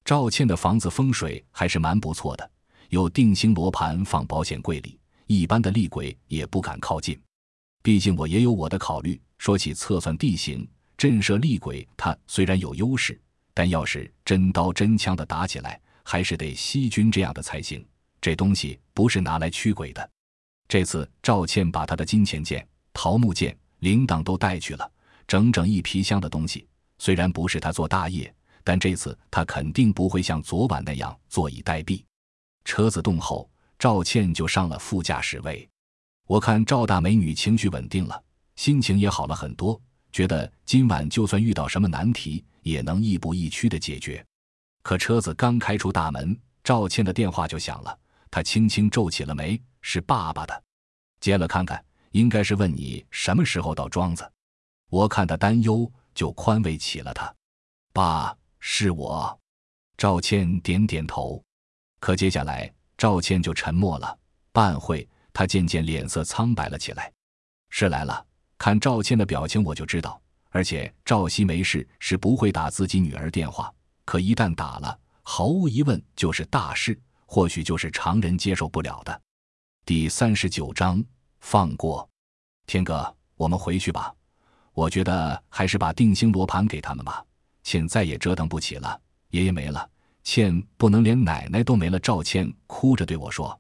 [0.03, 2.51] 赵倩的房子风水还是蛮不错的，
[2.89, 7.21] 有定心罗盘放保险柜里，一般的厉鬼也不敢靠近。
[7.83, 9.21] 毕竟我也有我的考虑。
[9.37, 10.67] 说起测算地形、
[10.97, 13.21] 震慑厉鬼，他虽然有优势，
[13.53, 17.85] 但要是真刀真枪的打起来，还是得西军这样的才行。
[18.21, 20.09] 这东西不是拿来驱鬼的。
[20.67, 24.89] 这次赵倩把她的金钱剑、桃木剑、铃铛都带去了。
[25.27, 26.67] 整整一皮箱的东西，
[26.99, 32.03] 虽然不是他做大业，但这次他肯定不会像昨晚那样坐以待毙。
[32.65, 33.49] 车子动后，
[33.79, 35.67] 赵倩就上了副驾驶位。
[36.27, 38.21] 我看赵大美女情绪稳定了，
[38.55, 39.79] 心情也好了很多，
[40.11, 44.23] 觉得今晚就算遇到什么难题，也能亦步亦趋的解决。
[44.83, 47.97] 可车子刚开出大门，赵倩的电话就响了。
[48.29, 50.63] 她轻轻皱起了眉：“是爸爸的。”
[51.19, 54.29] 接了看看，应该是问你什么时候到庄子。
[54.89, 57.33] 我看他担忧，就宽慰起了他。
[57.93, 59.39] 爸，是我。
[59.97, 61.41] 赵倩点点头。
[61.99, 64.19] 可接下来，赵倩就沉默了。
[64.51, 67.11] 半会，她渐渐脸色苍白了起来。
[67.69, 68.25] 是来了。
[68.57, 70.21] 看赵倩的表情，我就知道。
[70.49, 73.73] 而且赵熙没事是不会打自己女儿电话。
[74.05, 79.21] 可一旦打了，毫无疑问就是大事，或许就是常人接受不了的。
[79.85, 81.03] 第三十九章，
[81.39, 82.07] 放过。
[82.65, 84.13] 天哥，我们回去吧。
[84.73, 87.23] 我觉得还是把定星罗盘给他们吧。
[87.63, 88.99] 倩再也折腾不起了，
[89.29, 89.89] 爷爷没了，
[90.23, 91.99] 倩不能连奶奶都没了。
[91.99, 93.57] 赵倩哭着对我说：“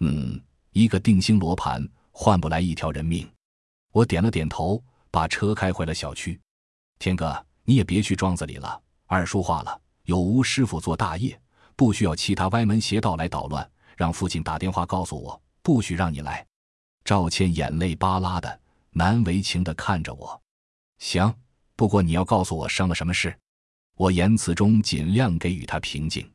[0.00, 0.40] 嗯，
[0.72, 3.28] 一个定星罗盘换不来一条人命。”
[3.92, 6.40] 我点了点头，把车开回了小区。
[6.98, 8.80] 天哥，你也别去庄子里了。
[9.06, 11.40] 二叔话了，有吴师傅做大业，
[11.76, 13.70] 不需要其他歪门邪道来捣乱。
[13.96, 16.44] 让父亲打电话告诉我，不许让你来。
[17.04, 18.60] 赵倩眼泪巴拉的，
[18.90, 20.42] 难为情的看着我。
[20.98, 21.32] 行，
[21.76, 23.36] 不过你要告诉我生了什么事。
[23.96, 26.28] 我言辞中尽量给予他平静。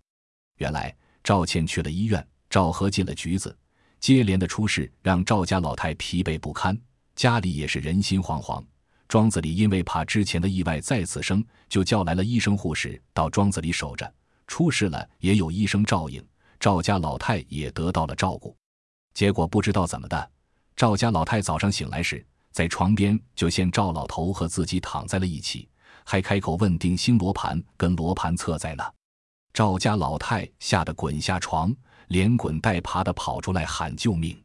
[0.58, 3.58] 原来赵倩去了医院，赵和进了局子，
[4.00, 6.80] 接连的出事让赵家老太疲惫不堪，
[7.16, 8.64] 家里也是人心惶惶。
[9.10, 14.14] 庄子里因为怕之前的意外再次生，就叫来了医生护士到庄子里守着。
[14.46, 16.24] 出事了也有医生照应，
[16.60, 18.56] 赵家老太也得到了照顾。
[19.16, 20.32] 结果不知道怎么的，
[20.76, 22.24] 赵家老太早上醒来时。
[22.52, 25.68] 在床边就见赵老头和自己躺在了一起，
[26.04, 28.92] 还开口问定星罗盘跟罗盘测在哪。
[29.54, 31.76] 赵家老太吓得滚下床，
[32.10, 34.40] 连滚带爬的跑出来喊救命。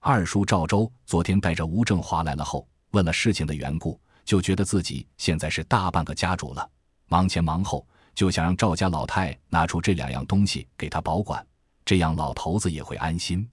[0.00, 6.68] 二叔赵周昨天带着吴正华来了后，问了事情的缘故，就觉得自己现在是大半个家主了，
[7.08, 11.46] 忙前忙后就想让赵家老太拿出这两样东西给他保管，
[11.84, 13.48] 这样老头子也会安心。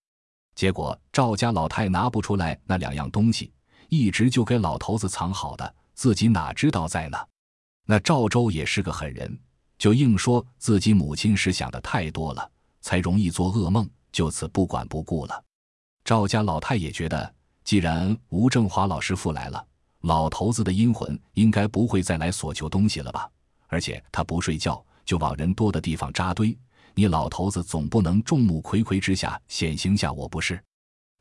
[0.55, 3.51] 结果赵家老太拿不出来那两样东西。
[3.89, 7.17] 一直就给老头子藏好的，自己哪知道在呢？
[7.85, 9.37] 那赵州也是个狠人，
[9.77, 12.49] 就硬说自己母亲是想的太多了，
[12.81, 15.43] 才容易做噩梦，就此不管不顾了。
[16.03, 17.31] 赵家老太也觉得，
[17.63, 19.65] 既然吴正华老师傅来了，
[20.01, 23.29] 老头子的阴魂应该不会再来索求东西了吧？
[23.67, 26.55] 而且他不睡觉，就往人多的地方扎堆，
[26.93, 30.61] 你老头子总不能众目睽睽之下显形下我不是？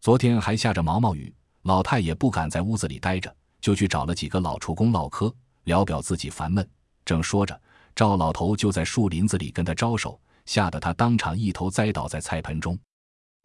[0.00, 1.32] 昨天还下着毛毛雨，
[1.62, 5.32] 老太也不敢在屋子里待着，就去找了几个老厨工唠嗑，
[5.64, 6.68] 聊表自己烦闷。
[7.04, 7.58] 正说着，
[7.94, 12.76] 赵老头就在树林子里跟他招手，吓得他当场一头栽倒在菜盆中。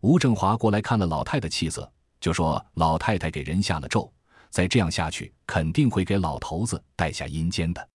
[0.02, 4.11] 吴正华过来看了老太的气色，就说：“老太太给人下了咒，
[4.49, 7.89] 再这样下去，肯定会给老头子带下阴间的。”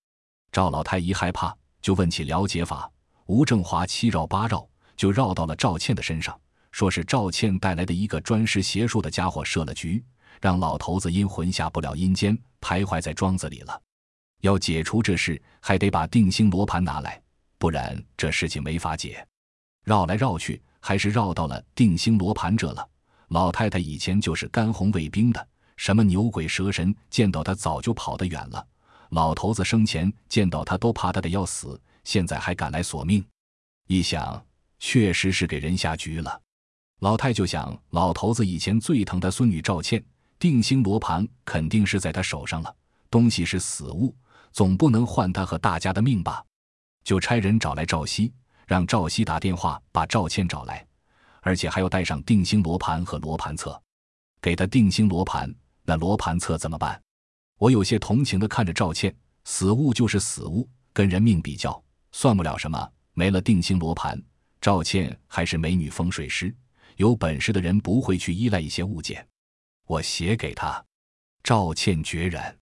[0.52, 2.90] 赵老太一害怕，就问起了解法。
[3.26, 6.38] 吴正华七绕八绕，就绕到了赵倩的身上，
[6.70, 10.04] 说是赵倩带来的一个专施邪术的家伙设了局，
[10.40, 13.80] 让老头子阴魂下不了阴间，徘徊在庄子里了。
[14.40, 17.20] 要解除这事，还得把定星罗盘拿来，
[17.58, 19.26] 不然这事情没法解。
[19.84, 20.62] 绕来绕去。
[20.84, 22.84] 还是绕到了定星罗盘这了。
[23.32, 25.48] 老太太以前就是干红卫兵的，
[25.78, 28.64] 什么牛鬼蛇神见到她早就跑得远了。
[29.08, 33.24] 老头子生前见到她都怕她的要死，现在还敢来索命，
[33.88, 34.44] 一想
[34.78, 36.38] 确实是给人下局了。
[37.00, 40.04] 老太就想，老头子以前最疼他孙女赵倩，
[40.38, 42.76] 定星罗盘肯定是在他手上了，
[43.10, 44.14] 东西是死物，
[44.52, 46.44] 总不能换他和大家的命吧？
[47.02, 48.30] 就差人找来赵熙。
[48.66, 50.86] 让赵熙打电话把赵倩找来，
[51.42, 53.80] 而且还要带上定星罗盘和罗盘册，
[54.40, 55.52] 给他定星罗盘，
[55.84, 57.00] 那罗盘册怎么办？
[57.58, 59.14] 我有些同情的看着赵倩，
[59.44, 62.90] 死物就是死物，跟人命比较算不了什么。
[63.14, 64.20] 没了定星罗盘，
[64.60, 66.54] 赵倩还是美女风水师，
[66.96, 69.28] 有本事的人不会去依赖一些物件。
[69.86, 70.82] 我写给他，
[71.42, 72.56] 赵倩决然，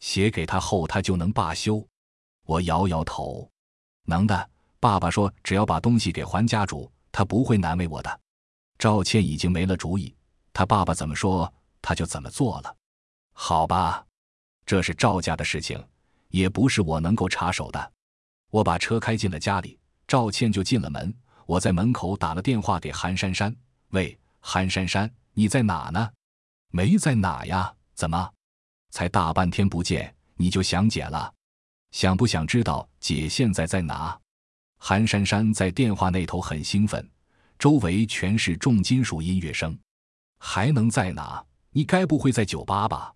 [0.00, 1.86] 写给他后他就能罢休。
[2.44, 3.50] 我摇摇头，
[4.04, 4.50] 能的。
[4.78, 8.20] 爸爸说：“只要把东西给还家主，他不会难为我的。”
[8.78, 10.14] 赵倩已经没了主意，
[10.52, 12.76] 他爸爸怎么说，他就怎么做了。
[13.32, 14.04] 好吧，
[14.66, 15.82] 这是赵家的事情，
[16.28, 17.92] 也不是我能够插手的。
[18.50, 21.14] 我把车开进了家里，赵倩就进了门。
[21.46, 23.54] 我在门口打了电话给韩珊珊
[23.96, 26.10] ：“喂，韩珊珊，你在哪呢
[26.70, 28.30] ？”“没在哪呀，怎么？
[28.90, 31.32] 才大半天不见，你就想姐了？
[31.92, 34.20] 想不想知道姐现在在哪？”
[34.78, 37.08] 韩珊珊在电话那头很兴奋，
[37.58, 39.76] 周围全是重金属音乐声。
[40.38, 41.44] 还能在哪？
[41.70, 43.14] 你该不会在酒吧吧？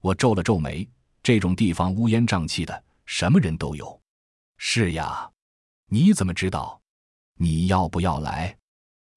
[0.00, 0.88] 我皱了皱眉，
[1.22, 4.00] 这种地方乌烟瘴气的，什么人都有。
[4.56, 5.30] 是呀，
[5.88, 6.80] 你怎么知道？
[7.36, 8.56] 你要不要来？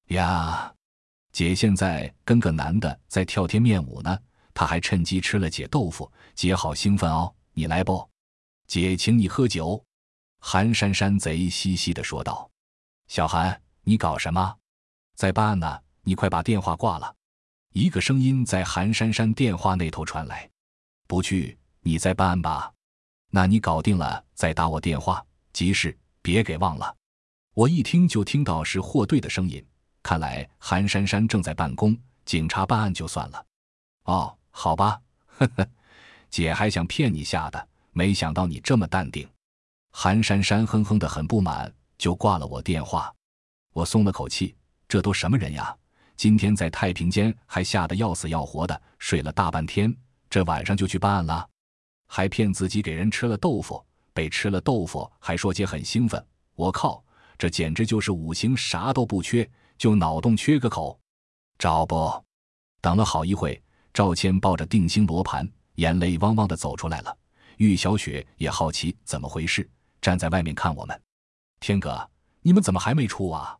[0.08, 0.72] 呀，
[1.32, 4.18] 姐现在跟个男的在跳天面舞呢，
[4.54, 7.34] 他还趁机吃了姐豆腐，姐好兴奋哦。
[7.52, 8.08] 你来不？
[8.66, 9.82] 姐请你喝酒。
[10.40, 12.50] 韩珊珊贼兮兮的说道
[13.08, 14.56] ：“小韩，你搞什么？
[15.14, 15.80] 在办案呢？
[16.02, 17.14] 你快把电话挂了。”
[17.74, 20.48] 一个声音在韩珊珊电话那头传来
[21.06, 22.72] ：“不去，你在办案吧？
[23.30, 26.96] 那你搞定了再打我电话，急事别给忘了。”
[27.54, 29.64] 我一听就听到是霍队的声音，
[30.02, 33.44] 看来韩珊珊正在办公，警察办案就算了。
[34.04, 35.68] 哦，好吧，呵呵，
[36.30, 39.28] 姐还想骗你下的，没想到你这么淡定。
[40.00, 43.12] 韩珊珊哼哼的很不满，就挂了我电话。
[43.72, 44.54] 我松了口气，
[44.86, 45.76] 这都什么人呀？
[46.16, 49.92] 今天在太平间还吓得要死要活的，睡了大半天，
[50.30, 51.44] 这晚上就去办案了，
[52.06, 56.24] 还骗自己给人吃了豆腐，被吃了豆腐还说姐很兴奋。
[56.54, 57.02] 我靠，
[57.36, 60.96] 这简直就是五行啥都不缺，就脑洞缺个口。
[61.58, 62.24] 找不？
[62.80, 63.60] 等了好一会，
[63.92, 67.18] 赵谦抱着定心罗盘，眼泪汪汪的走出来了。
[67.56, 69.68] 玉小雪也好奇怎么回事。
[70.00, 71.02] 站在外面看我们，
[71.60, 72.08] 天哥，
[72.42, 73.58] 你们怎么还没出啊？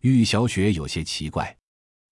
[0.00, 1.56] 玉小雪有些奇怪。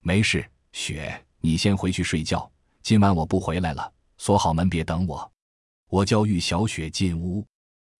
[0.00, 2.50] 没事，雪，你先回去睡觉。
[2.82, 5.32] 今晚我不回来了，锁好门，别等我。
[5.88, 7.44] 我叫玉小雪进屋，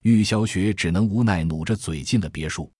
[0.02, 2.70] 玉小雪只能无奈努着嘴进了别墅。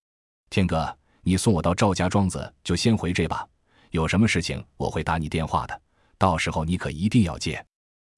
[0.49, 3.47] 天哥，你送我到赵家庄子，就先回这吧。
[3.91, 5.83] 有什么事情我会打你电话的，
[6.17, 7.65] 到时候你可一定要接。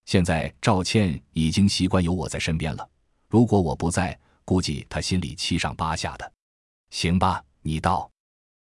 [0.07, 2.89] 现在赵倩已经习惯有我在身边了，
[3.29, 4.19] 如果我不在。
[4.45, 6.33] 估计他心里七上八下的，
[6.91, 8.11] 行吧，你到，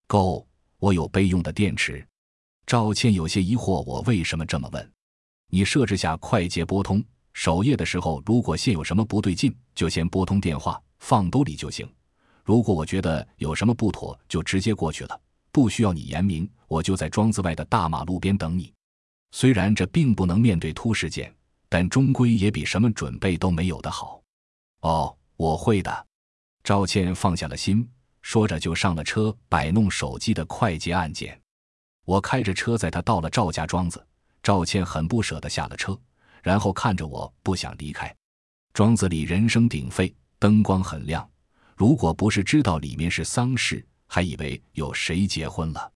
[0.07, 0.47] 够，
[0.77, 2.05] 我有备用的电池。
[2.65, 4.91] 赵倩有些疑惑，我为什么这么问？
[5.47, 7.03] 你设置下快捷拨通，
[7.33, 11.91] 首页的时候如果现有什么不对劲，就先拨通电话，放兜里就行。
[12.43, 15.21] 如果我觉得有什么不妥，就直接过去了，
[15.51, 18.71] 不需要你言明，我就在庄子外的大马路边等你。
[19.31, 21.33] 虽然这并不能面对突事件，
[21.67, 24.21] 但终归也比什么准备都没有的好。
[24.81, 25.17] 哦。
[25.41, 26.05] 我会的，
[26.63, 27.89] 赵倩放下了心，
[28.22, 31.41] 说着就上了车，摆弄手机的快捷按键。
[32.05, 34.05] 我开着车载她到了赵家庄子，
[34.43, 35.99] 赵倩很不舍得下了车，
[36.43, 38.15] 然后看着我不想离开。
[38.72, 41.27] 庄子里人声鼎沸，灯光很亮，
[41.76, 45.91] 如果不是知道里面是丧事，还以为有谁结婚了。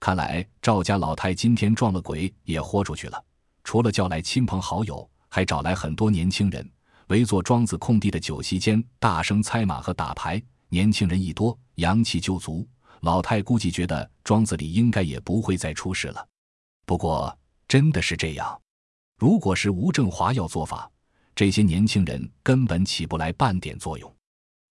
[0.00, 3.24] 看来赵家老太今天撞了鬼，也豁出去了。
[3.62, 6.68] 除了叫来亲朋好友，还找来很多年轻人，
[7.10, 10.40] 围坐庄子空地的酒席间，大声猜马和打牌。
[10.68, 12.64] 年轻人一多，阳气就足。
[13.00, 16.24] 老太估计觉得庄子里应该也不会再出事了。
[16.86, 18.60] 不过真的是这样，
[19.18, 20.88] 如果是吴正华要做法，
[21.34, 24.14] 这些年轻人根本起不来半点作用。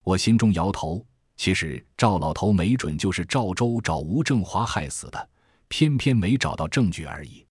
[0.06, 1.06] 我心中摇头。
[1.36, 5.30] 其实赵老头没准就是赵州找吴正华害死的，
[5.68, 7.46] 偏偏没找到证据而已。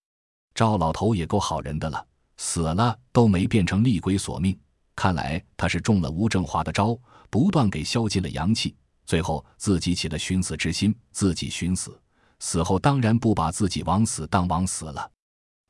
[0.54, 2.06] 赵老头也够好人的了，
[2.38, 4.58] 死了都没变成厉鬼索命。
[4.98, 6.98] 看来他是中了吴正华的招，
[7.30, 8.74] 不断给消尽了阳气，
[9.06, 11.96] 最后自己起了寻死之心，自己寻死。
[12.40, 15.08] 死后当然不把自己往死当往死了。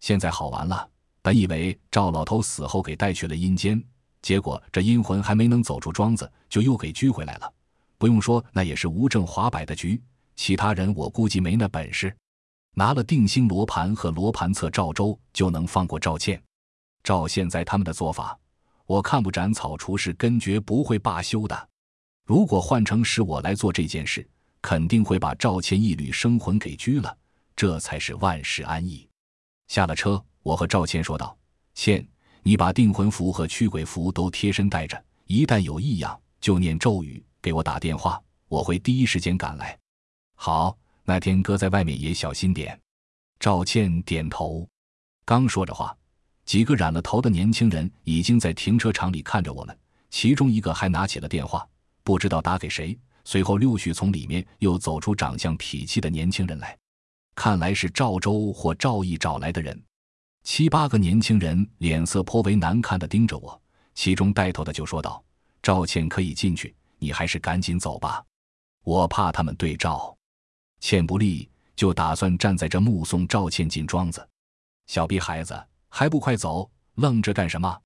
[0.00, 0.88] 现在好玩了，
[1.20, 3.84] 本以为赵老头死后给带去了阴间，
[4.22, 7.52] 结果这阴魂还没能走出庄子，就又给拘回来了。
[7.98, 10.02] 不用说，那也是吴正华摆的局。
[10.36, 12.16] 其他人我估计没那本事。
[12.74, 16.42] 拿了定星罗盘和罗盘测赵州，就能放过赵倩。
[17.04, 18.38] 照现在他们的做法，
[18.88, 21.68] 我看不斩草除是根绝不会罢休的。
[22.24, 24.26] 如果换成是我来做这件事，
[24.62, 27.14] 肯定会把赵倩一缕生魂给拘了，
[27.54, 29.06] 这才是万事安逸。
[29.66, 31.36] 下了车，我和赵倩说道
[31.76, 32.02] ：“倩，
[32.42, 39.78] 你把定魂符和驱鬼符都贴身带着，一旦有异样，就念咒语。”给我打电话，我会第一时间赶来。
[40.34, 40.74] 好，
[41.04, 42.80] 那天哥在外面也小心点。
[43.38, 44.66] 赵倩点头。
[45.26, 45.94] 刚说着话，
[46.48, 51.68] 几个染了头的年轻人已经在停车场里看着我们，其中一个还拿起了电话，
[52.02, 52.98] 不知道打给谁。
[53.22, 56.74] 随后陆续从里面又走出长相痞气的年轻人来，
[57.34, 59.78] 看来是赵州或赵毅找来的人。
[60.42, 63.60] 七八个年轻人脸色颇为难看的盯着我，
[63.94, 65.22] 其中带头的就说道
[65.62, 68.24] ：“赵倩可以进去。”你还是赶紧走吧，
[68.84, 70.16] 我怕他们对赵。
[70.80, 71.46] 倩不利，
[71.76, 74.26] 就打算站在这目送赵倩进庄子。
[74.86, 75.54] 小逼孩子，
[75.88, 76.70] 还不快走！
[76.94, 77.80] 愣着干什么？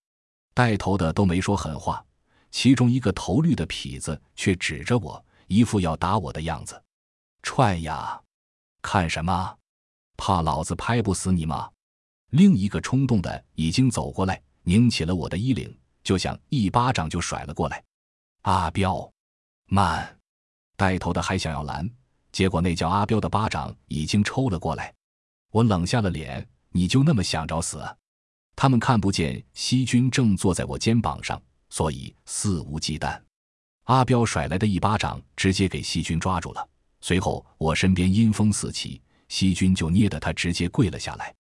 [0.55, 2.05] 带头的都没说狠话，
[2.51, 6.83] 其中一个头绿的痞子却指着我，一副要打我的样子。
[7.43, 8.21] 踹呀！
[8.81, 9.57] 看什么？
[10.17, 11.71] 怕老子拍不死你吗？
[12.31, 17.83] 另一个冲动的已经走过来，拧起了我的衣领，就想一巴掌就甩了过来。
[18.43, 19.11] 阿彪，
[19.67, 20.19] 慢！
[20.77, 21.89] 带头的还想要拦，
[22.33, 24.93] 结果那叫阿彪的巴掌已经抽了过来。
[25.51, 27.83] 我冷下了脸，你就那么想找死？
[28.57, 31.41] 他们看不见西军正坐在我肩膀上，
[31.71, 33.21] 所以肆无忌惮。
[33.85, 36.69] 阿彪甩来的一巴掌直接给西军抓住了，
[37.01, 41.35] 随后我身边阴风四起，西军就捏得他直接跪了下来。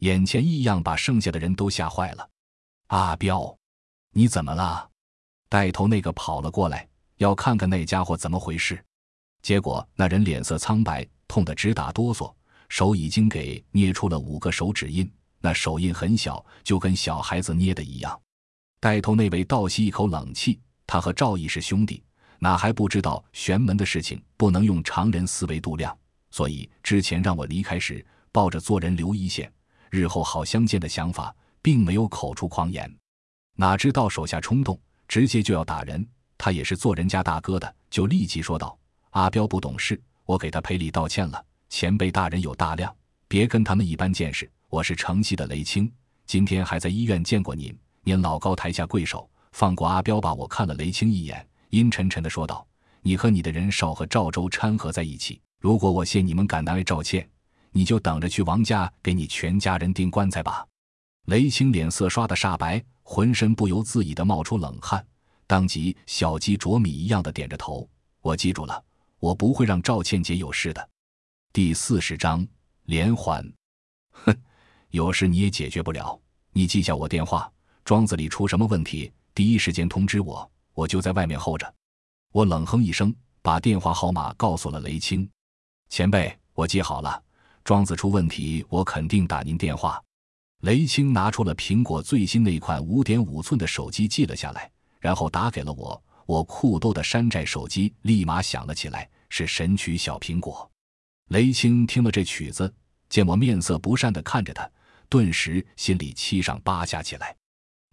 [0.00, 2.28] 眼前异样把剩下的人都吓坏了。
[2.88, 3.56] 阿彪，
[4.12, 4.88] 你怎么了？
[5.48, 8.82] 带头那个跑了过来，要看看那家伙怎么回事。
[9.42, 12.32] 结果那人脸色苍白，痛得直打哆嗦，
[12.70, 18.18] 手已经给捏出了五个手指印，那手印很小，就跟小孩子捏的一样。
[18.80, 22.02] 带头那位倒吸一口冷气，他和赵毅是兄弟，
[22.38, 25.94] 哪还不知道玄门的事情不能用常人思维度量，
[26.30, 28.02] 所以之前让我离开时，
[28.32, 29.52] 抱着做人留一线，
[29.90, 32.90] 日后好相见的想法，并没有口出狂言。
[33.56, 34.80] 哪知道手下冲动。
[35.08, 36.06] 直接就要打人，
[36.38, 38.78] 他也是做人家大哥的，就立即说道
[39.10, 41.44] ：“阿彪不懂事，我给他赔礼道歉了。
[41.70, 42.94] 前辈大人有大量，
[43.28, 44.50] 别跟他们一般见识。
[44.68, 45.90] 我是城西的雷青，
[46.26, 47.74] 今天还在医院见过您。
[48.02, 52.66] 您老高台下跪手，放过阿彪吧。”我看了雷青一眼，阴沉沉的说道
[53.02, 57.26] ：“你和你的人少和赵州掺和在一起，如果我谢你们敢难为赵倩，
[57.70, 60.66] 你就等着去王家给你全家人钉棺材吧。”
[61.26, 62.84] 雷青脸色刷的煞白。
[63.02, 65.04] 浑身不由自主的冒出冷汗，
[65.46, 67.88] 当即小鸡啄米一样的点着头。
[68.20, 68.84] 我记住了，
[69.18, 70.88] 我不会让赵倩姐有事的。
[71.52, 72.46] 第四十章
[72.84, 73.44] 连环。
[74.12, 74.32] 哼，
[74.90, 76.16] 有事你也解决不了。
[76.52, 77.50] 你记下我电话，
[77.84, 81.74] 庄子里出什么问题，第一时间通知我，我就在外面候着。
[82.30, 83.12] 我冷哼一声，
[83.42, 85.28] 把电话号码告诉了雷青
[85.88, 87.20] 前辈，我记好了。
[87.64, 90.00] 庄子出问题，我肯定打您电话。
[90.60, 94.70] 雷青拿出了苹果最新那款五点五寸的手机，记了下来，
[95.00, 96.00] 然后打给了我。
[96.26, 100.69] 我酷兜的山寨手机立马响了起来，是神曲小苹果。
[101.30, 102.72] 雷青听了这曲子，
[103.08, 104.68] 见我面色不善的看着他，
[105.08, 107.36] 顿时心里七上八下起来。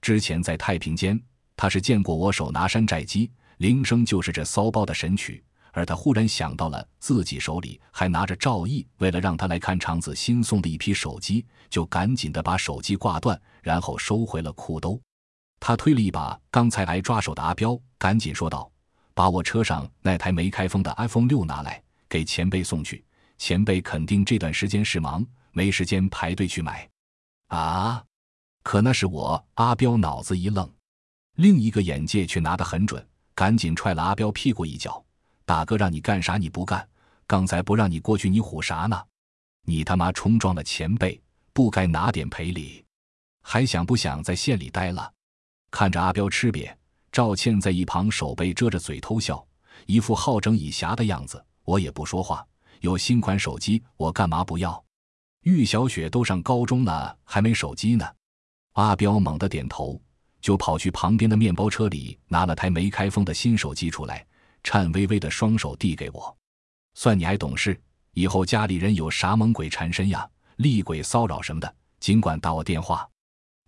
[0.02, 1.22] 之前在太平间，
[1.56, 5.44] 他是见过我手拿山寨机，铃声就是这骚包的神曲。
[5.72, 15.00] 而他忽然想到了自己手里还拿着赵毅为了让他来看场子新送的一批手机，就赶紧的把手机挂断，然后收回了裤兜。
[15.60, 18.72] 他推了一把刚才挨抓手的阿彪，赶紧说道
[19.14, 23.06] ：“把我车上那台没开封的 iPhone 六拿来，给前辈送去。
[23.38, 26.88] 前辈肯定这段时间是忙，没时间排队去买。
[27.48, 28.04] 啊！
[28.64, 30.70] 可那是我阿彪脑子一愣，
[31.36, 35.02] 另一个眼界却拿得很准，赶紧踹了阿彪屁股一脚
[35.46, 36.86] ：“大哥让你干啥你不干？
[37.26, 39.02] 刚才不让你过去，你唬啥呢？
[39.64, 41.22] 你他妈冲撞了前辈，
[41.54, 42.84] 不该拿点赔礼？
[43.42, 45.14] 还想不想在县里待了？”
[45.72, 46.76] 看着阿彪吃瘪，
[47.12, 49.46] 赵倩在一旁手背遮着嘴偷笑，
[49.86, 51.42] 一副好整以暇的样子。
[51.64, 52.46] 我也不说话。
[52.82, 54.84] 有新款手机，我干嘛不要？
[55.44, 58.06] 玉小雪都上高中了，还没手机呢。
[58.74, 60.00] 阿彪猛地点头，
[60.42, 64.26] 就跑去旁边的面包车里拿了台没开封的新手机出来，
[64.64, 66.38] 颤巍巍的双手递给我。
[66.94, 67.80] 算你还懂事，
[68.14, 73.08] 以后家里人有啥猛鬼缠身呀、厉鬼骚扰什么的，尽管打我电话。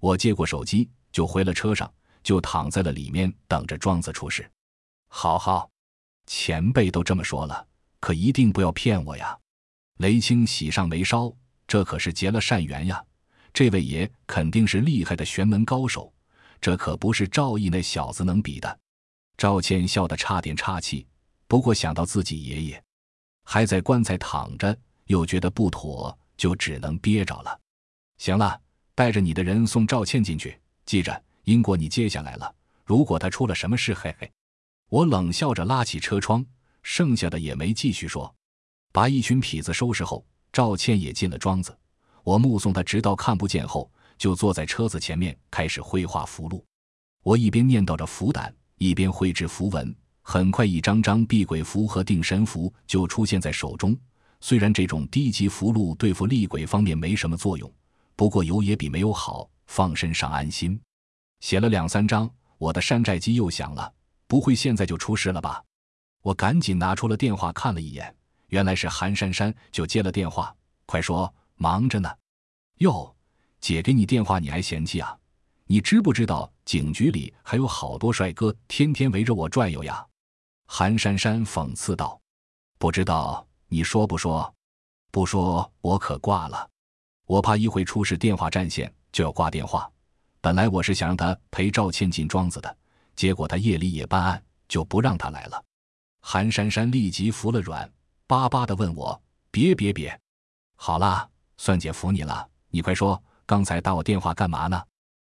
[0.02, 1.91] 我接过手机，就回了车上，
[2.23, 4.49] 就躺在了里面等着庄子出事。
[5.07, 5.69] 好好，
[6.26, 7.65] 前辈都这么说了。
[7.99, 9.38] 可一定不要骗我呀！
[9.97, 11.35] 雷青喜上眉梢，
[11.67, 13.03] 这可是结了善缘呀。
[13.51, 16.13] 这位爷肯定是厉害的玄门高手，
[16.61, 18.80] 这可不是赵毅那小子能比的。
[19.38, 21.05] 赵倩笑得差点岔气，
[21.47, 22.84] 不过想到自己爷爷
[23.43, 27.59] 还在棺材躺着，又觉得不妥，就只能憋着了。
[28.17, 28.59] 行了，
[28.95, 32.53] 带着你的人送赵倩进去，记着，英国你接下来了。
[32.85, 34.31] 如果他出了什么事，嘿嘿，
[34.89, 36.45] 我冷笑着拉起车窗。
[36.84, 38.34] 剩下的也没继续说，
[38.91, 41.77] 把一群痞子收拾后，赵倩也进了庄子。
[42.23, 46.64] 我目送他直到看不见后，就坐在车子前面开始绘画符箓。
[47.23, 49.95] 我一边念叨着符胆，一边绘制符文。
[50.22, 53.97] 很快，一张张避鬼符和定神符就出现在手中。
[54.41, 57.72] 虽然这种低级符箓对付厉鬼方面没什么作用，
[58.15, 60.80] 不过有也比没有好，放身上安心。
[61.39, 63.91] 写了两三张，我的山寨机又响了。
[64.27, 65.64] 不会现在就出事了吧？
[66.21, 68.13] 我赶紧拿出了电话看了一眼，
[68.47, 70.55] 原来是韩珊珊，就接了电话。
[70.85, 72.09] 快说，忙着呢。
[72.79, 73.15] 哟，
[73.61, 75.17] 姐给你电话你还嫌弃啊？
[75.65, 80.05] 你知不知道警局里还有好多帅哥天天围着我转悠呀？
[80.65, 82.19] 韩珊珊讽刺道。
[82.77, 84.53] 不知道，你说不说？
[85.11, 86.69] 不说我可挂了。
[87.25, 89.89] 我怕一会出事，电话占线就要挂电话。
[90.41, 92.77] 本来我是想让他陪赵倩进庄子的，
[93.15, 95.63] 结果他夜里也办案，就不让他来了。
[96.31, 97.91] 韩珊珊立即服了软，
[98.27, 99.19] 巴巴的问我
[99.49, 100.15] ：“别别别，
[100.76, 101.27] 好啦，
[101.57, 102.47] 算姐服你了。
[102.69, 104.80] 你快说，刚才打我电话干嘛呢？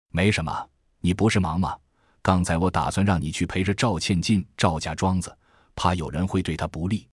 [0.09, 0.71] 没什么，
[1.01, 1.77] 你不是忙吗？
[2.23, 5.37] 刚才我打算让你去陪着赵倩进赵家庄子，
[5.75, 7.07] 怕有人会对她不利。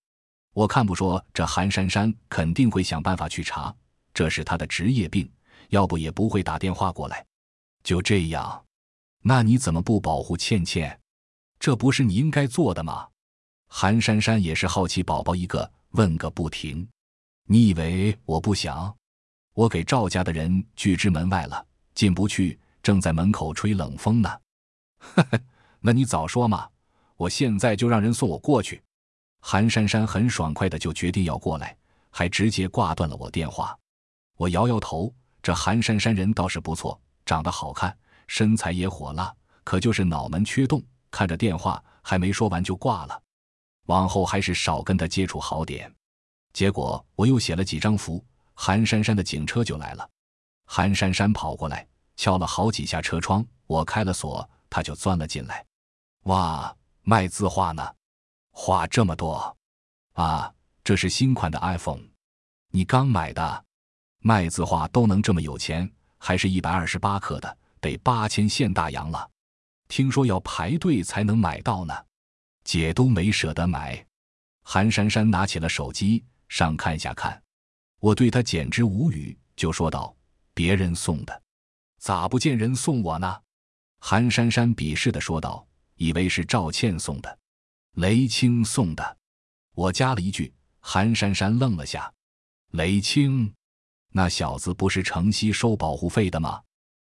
[0.54, 3.76] 我看不说，这韩珊珊肯定会想办法去查，
[4.14, 5.30] 这是她的职业病，
[5.72, 7.26] 要不也不会打电话过来。
[7.84, 8.64] 就这样，
[9.24, 10.98] 那你怎么不保护倩倩？
[11.60, 13.08] 这不是你应该做的吗？”
[13.76, 16.88] 韩珊珊也是好奇宝宝一个，问个不停。
[17.48, 18.96] 你以为我不想？
[19.56, 24.30] 我给赵家的人拒之门外了，进不去，正在门口吹冷风呢。
[25.00, 25.40] 呵呵，
[25.80, 26.70] 那你早说嘛！
[27.18, 28.80] 我现在就让人送我过去。
[29.40, 31.76] 韩珊珊很爽快的就决定要过来，
[32.12, 33.76] 还直接挂断了我电话。
[34.38, 37.98] 我摇摇头，这韩珊珊人倒是不错，长得好看，
[38.28, 39.34] 身材也火辣，
[39.64, 40.80] 可就是脑门缺洞。
[41.10, 43.20] 看着电话还没说完就挂了。
[43.86, 45.94] 往后还是少跟他接触好点。
[46.54, 48.24] 结果我又写了几张符，
[48.54, 50.10] 韩珊珊的警车就来了。
[50.66, 55.66] 韩珊珊跑过来，敲了好几下车窗，我开了锁，他就钻了进来。
[56.24, 57.94] 哇，卖字画呢，
[58.52, 59.58] 画这么多
[60.14, 60.54] 啊！
[60.84, 62.02] 这是新款的 iPhone，
[62.70, 63.66] 你刚买的？
[64.20, 69.30] 卖字画都能这么有钱，还是一百二十八克的，得八千现大洋了。
[69.88, 71.94] 听说要排队才能买到呢。
[72.64, 74.06] 姐都没舍得买，
[74.64, 77.42] 韩珊珊拿起了手机上看下看，
[78.00, 80.16] 我对她简直无语，就说道
[80.54, 81.42] ：“别人送的，
[82.00, 83.42] 咋不见人送我呢？”
[84.00, 85.66] 韩珊珊鄙视的说道
[85.96, 87.40] ：“以为是赵倩送的，
[87.94, 89.18] 雷青送的。”
[89.76, 92.14] 我加了一句，韩珊珊愣了下
[92.72, 93.54] ：“雷青，
[94.10, 96.62] 那小子不是城西收保护费的吗？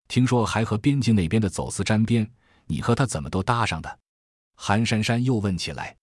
[0.08, 2.30] 听说还和边境那边的走私沾边，
[2.66, 4.00] 你和他怎么都搭上的？”
[4.61, 5.95] 韩珊珊又问起来，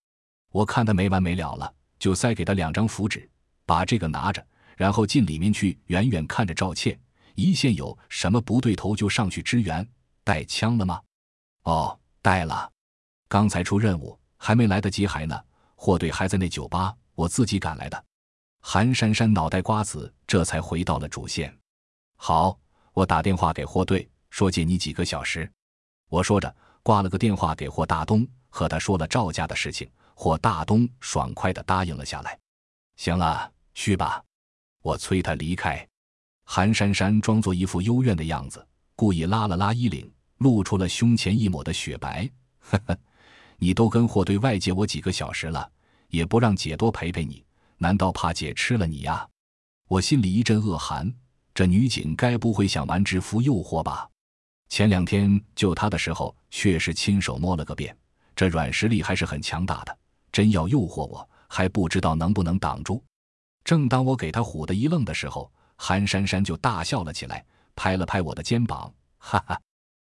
[0.50, 3.30] 我看他没完没了了，就塞给他两张符纸，
[3.66, 4.44] 把这个拿着，
[4.78, 6.98] 然后进里面去，远远看着赵倩，
[7.34, 9.86] 一线有什么不对头就上去支援。
[10.24, 11.02] 带枪了吗？
[11.64, 12.72] 哦，带了，
[13.28, 15.38] 刚才出任务，还没来得及还呢，
[15.74, 18.04] 货队还在那酒吧，我自己赶来的。
[18.62, 21.54] 韩珊珊脑袋瓜子这才回到了主线。
[22.16, 22.58] 好，
[22.94, 25.48] 我打电话给货队，说借你几个小时。
[26.08, 28.26] 我说着，挂了个电话给霍大东。
[28.56, 32.38] 和他说了赵家的事情，霍大东爽快地答应了下来。
[32.96, 34.24] 行了，去吧。
[34.80, 35.86] 我催他离开。
[36.44, 42.26] 韩珊珊装作一副幽怨的样子，故意拉了拉衣领，露出了胸前一抹的雪白。
[42.60, 42.98] 呵呵，
[43.58, 45.70] 你都跟货对外借我几个小时了，
[46.08, 47.44] 也不让姐多陪陪你，
[47.76, 49.28] 难道怕姐吃了你呀？
[49.86, 51.12] 我心里一阵恶寒，
[51.52, 54.08] 这女警该不会想玩制服诱惑吧？
[54.70, 57.94] 前两天救她的时候，确实亲手摸了个遍，
[58.36, 59.98] 这软实力还是很强大的。
[60.30, 63.02] 真要诱惑我，还不知道能不能挡住。
[63.64, 67.44] 正当我给她唬得一愣的时候，韩珊珊就大笑了起来，
[67.74, 69.60] 拍了拍我的肩膀，哈哈，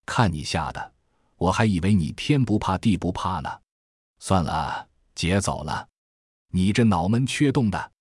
[0.05, 0.93] 看你吓的，
[1.35, 3.49] 我还以为你天不怕地不怕呢。
[4.19, 5.87] 算了，姐走了，
[6.51, 7.91] 你这脑门缺洞的。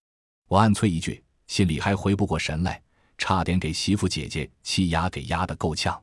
[0.47, 2.81] 我暗啐一句，心里还回不过神来，
[3.19, 6.01] 差点给媳妇姐姐气压给压得够呛。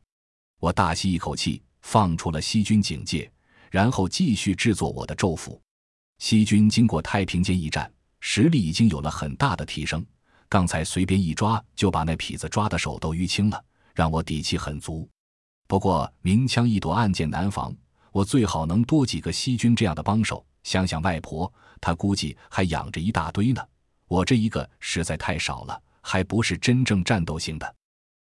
[0.60, 3.32] 我大吸一口气，放出了细菌警戒，
[3.72, 5.62] 然后继续制作我的咒符。
[6.20, 10.06] 细菌经过太平间一战，实力已经有了很大的提升。
[10.50, 13.64] 刚才随便一抓就把那痞子抓的手都淤青了，
[13.94, 15.08] 让我底气很足。
[15.68, 17.74] 不过明枪易躲，暗箭难防，
[18.12, 20.44] 我最好能多几个西军这样的帮手。
[20.64, 23.62] 想想外婆，她估计还养着一大堆呢。
[24.08, 27.76] 我这一个实在太少了，还不是真正战斗型的。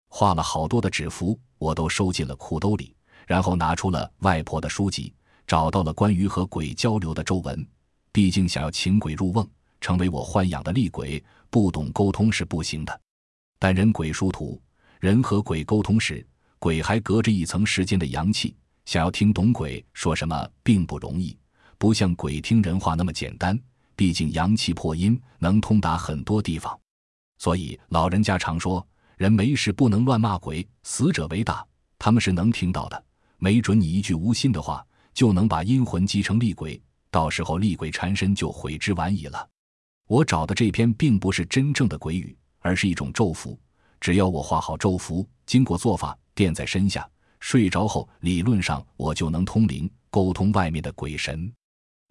[0.08, 2.94] 画了好多的纸符，我都收进了裤兜里，
[3.26, 5.14] 然后拿出了外婆的书籍，
[5.46, 7.66] 找到了关于和鬼交流的咒文。
[8.12, 9.46] 毕竟想要请鬼入瓮，
[9.80, 11.22] 成为我豢养的厉鬼。
[11.48, 13.00] 不懂沟通是不行的，
[13.58, 14.60] 但人鬼殊途，
[15.00, 16.26] 人和鬼沟通时，
[16.58, 18.54] 鬼还隔着一层时间的阳气，
[18.84, 21.34] 想要听懂鬼说什么并不容易，
[21.78, 23.58] 不像鬼听人话那么简单。
[23.94, 26.78] 毕竟阳气破阴，能通达很多地方，
[27.38, 28.86] 所以老人家常说，
[29.16, 31.66] 人没事不能乱骂鬼，死者为大，
[31.98, 33.04] 他们是能听到的。
[33.38, 34.84] 没准你一句无心的话，
[35.16, 36.78] 就能把阴魂击成厉鬼，
[37.10, 39.48] 到时候厉鬼缠身就悔之晚矣了。
[40.06, 43.58] 我找的这篇并不是真正的鬼语，而是一种咒符。
[43.98, 47.08] 只要我画好咒符，经过做法垫在身下，
[47.40, 51.50] 睡着后理论上我就能通灵，沟通外面的鬼神。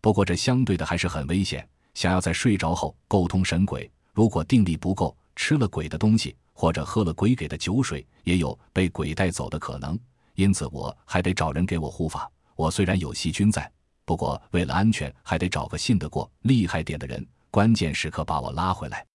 [0.02, 1.65] 不过这相对的还是很危险。
[1.94, 9.98] 想要在睡着后沟通神鬼，如果定力不够，吃了鬼的东西或者喝了鬼给的酒水，也有被鬼带走的可能。
[10.34, 12.30] 因此我还得找人给我护法。
[12.56, 13.72] 我虽然有细菌在，
[14.06, 17.26] 不过为了安全，还得找个信得过、厉害点的人。
[17.52, 19.06] 关键时刻把我拉回来，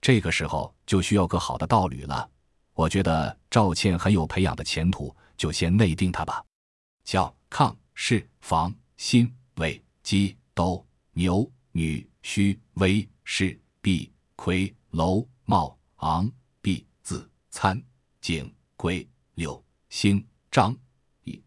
[0.00, 2.28] 这个时候就需要个好的道侣了。
[2.74, 6.42] 我觉得赵倩很有培养的前途，就先内定她吧。
[7.04, 16.30] 叫亢、氏、房、辛、尾、鸡、斗、牛、女、戌、微、氏、毕、魁、楼、茂、昂、
[16.62, 17.82] 毕、子、参、
[18.20, 20.74] 景、癸、柳、星、张、
[21.24, 21.42] 乙、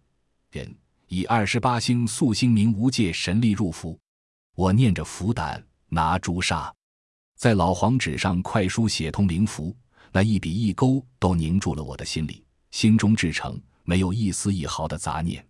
[0.51, 0.76] 壬，
[1.07, 3.99] 以二十八星宿星明无界神力入符。
[4.56, 5.64] 我念着符胆。
[5.88, 6.73] 拿朱砂，
[7.38, 9.73] 在老黄纸上快书写通灵符，
[10.11, 15.45] 那一笔一勾都凝住了我的心里，心中至诚，没有一丝一毫的杂念。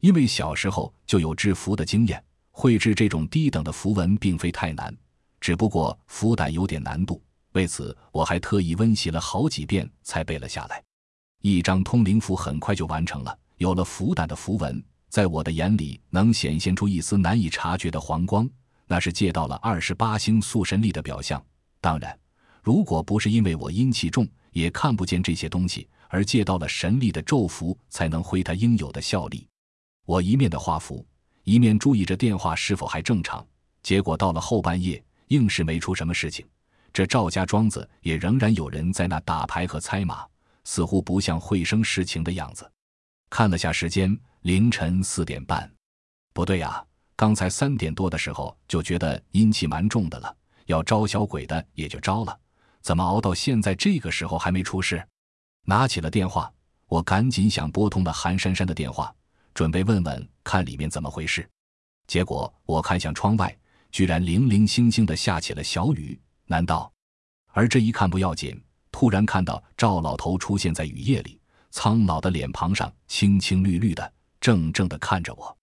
[0.00, 4.94] 因为小时候就有制符的经验，绘制这种低等的符文并非太难，
[5.40, 7.22] 只不过符胆有点难度。
[7.52, 10.82] 为此，我还特意温习了好几遍才背了下来。
[11.40, 18.48] 一张通灵符很快就完成了，有了符胆的符文，在我的眼里能显现出一丝难以察觉的黄光。
[18.86, 21.44] 那是借到了二十八星宿神力的表象。
[21.78, 22.18] 当然，
[22.62, 29.46] 如果不是因为我阴气重，也看不见这些东西，而借到了神力的咒符，才能挥它应有的效力。
[30.06, 31.06] 我一面的画符，
[31.44, 33.46] 一面注意着电话是否还正常。
[33.82, 36.46] 结果到了后半夜，硬是没出什么事情。
[36.90, 40.26] 这赵家庄子也仍然有人在那打牌和猜马，
[40.64, 42.66] 似乎不像会生事情的样子。
[43.30, 45.70] 看了下时间，凌晨四点半。
[46.32, 46.84] 不对呀。
[47.16, 50.36] 刚才三点多的时候就觉得阴气蛮重的了，
[50.66, 52.38] 要招小鬼的也就招了，
[52.80, 55.04] 怎么熬到现在这个时候还没出事？
[55.64, 56.48] 拿起了电话，
[56.86, 59.12] 我赶紧想拨通了韩珊珊的电话，
[59.52, 61.44] 准备问问看里面怎么回事。
[62.06, 63.52] 结果我看向窗外，
[63.90, 66.16] 居然零零星星的下起了小雨。
[66.46, 66.92] 难道？
[67.48, 71.37] 而这一看不要紧，突然看到赵老头出现在雨夜里，
[71.70, 75.56] 苍老的脸庞上青青绿绿的，怔怔的看着我。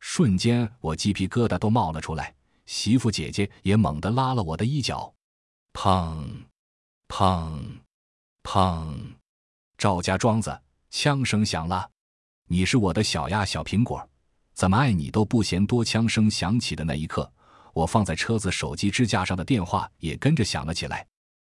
[0.00, 2.34] 瞬间，我鸡皮疙瘩都冒了出来。
[2.66, 5.12] 媳妇姐姐也猛地拉了我的衣角，
[5.74, 6.26] 砰，
[7.08, 7.60] 砰，
[8.42, 8.94] 砰！
[9.76, 11.90] 赵家庄子，枪声响了。
[12.48, 14.08] 你是我的小呀，小苹果，
[14.54, 15.84] 怎么爱你都不嫌多。
[15.84, 17.30] 枪声响起的那一刻，
[17.74, 21.06] 我放在车子手机支架上的电话也跟着响了起来。